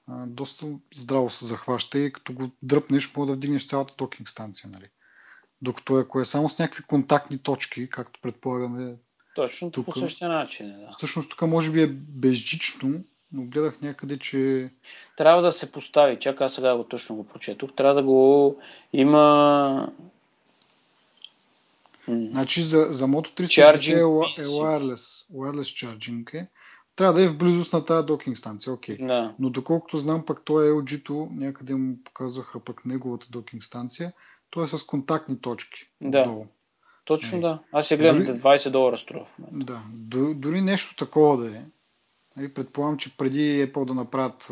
а, 0.07 0.25
доста 0.27 0.65
здраво 0.95 1.29
се 1.29 1.45
захваща 1.45 1.99
и 1.99 2.13
като 2.13 2.33
го 2.33 2.51
дръпнеш, 2.63 3.15
може 3.15 3.27
да 3.27 3.35
вдигнеш 3.35 3.67
цялата 3.67 3.93
докинг 3.97 4.29
станция. 4.29 4.69
Нали. 4.69 4.89
Докато 5.61 5.95
ако 5.95 6.21
е 6.21 6.25
само 6.25 6.49
с 6.49 6.59
някакви 6.59 6.83
контактни 6.83 7.37
точки, 7.39 7.89
както 7.89 8.21
предполагаме. 8.21 8.95
Точно 9.35 9.71
тук, 9.71 9.85
по 9.85 9.91
същия 9.91 10.29
начин. 10.29 10.67
Да. 10.67 10.91
Всъщност 10.97 11.29
тук 11.29 11.41
може 11.41 11.71
би 11.71 11.81
е 11.81 11.87
безжично, 11.87 13.03
но 13.31 13.43
гледах 13.43 13.81
някъде, 13.81 14.19
че... 14.19 14.71
Трябва 15.17 15.41
да 15.41 15.51
се 15.51 15.71
постави, 15.71 16.19
чакай 16.19 16.45
аз 16.45 16.53
сега 16.53 16.77
го 16.77 16.83
точно 16.83 17.15
го 17.15 17.23
прочетох, 17.23 17.73
трябва 17.73 17.95
да 17.95 18.03
го 18.03 18.55
има... 18.93 19.91
Значи 22.07 22.61
за, 22.61 22.87
за 22.89 23.05
Moto 23.05 23.47
360 23.47 23.87
е, 23.87 24.41
е 24.41 24.45
wireless, 24.45 25.31
wireless 25.33 25.87
charging 25.87 26.33
е. 26.33 26.47
Трябва 26.95 27.13
да 27.13 27.23
е 27.23 27.27
в 27.27 27.37
близост 27.37 27.73
на 27.73 27.85
тази 27.85 28.05
докинг 28.05 28.37
станция, 28.37 28.73
окей. 28.73 28.97
Okay. 28.97 29.07
Да. 29.07 29.35
Но 29.39 29.49
доколкото 29.49 29.97
знам, 29.97 30.25
пък 30.25 30.41
той 30.45 30.67
е 30.67 30.71
LG-то, 30.71 31.29
някъде 31.31 31.75
му 31.75 31.95
показваха 32.03 32.59
пък 32.59 32.85
неговата 32.85 33.27
докинг 33.29 33.63
станция, 33.63 34.13
той 34.49 34.65
е 34.65 34.67
с 34.67 34.83
контактни 34.83 35.41
точки. 35.41 35.91
Да. 36.01 36.21
Отдолу. 36.21 36.45
Точно 37.05 37.37
е. 37.37 37.41
да. 37.41 37.59
Аз 37.71 37.91
я 37.91 37.97
гледам, 37.97 38.25
дори, 38.25 38.37
20 38.37 38.69
долара 38.69 38.97
струва. 38.97 39.27
Да. 39.39 39.81
Дори 40.35 40.61
нещо 40.61 40.95
такова 40.95 41.37
да 41.37 41.57
е, 41.57 41.61
Нали, 42.37 42.53
предполагам, 42.53 42.97
че 42.97 43.17
преди 43.17 43.67
Apple 43.67 43.85
да 43.85 43.93
направят 43.93 44.51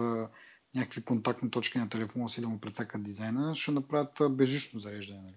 някакви 0.75 1.01
контактни 1.01 1.51
точки 1.51 1.77
на 1.77 1.89
телефона 1.89 2.29
си 2.29 2.41
да 2.41 2.49
му 2.49 2.59
прецакат 2.59 3.03
дизайна, 3.03 3.55
ще 3.55 3.71
направят 3.71 4.21
безжично 4.29 4.79
зареждане. 4.79 5.21
Нали? 5.21 5.35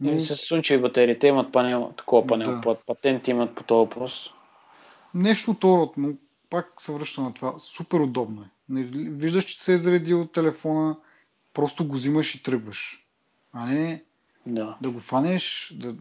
Но... 0.00 0.10
Или 0.10 0.20
с 0.20 0.36
слънчеви 0.36 0.82
батерии. 0.82 1.18
Те 1.18 1.26
имат 1.26 1.52
панел, 1.52 1.92
такова 1.96 2.26
панел. 2.26 2.60
Да. 2.60 2.76
Патент 2.86 3.28
имат 3.28 3.54
по 3.54 3.62
този 3.62 3.78
въпрос. 3.78 4.30
Нещо 5.14 5.50
от 5.50 5.64
род, 5.64 5.94
но 5.96 6.14
пак 6.50 6.72
се 6.78 6.92
връща 6.92 7.20
на 7.22 7.34
това. 7.34 7.54
Супер 7.58 8.00
удобно 8.00 8.42
е. 8.42 8.82
Виждаш, 8.92 9.44
че 9.44 9.62
се 9.62 9.72
е 9.72 9.78
заредил 9.78 10.26
телефона, 10.26 10.96
просто 11.52 11.88
го 11.88 11.94
взимаш 11.94 12.34
и 12.34 12.42
тръгваш. 12.42 13.06
А 13.52 13.66
не 13.66 14.04
да, 14.46 14.76
да 14.82 14.90
го 14.90 14.98
фанеш, 14.98 15.74
да, 15.76 15.96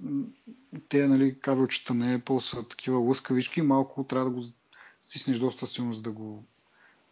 те 0.90 1.08
нали, 1.08 1.40
кабелчета 1.40 1.94
на 1.94 2.20
Apple 2.20 2.40
са 2.40 2.68
такива 2.68 2.98
лъскавички, 2.98 3.62
малко 3.62 4.04
трябва 4.04 4.30
да 4.30 4.36
го 4.36 4.44
стиснеш 5.04 5.40
доста 5.40 5.68
силно, 5.68 5.94
за 5.94 6.02
да 6.02 6.12
го 6.12 6.44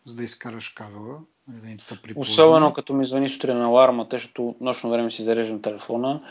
за 0.05 0.15
да 0.15 0.23
изкараш 0.23 0.69
кабела. 0.69 1.19
Нали, 1.47 1.77
да 2.15 2.19
Особено 2.19 2.73
като 2.73 2.93
ми 2.93 3.05
звъни 3.05 3.29
сутрин 3.29 3.57
на 3.57 3.65
алармата, 3.65 4.17
защото 4.17 4.55
нощно 4.61 4.89
време 4.89 5.11
си 5.11 5.23
зареждам 5.23 5.61
телефона 5.61 6.21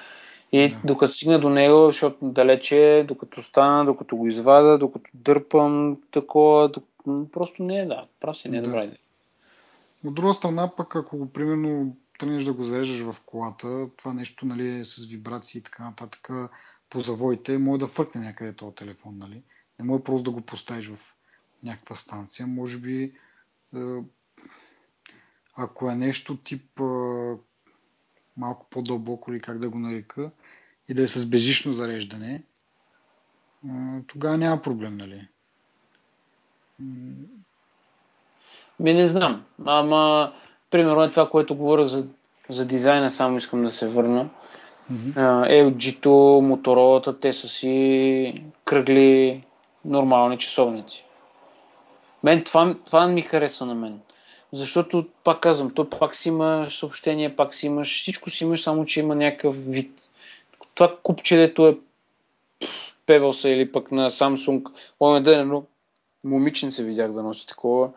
и 0.53 0.71
да. 0.71 0.81
докато 0.85 1.13
стигна 1.13 1.41
до 1.41 1.49
него, 1.49 1.87
защото 1.87 2.17
далече, 2.23 3.05
докато 3.09 3.43
стана, 3.43 3.85
докато 3.85 4.17
го 4.17 4.27
извада, 4.27 4.79
докато 4.79 5.11
дърпам 5.15 5.97
такова, 6.11 6.69
докато... 6.69 7.27
просто 7.33 7.63
не 7.63 7.79
е, 7.79 7.87
да, 7.87 8.07
просто 8.21 8.51
не 8.51 8.57
е 8.57 8.61
да. 8.61 8.67
добра 8.67 8.85
идея. 8.85 8.99
От 10.05 10.15
друга 10.15 10.35
страна, 10.35 10.71
пък 10.77 10.97
ако 10.97 11.17
го, 11.17 11.33
примерно, 11.33 11.97
тръгнеш 12.19 12.45
да 12.45 12.53
го 12.53 12.63
зареждаш 12.63 13.13
в 13.13 13.23
колата, 13.27 13.89
това 13.97 14.13
нещо 14.13 14.47
нали, 14.47 14.85
с 14.85 15.07
вибрации 15.07 15.59
и 15.59 15.63
така 15.63 15.85
нататък 15.85 16.29
по 16.91 17.01
завоите, 17.01 17.59
може 17.59 17.81
да 17.81 17.87
фъркне 17.87 18.21
някъде 18.21 18.53
този 18.53 18.75
телефон. 18.75 19.19
Нали? 19.19 19.43
Не 19.79 19.85
може 19.85 20.03
просто 20.03 20.23
да 20.23 20.31
го 20.31 20.41
поставиш 20.41 20.89
в 20.89 21.17
някаква 21.63 21.97
станция. 21.97 22.47
Може 22.47 22.79
би, 22.79 23.13
е, 23.77 23.79
ако 25.55 25.91
е 25.91 25.95
нещо 25.95 26.37
тип 26.37 26.81
е, 26.81 26.83
малко 28.37 28.67
по-дълбоко 28.71 29.33
или 29.33 29.41
как 29.41 29.59
да 29.59 29.71
го 29.71 29.79
нарека, 29.79 30.31
и 30.89 30.95
да 30.95 31.03
е 31.03 31.07
с 31.07 31.27
безжично 31.27 31.73
зареждане, 31.73 32.43
тогава 34.07 34.39
няма 34.39 34.63
проблем, 34.63 34.97
нали? 34.97 35.29
Ми 38.81 38.95
не 38.95 39.07
знам. 39.07 39.45
Ама, 39.67 40.33
примерно 40.71 41.03
е 41.03 41.11
това, 41.11 41.31
което 41.31 41.57
говорих 41.57 41.87
за, 41.87 42.07
за 42.49 42.67
дизайна, 42.67 43.11
само 43.11 43.37
искам 43.37 43.63
да 43.63 43.71
се 43.71 43.89
върна. 43.89 44.29
Mm-hmm. 44.93 45.15
LG-то, 45.69 46.09
Motorola, 46.41 47.21
те 47.21 47.33
са 47.33 47.49
си 47.49 48.45
кръгли 48.65 49.45
нормални 49.85 50.39
часовници. 50.39 51.05
Мен 52.25 52.45
това, 52.45 52.75
това 52.87 53.07
ми 53.07 53.23
харесва 53.23 53.67
на 53.67 53.75
мен. 53.75 54.01
Защото, 54.53 55.07
пак 55.25 55.41
казвам, 55.41 55.71
то 55.71 55.91
пак 55.91 56.17
си 56.17 56.29
имаш 56.29 56.79
съобщение, 56.79 57.37
пак 57.37 57.55
си 57.55 57.67
имаш, 57.67 58.01
всичко 58.01 58.31
си 58.31 58.45
имаш, 58.45 58.63
само 58.63 58.85
че 58.85 59.01
има 59.01 59.15
някакъв 59.15 59.57
вид 59.67 60.11
това 60.81 60.97
купче, 61.03 61.37
дето 61.37 61.69
е 61.69 61.77
Pebbles 63.07 63.49
или 63.49 63.73
пък 63.73 63.93
на 63.93 64.11
Samsung, 64.11 64.71
оня 65.01 65.23
ден 65.23 65.41
едно 65.41 65.65
момиченце 66.25 66.85
видях 66.85 67.13
да 67.13 67.23
носи 67.23 67.47
такова. 67.47 67.91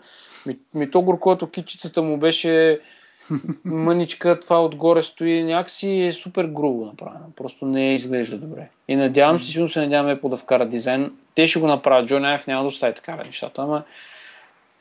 Ми, 0.46 0.58
ми 0.74 0.92
то 0.92 1.02
горкото 1.02 1.50
кичицата 1.50 2.02
му 2.02 2.18
беше 2.18 2.80
мъничка, 3.66 4.40
това 4.40 4.66
отгоре 4.66 5.04
стои 5.04 5.44
някакси 5.44 6.02
е 6.02 6.12
супер 6.12 6.46
грубо 6.46 6.86
направено. 6.86 7.26
Просто 7.36 7.66
не 7.66 7.94
изглежда 7.94 8.38
добре. 8.38 8.70
И 8.88 8.96
надявам 8.96 9.40
се, 9.40 9.52
сигурно 9.52 9.68
се 9.68 9.82
надявам 9.82 10.18
Apple 10.18 10.30
да 10.30 10.38
вкара 10.38 10.70
дизайн. 10.70 11.12
Те 11.36 11.48
ще 11.48 11.60
го 11.60 11.68
направят. 11.68 12.08
Джон 12.08 12.26
Айв 12.26 12.48
няма 12.48 12.62
да 12.62 12.68
остави 12.68 12.96
така 12.96 13.16
нещата, 13.16 13.62
ама 13.62 13.84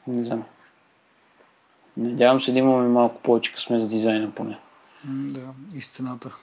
не 0.06 0.24
знам. 0.24 0.44
Надявам 1.96 2.40
се 2.40 2.52
да 2.52 2.58
имаме 2.58 2.88
малко 2.88 3.22
повече 3.22 3.52
късмет 3.52 3.82
с 3.82 3.88
дизайна 3.88 4.34
поне. 4.34 4.58
Да, 5.04 5.54
и 5.74 5.80
с 5.82 5.88
цената. 5.88 6.36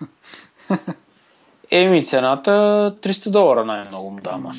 Еми 1.72 2.06
цената 2.06 2.52
300 3.02 3.32
долара 3.32 3.66
най-много 3.66 4.12
му 4.12 4.22
давам 4.22 4.46
аз. 4.46 4.58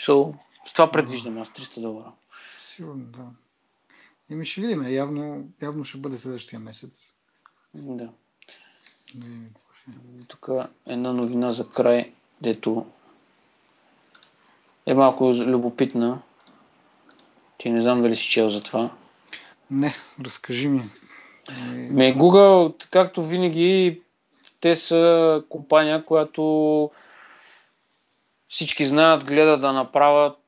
So, 0.00 0.34
с 0.64 0.72
това 0.72 0.92
предвиждам 0.92 1.38
аз 1.38 1.48
300 1.48 1.80
долара. 1.80 2.12
Сигурно, 2.58 3.04
да. 3.04 3.24
Еми 4.30 4.46
ще 4.46 4.60
видим. 4.60 4.88
Явно, 4.88 5.48
явно 5.62 5.84
ще 5.84 5.98
бъде 5.98 6.18
следващия 6.18 6.60
месец. 6.60 7.12
Да. 7.74 8.08
Тук 10.28 10.48
една 10.86 11.12
новина 11.12 11.52
за 11.52 11.68
край, 11.68 12.12
дето 12.40 12.86
е 14.86 14.94
малко 14.94 15.32
любопитна. 15.34 16.22
Ти 17.58 17.70
не 17.70 17.82
знам 17.82 18.02
дали 18.02 18.16
си 18.16 18.28
чел 18.28 18.48
за 18.48 18.62
това. 18.62 18.90
Не, 19.70 19.94
разкажи 20.24 20.68
ми. 20.68 20.90
Ме 21.90 22.14
Google, 22.16 22.90
както 22.90 23.24
винаги, 23.24 24.00
те 24.60 24.76
са 24.76 25.42
компания, 25.48 26.04
която 26.04 26.90
всички 28.48 28.84
знаят, 28.84 29.24
гледат 29.24 29.60
да 29.60 29.72
направят 29.72 30.38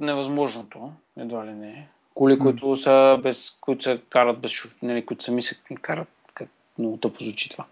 невъзможното, 0.00 0.92
едва 1.16 1.46
ли 1.46 1.50
не. 1.50 1.88
Коли, 2.14 2.32
mm. 2.32 2.42
които 2.42 2.76
са 2.76 3.18
без, 3.22 3.56
които 3.60 3.84
се 3.84 4.00
карат 4.10 4.40
без 4.40 4.52
нали, 4.82 5.06
които 5.06 5.24
сами 5.24 5.42
се 5.42 5.60
карат, 5.82 6.08
как 6.34 6.48
много 6.78 6.96
тъпо 6.96 7.24
звучи 7.24 7.48
това. 7.48 7.64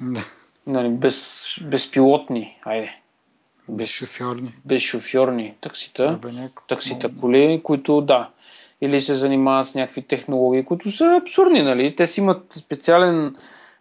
Да. 0.00 0.24
Нали, 0.66 0.88
без, 0.88 1.44
безпилотни, 1.62 2.58
айде. 2.64 2.99
Без, 3.76 3.88
шофьорни. 3.88 4.54
Без 4.64 4.82
шофьорни 4.82 5.54
таксита. 5.60 6.18
таксита 6.68 7.10
коли, 7.20 7.60
които 7.64 8.00
да. 8.00 8.30
Или 8.80 9.00
се 9.00 9.14
занимават 9.14 9.66
с 9.66 9.74
някакви 9.74 10.02
технологии, 10.02 10.64
които 10.64 10.90
са 10.90 11.18
абсурдни, 11.22 11.62
нали? 11.62 11.96
Те 11.96 12.06
си 12.06 12.20
имат 12.20 12.52
специален 12.52 13.34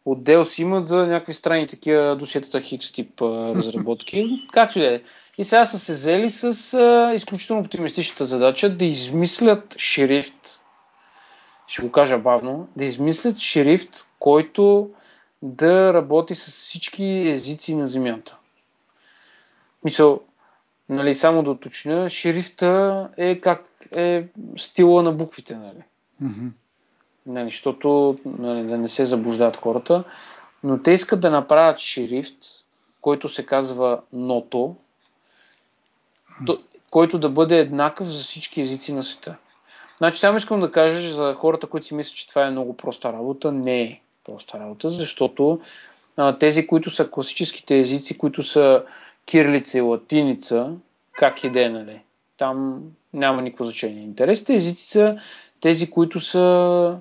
отдел 0.06 0.46
си 0.46 0.62
имат 0.62 0.88
за 0.88 1.08
някакви 1.08 1.34
странни 1.34 1.68
такива 1.68 2.16
досетата 2.16 2.62
хикс 2.62 2.92
тип 2.92 3.22
разработки. 3.22 4.48
Както 4.52 4.80
и 4.80 4.82
да 4.82 4.96
е. 4.96 5.02
И 5.38 5.46
сега 5.46 5.66
са 5.66 5.80
се 5.80 5.94
взели 5.94 6.30
с 6.30 6.74
а, 6.74 7.14
изключително 7.16 7.62
оптимистичната 7.62 8.26
задача 8.26 8.70
да 8.70 8.86
измислят 8.86 9.76
шрифт, 9.78 10.60
ще 11.68 11.82
го 11.82 11.92
кажа 11.92 12.18
бавно, 12.18 12.68
да 12.76 12.86
измислят 12.86 13.38
шрифт, 13.38 14.08
който 14.20 14.90
да 15.42 15.94
работи 15.94 16.36
с 16.36 16.48
всички 16.48 17.06
езици 17.06 17.76
на 17.76 17.88
Земята. 17.88 18.39
Мисъл, 19.84 20.22
нали, 20.90 21.14
само 21.16 21.44
да 21.44 21.52
уточня, 21.52 22.10
шрифта 22.10 23.10
е 23.18 23.42
как 23.42 23.66
е 23.92 24.28
стила 24.58 25.04
на 25.04 25.12
буквите, 25.12 25.56
нали? 25.56 25.84
Mm-hmm 26.24 26.52
нали, 27.30 27.50
защото 27.50 28.18
нали, 28.26 28.68
да 28.68 28.78
не 28.78 28.88
се 28.88 29.06
заблуждават 29.06 29.58
хората, 29.58 30.04
но 30.64 30.82
те 30.82 30.92
искат 30.92 31.20
да 31.20 31.32
направят 31.32 31.80
шрифт, 31.80 32.38
който 33.02 33.30
се 33.30 33.46
казва 33.46 34.02
ното, 34.14 34.76
който 36.90 37.20
да 37.20 37.30
бъде 37.30 37.60
еднакъв 37.60 38.08
за 38.08 38.24
всички 38.24 38.62
езици 38.62 38.94
на 38.94 39.04
света. 39.04 39.36
Значи, 39.98 40.20
само 40.20 40.38
искам 40.38 40.60
да 40.60 40.72
кажа 40.72 41.14
за 41.14 41.34
хората, 41.34 41.68
които 41.68 41.88
си 41.88 41.96
мислят, 41.96 42.16
че 42.16 42.28
това 42.28 42.46
е 42.46 42.52
много 42.52 42.78
проста 42.78 43.14
работа, 43.14 43.52
не 43.52 43.82
е 43.82 44.02
проста 44.26 44.60
работа, 44.60 44.90
защото 44.90 45.62
а, 46.18 46.38
тези, 46.38 46.68
които 46.68 46.90
са 46.90 47.10
класическите 47.10 47.80
езици, 47.80 48.18
които 48.18 48.44
са 48.44 48.84
кирлица 49.26 49.78
и 49.78 49.82
латиница, 49.82 50.72
как 51.14 51.44
иде, 51.44 51.70
нали? 51.70 52.02
Там 52.38 52.82
няма 53.14 53.42
никакво 53.42 53.64
значение. 53.64 54.04
Интересните 54.04 54.56
езици 54.56 54.88
са 54.88 55.18
тези, 55.62 55.90
които 55.90 56.20
са 56.20 56.98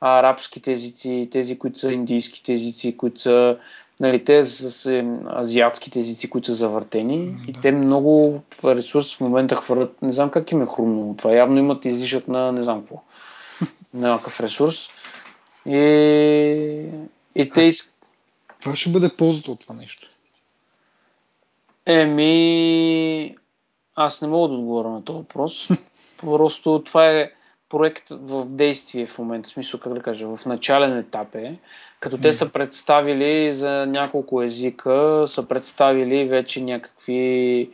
арабските 0.00 0.72
езици, 0.72 1.28
тези, 1.32 1.58
които 1.58 1.78
са 1.78 1.92
индийските 1.92 2.52
езици, 2.52 2.96
които 2.96 3.20
са 3.20 3.58
нали, 4.00 4.24
те 4.24 4.44
с 4.44 5.04
азиатските 5.36 6.00
езици, 6.00 6.30
които 6.30 6.46
са 6.46 6.54
завъртени 6.54 7.26
да. 7.26 7.50
и 7.50 7.52
те 7.62 7.72
много 7.72 8.42
ресурс 8.64 9.16
в 9.16 9.20
момента 9.20 9.56
хвърлят. 9.56 10.02
Не 10.02 10.12
знам 10.12 10.30
как 10.30 10.52
им 10.52 10.62
е 10.62 10.66
хрумно 10.66 11.14
това. 11.18 11.32
Явно 11.32 11.58
имат 11.58 11.84
излишък 11.84 12.28
на 12.28 12.52
не 12.52 12.62
знам 12.62 12.80
какво. 12.80 13.02
на 13.94 14.08
някакъв 14.08 14.40
ресурс. 14.40 14.88
И, 15.66 15.78
и 17.34 17.48
те 17.54 17.62
иск... 17.62 17.92
Това 18.60 18.76
ще 18.76 18.90
бъде 18.90 19.08
ползата 19.18 19.50
от 19.50 19.60
това 19.60 19.74
нещо. 19.74 20.09
Еми, 21.90 23.36
аз 23.96 24.22
не 24.22 24.28
мога 24.28 24.48
да 24.48 24.54
отговоря 24.54 24.88
на 24.88 25.04
този 25.04 25.18
въпрос. 25.18 25.68
Просто 26.20 26.82
това 26.86 27.10
е 27.10 27.30
проект 27.68 28.08
в 28.10 28.44
действие 28.44 29.06
в 29.06 29.18
момента, 29.18 29.48
в 29.48 29.52
смисъл, 29.52 29.80
как 29.80 29.94
да 29.94 30.02
кажа, 30.02 30.36
в 30.36 30.46
начален 30.46 30.98
етап 30.98 31.34
е, 31.34 31.58
като 32.00 32.18
те 32.18 32.32
са 32.32 32.52
представили 32.52 33.52
за 33.52 33.86
няколко 33.86 34.42
езика, 34.42 35.24
са 35.28 35.48
представили 35.48 36.24
вече 36.24 36.64
някакви 36.64 37.70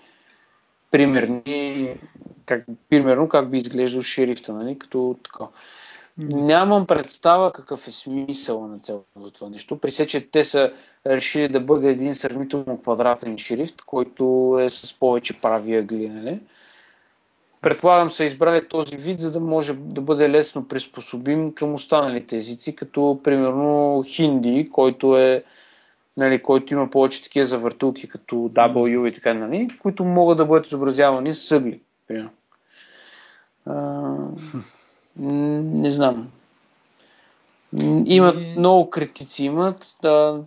примерни, 0.90 1.88
как, 2.46 2.64
примерно 2.90 3.28
как 3.28 3.50
би 3.50 3.56
изглеждал 3.56 4.02
шрифта, 4.02 4.52
нали, 4.52 4.78
като 4.78 5.16
така. 5.24 5.44
Нямам 6.18 6.86
представа 6.86 7.52
какъв 7.52 7.88
е 7.88 7.90
смисъл 7.90 8.68
на 8.68 8.78
цялото 8.78 9.30
това 9.34 9.50
нещо. 9.50 9.78
При 9.78 9.90
се, 9.90 10.06
че 10.06 10.30
те 10.30 10.44
са 10.44 10.72
решили 11.06 11.48
да 11.48 11.60
бъде 11.60 11.90
един 11.90 12.14
сравнително 12.14 12.80
квадратен 12.82 13.38
шрифт, 13.38 13.82
който 13.82 14.56
е 14.60 14.70
с 14.70 14.98
повече 14.98 15.40
прави 15.40 15.76
ъгли, 15.76 16.08
нали? 16.08 16.40
Предполагам 17.60 18.10
са 18.10 18.24
избрали 18.24 18.68
този 18.68 18.96
вид, 18.96 19.20
за 19.20 19.32
да 19.32 19.40
може 19.40 19.74
да 19.74 20.00
бъде 20.00 20.30
лесно 20.30 20.68
приспособим 20.68 21.52
към 21.52 21.74
останалите 21.74 22.36
езици, 22.36 22.76
като 22.76 23.20
примерно 23.24 24.02
хинди, 24.06 24.70
който 24.72 25.18
е 25.18 25.44
нали, 26.16 26.42
който 26.42 26.74
има 26.74 26.90
повече 26.90 27.22
такива 27.22 27.46
завъртулки, 27.46 28.08
като 28.08 28.34
W 28.36 29.08
и 29.08 29.12
така, 29.12 29.34
нали, 29.34 29.68
които 29.82 30.04
могат 30.04 30.38
да 30.38 30.46
бъдат 30.46 30.66
изобразявани 30.66 31.34
с 31.34 31.52
ъгли. 31.52 31.80
А, 33.66 34.14
не 35.18 35.90
знам. 35.90 36.28
Имат 38.06 38.36
много 38.56 38.90
критици 38.90 39.44
имат. 39.44 39.96
Да, 40.02 40.42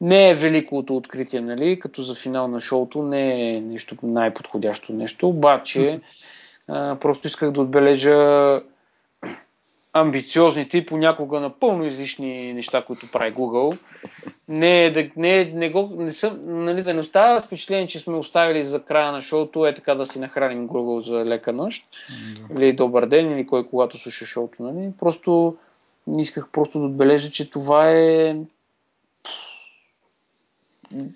не 0.00 0.30
е 0.30 0.34
великото 0.34 0.96
откритие, 0.96 1.40
нали? 1.40 1.78
Като 1.78 2.02
за 2.02 2.14
финал 2.14 2.48
на 2.48 2.60
шоуто 2.60 3.02
не 3.02 3.50
е 3.50 3.60
нещо 3.60 3.96
най-подходящо 4.02 4.92
нещо, 4.92 5.28
обаче 5.28 6.00
а, 6.68 6.96
просто 7.00 7.26
исках 7.26 7.50
да 7.50 7.60
отбележа 7.60 8.60
амбициозните 9.92 10.78
и 10.78 10.86
понякога 10.86 11.40
напълно 11.40 11.84
излишни 11.84 12.52
неща, 12.52 12.84
които 12.84 13.10
прави 13.10 13.34
Google. 13.34 13.78
Не, 14.48 14.90
да, 14.90 15.10
не, 15.16 15.44
не, 15.44 15.70
го, 15.70 15.90
не 15.98 16.12
съм, 16.12 16.38
нали, 16.44 16.82
да 16.82 16.94
не 16.94 17.00
остава 17.00 17.40
впечатление, 17.40 17.86
че 17.86 17.98
сме 17.98 18.16
оставили 18.16 18.62
за 18.62 18.82
края 18.82 19.12
на 19.12 19.20
шоуто, 19.20 19.66
е 19.66 19.74
така 19.74 19.94
да 19.94 20.06
си 20.06 20.18
нахраним 20.18 20.68
Google 20.68 20.98
за 20.98 21.24
лека 21.24 21.52
нощ, 21.52 21.88
да. 22.48 22.54
или 22.54 22.72
добър 22.72 23.06
ден, 23.06 23.32
или 23.32 23.46
кой 23.46 23.68
когато 23.68 23.98
слуша 23.98 24.24
шоуто. 24.24 24.62
Нали? 24.62 24.92
Просто 25.00 25.56
исках 26.18 26.48
просто 26.52 26.78
да 26.78 26.84
отбележа, 26.84 27.30
че 27.30 27.50
това 27.50 27.90
е 27.90 28.36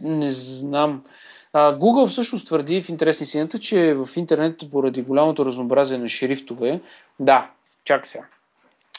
не 0.00 0.30
знам. 0.30 1.04
А, 1.52 1.78
Google 1.78 2.08
всъщност 2.08 2.46
твърди 2.46 2.82
в 2.82 2.88
интересни 2.88 3.26
сината, 3.26 3.58
че 3.58 3.94
в 3.94 4.16
интернет 4.16 4.60
поради 4.72 5.02
голямото 5.02 5.46
разнообразие 5.46 5.98
на 5.98 6.08
шрифтове, 6.08 6.80
да, 7.20 7.50
чак 7.84 8.06
сега. 8.06 8.24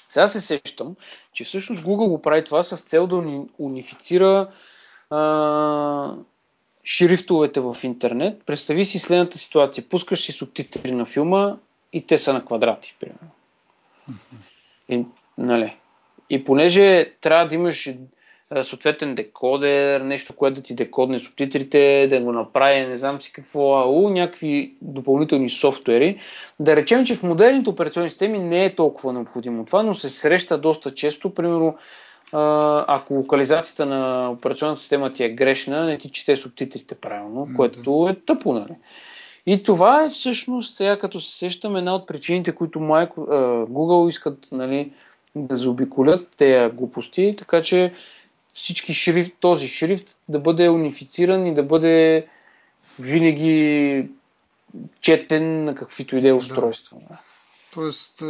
Сега 0.10 0.28
се 0.28 0.42
сещам, 0.42 0.96
че 1.34 1.44
всъщност 1.44 1.84
Google 1.84 2.08
го 2.08 2.22
прави 2.22 2.44
това 2.44 2.64
с 2.64 2.82
цел 2.82 3.08
да 3.08 3.46
унифицира 3.60 4.52
а, 5.10 6.16
шрифтовете 6.84 7.60
в 7.60 7.78
интернет. 7.84 8.44
Представи 8.46 8.86
си 8.86 9.00
следната 9.00 9.38
ситуация. 9.38 9.84
Пускаш 9.90 10.22
си 10.22 10.32
субтитри 10.32 10.92
на 10.92 11.06
филма 11.06 11.58
и 11.94 12.08
те 12.08 12.18
са 12.18 12.34
на 12.34 12.46
квадрати, 12.46 12.96
примерно. 13.00 13.30
И, 14.90 15.06
нали? 15.38 15.78
и 16.30 16.44
понеже 16.44 17.14
трябва 17.22 17.48
да 17.48 17.56
имаш 17.56 17.90
съответен 18.62 19.16
декодер, 19.16 20.02
нещо, 20.02 20.36
което 20.36 20.56
да 20.56 20.62
ти 20.62 20.76
декодне 20.76 21.20
субтитрите, 21.20 22.08
да 22.10 22.22
го 22.22 22.32
направи, 22.32 22.82
не 22.82 22.98
знам 22.98 23.22
си 23.22 23.34
какво, 23.34 23.76
ау, 23.76 24.10
някакви 24.10 24.74
допълнителни 24.82 25.50
софтуери. 25.50 26.20
Да 26.60 26.76
речем, 26.76 27.06
че 27.06 27.16
в 27.16 27.24
модерните 27.24 27.70
операционни 27.70 28.10
системи 28.10 28.40
не 28.40 28.66
е 28.66 28.76
толкова 28.76 29.14
необходимо 29.14 29.66
това, 29.66 29.84
но 29.84 29.94
се 29.94 30.10
среща 30.10 30.58
доста 30.58 30.94
често, 30.94 31.34
примерно, 31.34 31.78
ако 32.88 33.14
локализацията 33.14 33.86
на 33.86 34.32
операционната 34.32 34.82
система 34.82 35.14
ти 35.14 35.24
е 35.24 35.30
грешна, 35.30 35.86
не 35.86 35.98
ти 35.98 36.12
чете 36.12 36.36
субтитрите 36.36 36.96
правилно, 36.96 37.48
mm-hmm. 37.48 37.56
което 37.56 38.08
е 38.12 38.16
тъпо, 38.26 38.54
нали? 38.54 38.76
И 39.46 39.64
това 39.64 40.04
е 40.04 40.10
всъщност, 40.10 40.76
сега 40.76 41.00
като 41.00 41.20
се 41.20 41.38
сещам, 41.38 41.76
една 41.76 41.96
от 41.96 42.08
причините, 42.08 42.52
които 42.52 42.80
Micro, 42.80 43.16
Google 43.66 44.10
искат 44.10 44.48
нали, 44.52 44.92
да 45.36 45.56
заобиколят 45.56 46.28
тези 46.38 46.72
глупости, 46.76 47.36
така 47.38 47.62
че 47.62 47.92
всички 48.58 48.94
шрифт, 48.94 49.36
този 49.40 49.68
шрифт 49.68 50.18
да 50.30 50.40
бъде 50.40 50.70
унифициран 50.70 51.48
и 51.48 51.54
да 51.54 51.64
бъде 51.64 52.28
винаги 53.00 54.10
четен 55.02 55.64
на 55.64 55.76
каквито 55.76 56.18
и 56.18 56.22
да 56.22 56.28
е 56.28 56.34
устройства. 56.34 56.98
Да. 57.10 57.18
Тоест, 57.74 58.24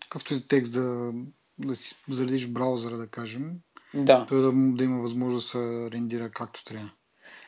какъвто 0.00 0.34
и 0.34 0.40
текст 0.48 0.72
да, 0.72 1.10
да 1.58 1.76
си 1.76 1.94
заредиш 2.08 2.46
в 2.46 2.52
браузъра, 2.52 2.96
да 2.96 3.06
кажем, 3.06 3.50
да. 3.94 4.26
той 4.28 4.40
да, 4.40 4.52
да 4.54 4.84
има 4.84 5.02
възможност 5.02 5.46
да 5.46 5.50
се 5.50 5.90
рендира 5.92 6.30
както 6.30 6.64
трябва. 6.64 6.90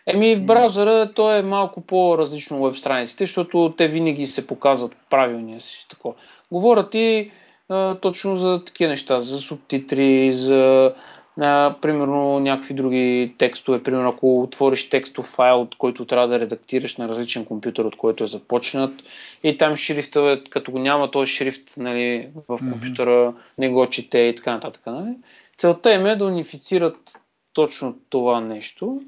Еми 0.06 0.36
в 0.36 0.44
браузъра 0.44 1.12
то 1.14 1.36
е 1.36 1.42
малко 1.42 1.80
по-различно 1.80 2.64
веб 2.64 2.76
страниците, 2.76 3.26
защото 3.26 3.74
те 3.76 3.88
винаги 3.88 4.26
се 4.26 4.46
показват 4.46 4.96
правилния 5.10 5.60
си. 5.60 5.86
Тако. 5.88 6.14
Говорят 6.52 6.90
ти 6.90 7.30
а, 7.68 7.94
точно 7.94 8.36
за 8.36 8.64
такива 8.64 8.90
неща, 8.90 9.20
за 9.20 9.38
субтитри, 9.38 10.32
за 10.32 10.94
а, 11.40 11.76
примерно 11.82 12.40
някакви 12.40 12.74
други 12.74 13.34
текстове. 13.38 13.82
Примерно 13.82 14.08
ако 14.08 14.42
отвориш 14.42 14.90
текстов 14.90 15.26
файл, 15.26 15.60
от 15.60 15.74
който 15.74 16.04
трябва 16.04 16.28
да 16.28 16.38
редактираш 16.38 16.96
на 16.96 17.08
различен 17.08 17.44
компютър, 17.44 17.84
от 17.84 17.96
който 17.96 18.24
е 18.24 18.26
започнат 18.26 18.94
и 19.42 19.56
там 19.56 19.76
шрифта, 19.76 20.40
като 20.50 20.72
го 20.72 20.78
няма 20.78 21.10
този 21.10 21.32
шрифт 21.32 21.76
нали, 21.76 22.28
в 22.48 22.58
компютъра, 22.58 23.34
не 23.58 23.68
го 23.68 23.90
чете 23.90 24.18
и 24.18 24.34
така 24.34 24.52
нататък. 24.52 24.82
Нали? 24.86 25.14
Целта 25.56 25.92
им 25.92 26.06
е 26.06 26.16
да 26.16 26.24
унифицират 26.24 27.20
точно 27.52 27.98
това 28.08 28.40
нещо, 28.40 29.02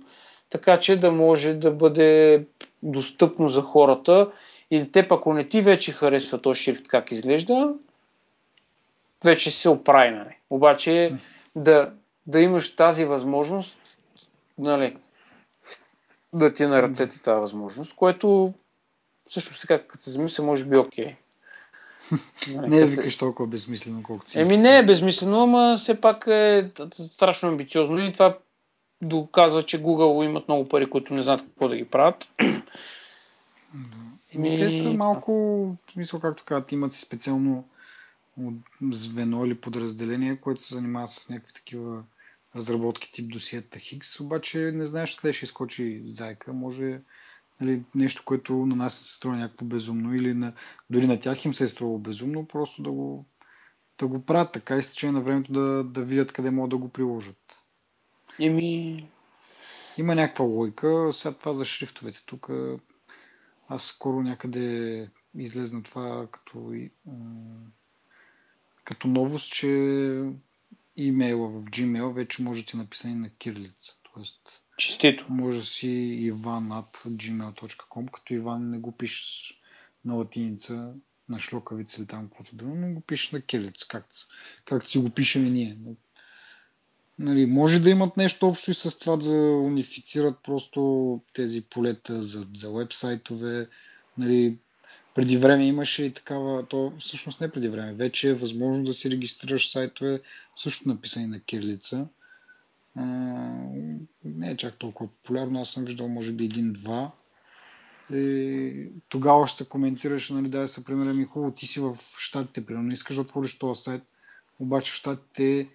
така 0.51 0.79
че 0.79 0.97
да 0.97 1.13
може 1.13 1.55
да 1.55 1.71
бъде 1.71 2.45
достъпно 2.83 3.49
за 3.49 3.63
хората 3.63 4.31
и 4.71 4.93
те, 4.93 5.07
ако 5.11 5.35
не 5.35 5.49
ти 5.49 5.61
вече 5.61 5.93
харесва 5.93 6.39
този 6.43 6.63
шрифт 6.63 6.89
как 6.89 7.13
изглежда, 7.13 7.75
вече 9.25 9.51
се 9.51 9.69
оправи. 9.69 10.11
Нали? 10.11 10.37
Обаче 10.51 11.13
да 11.57 11.91
да 12.27 12.41
имаш 12.41 12.77
тази 12.77 13.05
възможност, 13.05 13.77
нали, 14.59 14.97
да 16.33 16.53
ти 16.53 16.63
е 16.63 16.67
на 16.67 16.83
ръцете 16.83 17.23
тази 17.23 17.41
възможност, 17.41 17.97
което 17.97 18.55
също 19.29 19.55
сега, 19.55 19.87
като 19.87 20.05
се 20.05 20.11
замисля, 20.11 20.45
може 20.45 20.65
би 20.65 20.77
окей. 20.77 21.05
Okay. 21.05 21.17
Нали, 22.55 22.69
не 22.69 22.81
е 22.81 22.87
викаш 22.87 23.19
толкова 23.19 23.49
безмислено, 23.49 24.03
колкото 24.03 24.31
си. 24.31 24.41
Еми 24.41 24.57
не 24.57 24.79
е 24.79 24.85
безмислено, 24.85 25.43
ама 25.43 25.77
все 25.79 26.01
пак 26.01 26.25
е 26.27 26.71
страшно 26.93 27.49
амбициозно 27.49 27.99
и 27.99 28.13
това 28.13 28.39
доказва, 29.03 29.63
че 29.63 29.83
Google 29.83 30.25
имат 30.25 30.49
много 30.49 30.69
пари, 30.69 30.91
които 30.91 31.15
не 31.15 31.23
знаят 31.23 31.43
какво 31.43 31.69
да 31.69 31.77
ги 31.77 31.85
правят. 31.85 32.33
Еми, 34.35 34.57
те 34.59 34.71
са 34.71 34.91
малко, 34.91 35.77
смисъл, 35.93 36.21
както 36.21 36.45
казват, 36.45 36.73
имат 36.73 36.93
си 36.93 37.01
специално 37.01 37.69
звено 38.91 39.45
или 39.45 39.55
подразделение, 39.55 40.37
което 40.37 40.63
се 40.63 40.75
занимава 40.75 41.07
с 41.07 41.29
някакви 41.29 41.55
такива 41.55 42.03
разработки 42.57 43.13
тип 43.13 43.33
досиета 43.33 43.79
Хикс, 43.79 44.21
обаче 44.21 44.59
не 44.59 44.87
знаеш 44.87 45.15
къде 45.15 45.33
ще 45.33 45.45
изкочи 45.45 46.03
зайка. 46.07 46.53
Може 46.53 47.01
нали, 47.61 47.83
нещо, 47.95 48.23
което 48.25 48.55
на 48.55 48.77
нас 48.77 48.95
се 48.95 49.13
струва 49.13 49.37
някакво 49.37 49.67
безумно 49.67 50.15
или 50.15 50.35
на, 50.35 50.53
дори 50.91 51.07
на 51.07 51.21
тях 51.21 51.45
им 51.45 51.55
се 51.55 51.65
е 51.65 51.69
струвало 51.69 51.99
безумно, 51.99 52.47
просто 52.47 52.83
да 52.83 52.91
го, 52.91 53.27
да 53.99 54.07
го 54.07 54.25
правят 54.25 54.53
така 54.53 54.77
и 54.77 54.83
с 54.83 55.13
на 55.13 55.21
времето 55.21 55.53
да, 55.53 55.85
да 55.85 56.03
видят 56.03 56.33
къде 56.33 56.51
могат 56.51 56.71
да 56.71 56.77
го 56.77 56.89
приложат. 56.89 57.65
Еми... 58.41 59.09
Има 59.99 60.15
някаква 60.15 60.45
логика. 60.45 61.11
Сега 61.15 61.35
това 61.35 61.55
за 61.55 61.65
шрифтовете. 61.65 62.27
Тук 62.27 62.51
аз 63.69 63.85
скоро 63.85 64.23
някъде 64.23 65.09
излезна 65.39 65.83
това 65.83 66.27
като, 66.31 66.73
като 68.85 69.09
новост, 69.09 69.53
че 69.53 69.69
имейла 70.97 71.49
в 71.49 71.65
Gmail 71.65 72.13
вече 72.13 72.43
може 72.43 72.63
да 72.63 72.67
ти 72.67 72.77
написани 72.77 73.15
на 73.15 73.31
кирилица. 73.31 73.93
Тоест, 74.15 74.65
Честито. 74.77 75.27
Може 75.29 75.59
да 75.59 75.65
си 75.65 75.89
Иван 76.21 76.73
от 76.73 76.97
gmail.com, 76.97 78.11
като 78.11 78.35
Иван 78.35 78.71
не 78.71 78.79
го 78.79 78.93
пишеш 78.93 79.61
на 80.05 80.15
латиница, 80.15 80.93
на 81.29 81.41
шлокавица 81.41 82.01
или 82.01 82.07
там, 82.07 82.29
каквото 82.29 82.57
било, 82.57 82.75
но 82.75 82.95
го 82.95 83.01
пишеш 83.01 83.33
на 83.33 83.41
кирилица, 83.41 83.87
както, 83.89 84.17
както 84.65 84.91
си 84.91 84.99
го 84.99 85.11
пишем 85.11 85.47
и 85.47 85.51
ние. 85.51 85.79
Нали, 87.19 87.47
може 87.47 87.81
да 87.81 87.91
имат 87.91 88.17
нещо 88.17 88.49
общо 88.49 88.71
и 88.71 88.75
с 88.75 88.99
това 88.99 89.17
да 89.17 89.37
унифицират 89.51 90.39
просто 90.43 91.21
тези 91.33 91.63
полета 91.63 92.23
за, 92.23 92.47
за 92.55 92.73
вебсайтове, 92.73 93.69
нали, 94.19 94.59
преди 95.15 95.37
време 95.37 95.67
имаше 95.67 96.05
и 96.05 96.15
такава, 96.15 96.67
то 96.67 96.93
всъщност 96.99 97.41
не 97.41 97.51
преди 97.51 97.69
време, 97.69 97.93
вече 97.93 98.29
е 98.29 98.35
възможно 98.35 98.85
да 98.85 98.93
си 98.93 99.11
регистрираш 99.11 99.71
сайтове 99.71 100.21
също 100.57 100.89
написани 100.89 101.27
на 101.27 101.41
кирилица. 101.41 102.07
А, 102.97 103.05
не 104.25 104.51
е 104.51 104.57
чак 104.57 104.79
толкова 104.79 105.11
популярно, 105.11 105.61
аз 105.61 105.71
съм 105.71 105.85
виждал 105.85 106.09
може 106.09 106.33
би 106.33 106.45
един-два. 106.45 107.11
И 108.13 108.89
тогава 109.09 109.47
ще 109.47 109.65
се 109.65 109.69
коментираш, 109.69 110.31
нали, 110.31 110.49
да 110.49 110.69
се 110.69 110.85
примерно 110.85 111.15
ми 111.15 111.25
хубаво, 111.25 111.53
ти 111.53 111.67
си 111.67 111.81
в 111.81 111.97
щатите, 112.19 112.67
примерно, 112.67 112.93
искаш 112.93 113.17
да 113.17 113.23
отвориш 113.23 113.59
този 113.59 113.83
сайт, 113.83 114.03
обаче 114.61 114.93
в 114.93 114.95
щатите 114.95 115.69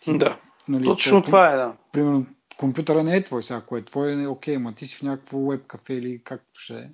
ти, 0.00 0.18
да. 0.18 0.40
Нали, 0.68 0.84
Точно 0.84 1.10
това, 1.10 1.22
това 1.22 1.52
е, 1.52 1.56
да. 1.56 1.76
Примерно, 1.92 2.26
компютъра 2.56 3.04
не 3.04 3.16
е 3.16 3.24
твой 3.24 3.42
сега, 3.42 3.58
ако 3.58 3.76
е 3.76 3.84
твой, 3.84 4.22
е 4.22 4.26
окей, 4.26 4.58
ма 4.58 4.74
ти 4.74 4.86
си 4.86 4.96
в 4.96 5.02
някакво 5.02 5.46
веб 5.46 5.66
кафе 5.66 5.94
или 5.94 6.20
както 6.24 6.60
ще 6.60 6.78
е, 6.78 6.90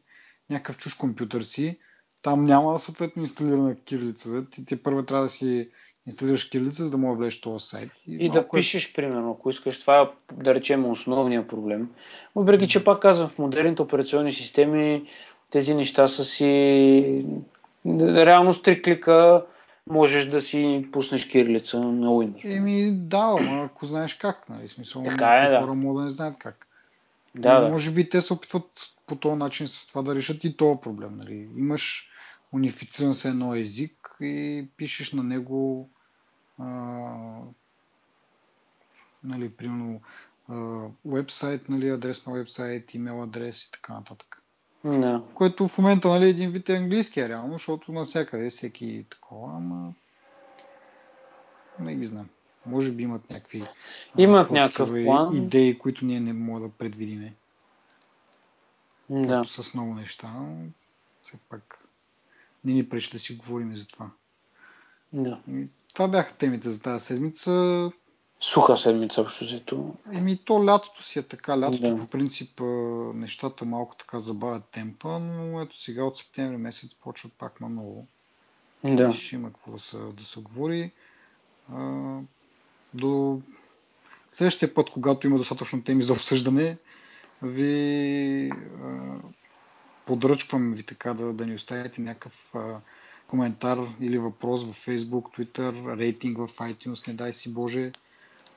някакъв 0.51 0.78
чуж 0.78 0.94
компютър 0.94 1.42
си, 1.42 1.78
там 2.23 2.45
няма 2.45 2.79
съответно 2.79 3.23
инсталирана 3.23 3.77
кирилица. 3.85 4.45
Ти, 4.51 4.64
ти 4.64 4.83
първо 4.83 5.03
трябва 5.03 5.25
да 5.25 5.31
си 5.31 5.68
инсталираш 6.07 6.45
кирилица, 6.45 6.85
за 6.85 6.91
да 6.91 6.97
мога 6.97 7.16
да 7.16 7.18
влезеш 7.18 7.41
този 7.41 7.66
сайт. 7.66 7.93
И, 8.07 8.14
и 8.14 8.29
да 8.29 8.39
е... 8.39 8.49
пишеш, 8.49 8.93
примерно, 8.95 9.31
ако 9.31 9.51
искаш. 9.51 9.81
Това 9.81 10.01
е, 10.01 10.35
да 10.35 10.55
речем, 10.55 10.91
основния 10.91 11.47
проблем. 11.47 11.89
Въпреки, 12.37 12.68
че 12.68 12.85
пак 12.85 13.03
казвам, 13.03 13.29
в 13.29 13.39
модерните 13.39 13.83
операционни 13.83 14.33
системи 14.33 15.05
тези 15.51 15.75
неща 15.75 16.09
са 16.09 16.25
си 16.25 17.25
реално 17.87 18.53
с 18.53 18.62
три 18.62 18.83
клика 18.83 19.47
можеш 19.91 20.27
да 20.27 20.43
си 20.43 20.89
пуснеш 20.93 21.29
кирилица 21.29 21.81
на 21.81 22.09
Windows. 22.09 22.57
Еми 22.57 22.93
да, 22.93 23.39
ако 23.64 23.87
знаеш 23.87 24.14
как, 24.14 24.49
нали? 24.49 24.68
Смисъл, 24.68 25.03
така 25.03 25.35
е, 25.35 25.51
да. 25.51 25.62
хора 25.62 25.75
могат 25.75 26.03
да 26.03 26.05
не 26.05 26.11
знаят 26.11 26.39
как. 26.39 26.66
Да, 27.35 27.61
да. 27.61 27.68
Може 27.68 27.91
би 27.91 28.09
те 28.09 28.21
се 28.21 28.33
опитват 28.33 28.71
по 29.07 29.16
този 29.16 29.37
начин 29.37 29.68
с 29.68 29.87
това 29.87 30.03
да 30.03 30.14
решат 30.14 30.45
и 30.45 30.57
този 30.57 30.81
проблем. 30.81 31.16
Нали? 31.16 31.49
Имаш 31.57 32.10
унифициран 32.53 33.14
се 33.14 33.28
едно 33.28 33.55
език 33.55 34.16
и 34.20 34.68
пишеш 34.76 35.12
на 35.12 35.22
него 35.22 35.90
а, 36.59 36.66
нали, 39.24 39.51
примерно 39.57 40.01
вебсайт, 41.05 41.68
нали, 41.68 41.88
адрес 41.88 42.26
на 42.26 42.32
вебсайт, 42.32 42.94
имейл 42.94 43.22
адрес 43.22 43.64
и 43.64 43.70
така 43.70 43.92
нататък. 43.92 44.42
Да. 44.84 45.22
Което 45.34 45.68
в 45.68 45.78
момента 45.78 46.09
нали, 46.09 46.28
един 46.28 46.51
вид 46.51 46.68
е 46.68 46.76
английския 46.76 47.28
реално, 47.28 47.53
защото 47.53 47.92
навсякъде 47.92 48.51
всеки 48.51 48.86
е 48.86 49.05
такова, 49.11 49.57
ама 49.57 49.92
не 51.78 51.96
ги 51.96 52.05
знам. 52.05 52.28
Може 52.66 52.92
би 52.92 53.03
имат 53.03 53.30
някакви 53.30 53.64
имат 54.18 54.51
някакъв 54.51 54.90
план. 55.05 55.36
идеи, 55.36 55.78
които 55.78 56.05
ние 56.05 56.20
не 56.20 56.32
можем 56.32 56.68
да 56.68 56.74
предвидиме. 56.74 57.34
Да. 59.11 59.44
С 59.44 59.74
много 59.74 59.94
неща, 59.94 60.32
но 60.32 60.66
все 61.24 61.36
пак 61.48 61.80
не 62.65 62.73
ни 62.73 62.89
пречи 62.89 63.11
да 63.11 63.19
си 63.19 63.37
говорим 63.37 63.77
за 63.77 63.89
това. 63.89 64.11
Да. 65.13 65.41
И 65.51 65.67
това 65.95 66.09
бяха 66.09 66.37
темите 66.37 66.71
за 66.71 66.83
тази 66.83 67.05
седмица. 67.05 67.91
Суха 68.41 68.77
седмица, 68.77 69.21
общо 69.21 69.45
взето. 69.45 69.95
Еми, 70.13 70.39
то 70.45 70.65
лятото 70.65 71.03
си 71.03 71.19
е 71.19 71.23
така. 71.23 71.61
Лятото 71.61 71.91
да. 71.91 71.97
по 71.97 72.07
принцип 72.07 72.61
нещата 73.15 73.65
малко 73.65 73.97
така 73.97 74.19
забавят 74.19 74.65
темпа, 74.65 75.19
но 75.19 75.61
ето 75.61 75.79
сега 75.79 76.05
от 76.05 76.17
септември 76.17 76.57
месец 76.57 76.95
почват 76.95 77.33
пак 77.33 77.61
на 77.61 77.69
ново. 77.69 78.07
Да. 78.85 79.13
Ще 79.13 79.35
има 79.35 79.53
какво 79.53 79.73
да 79.73 79.79
се, 79.79 79.99
да 79.99 80.23
се 80.23 80.41
говори. 80.41 80.93
А, 81.73 82.19
до 82.95 83.41
следващия 84.31 84.75
път, 84.75 84.91
когато 84.91 85.27
има 85.27 85.39
достатъчно 85.39 85.85
теми 85.85 86.03
за 86.03 86.13
обсъждане, 86.13 86.77
ви 87.43 88.51
а, 88.51 89.17
подръчвам 90.11 90.73
ви 90.73 90.83
така 90.83 91.15
да, 91.15 91.33
да 91.33 91.47
ни 91.47 91.55
оставите 91.55 92.01
някакъв 92.01 92.51
а, 92.55 92.81
коментар 93.27 93.79
или 94.01 94.19
въпрос 94.19 94.65
в 94.65 94.87
Facebook, 94.87 95.39
Twitter, 95.39 95.99
рейтинг 95.99 96.39
в 96.39 96.49
iTunes, 96.49 97.09
не 97.09 97.15
дай 97.15 97.33
си 97.33 97.55
Боже. 97.55 97.93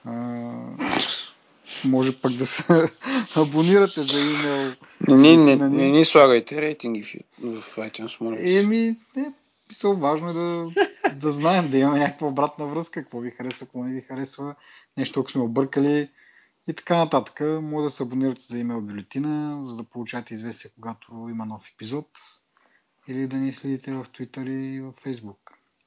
А, 0.05 0.11
може 1.85 2.21
пък 2.21 2.31
да 2.31 2.45
се 2.45 2.63
абонирате 3.35 4.01
за 4.01 4.19
имейл. 4.19 4.73
Не, 5.07 5.37
не, 5.37 5.55
не, 5.55 5.69
не 5.69 5.87
ни 5.87 6.05
слагайте 6.05 6.61
рейтинги 6.61 7.03
в, 7.03 7.61
в 7.61 7.77
iTunes, 7.77 8.21
моля. 8.21 8.37
Еми, 8.39 8.95
не, 9.15 9.33
мисъл, 9.69 9.95
важно 9.95 10.29
е 10.29 10.33
да, 10.33 10.71
да 11.15 11.31
знаем, 11.31 11.71
да 11.71 11.77
имаме 11.77 11.99
някаква 11.99 12.27
обратна 12.27 12.65
връзка, 12.65 13.03
какво 13.03 13.19
ви 13.19 13.31
харесва, 13.31 13.65
какво 13.65 13.83
не 13.83 13.93
ви 13.93 14.01
харесва, 14.01 14.55
нещо, 14.97 15.19
ако 15.19 15.31
сме 15.31 15.41
объркали 15.41 16.09
и 16.67 16.73
така 16.73 16.97
нататък. 16.97 17.39
Може 17.61 17.83
да 17.83 17.89
се 17.89 18.03
абонирате 18.03 18.41
за 18.41 18.59
имейл 18.59 18.81
бюлетина, 18.81 19.61
за 19.65 19.75
да 19.75 19.83
получавате 19.83 20.33
известие, 20.33 20.71
когато 20.75 21.27
има 21.31 21.45
нов 21.45 21.69
епизод 21.73 22.09
или 23.07 23.27
да 23.27 23.37
ни 23.37 23.53
следите 23.53 23.93
в 23.93 24.05
Twitter 24.05 24.49
и 24.49 24.81
в 24.81 24.93
Facebook. 24.93 25.37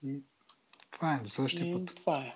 И 0.03 0.22
това 0.91 1.14
е. 1.14 1.18
До 1.18 1.29
следващия 1.29 1.72
път. 1.72 1.95
Това 1.95 2.20
е. 2.20 2.35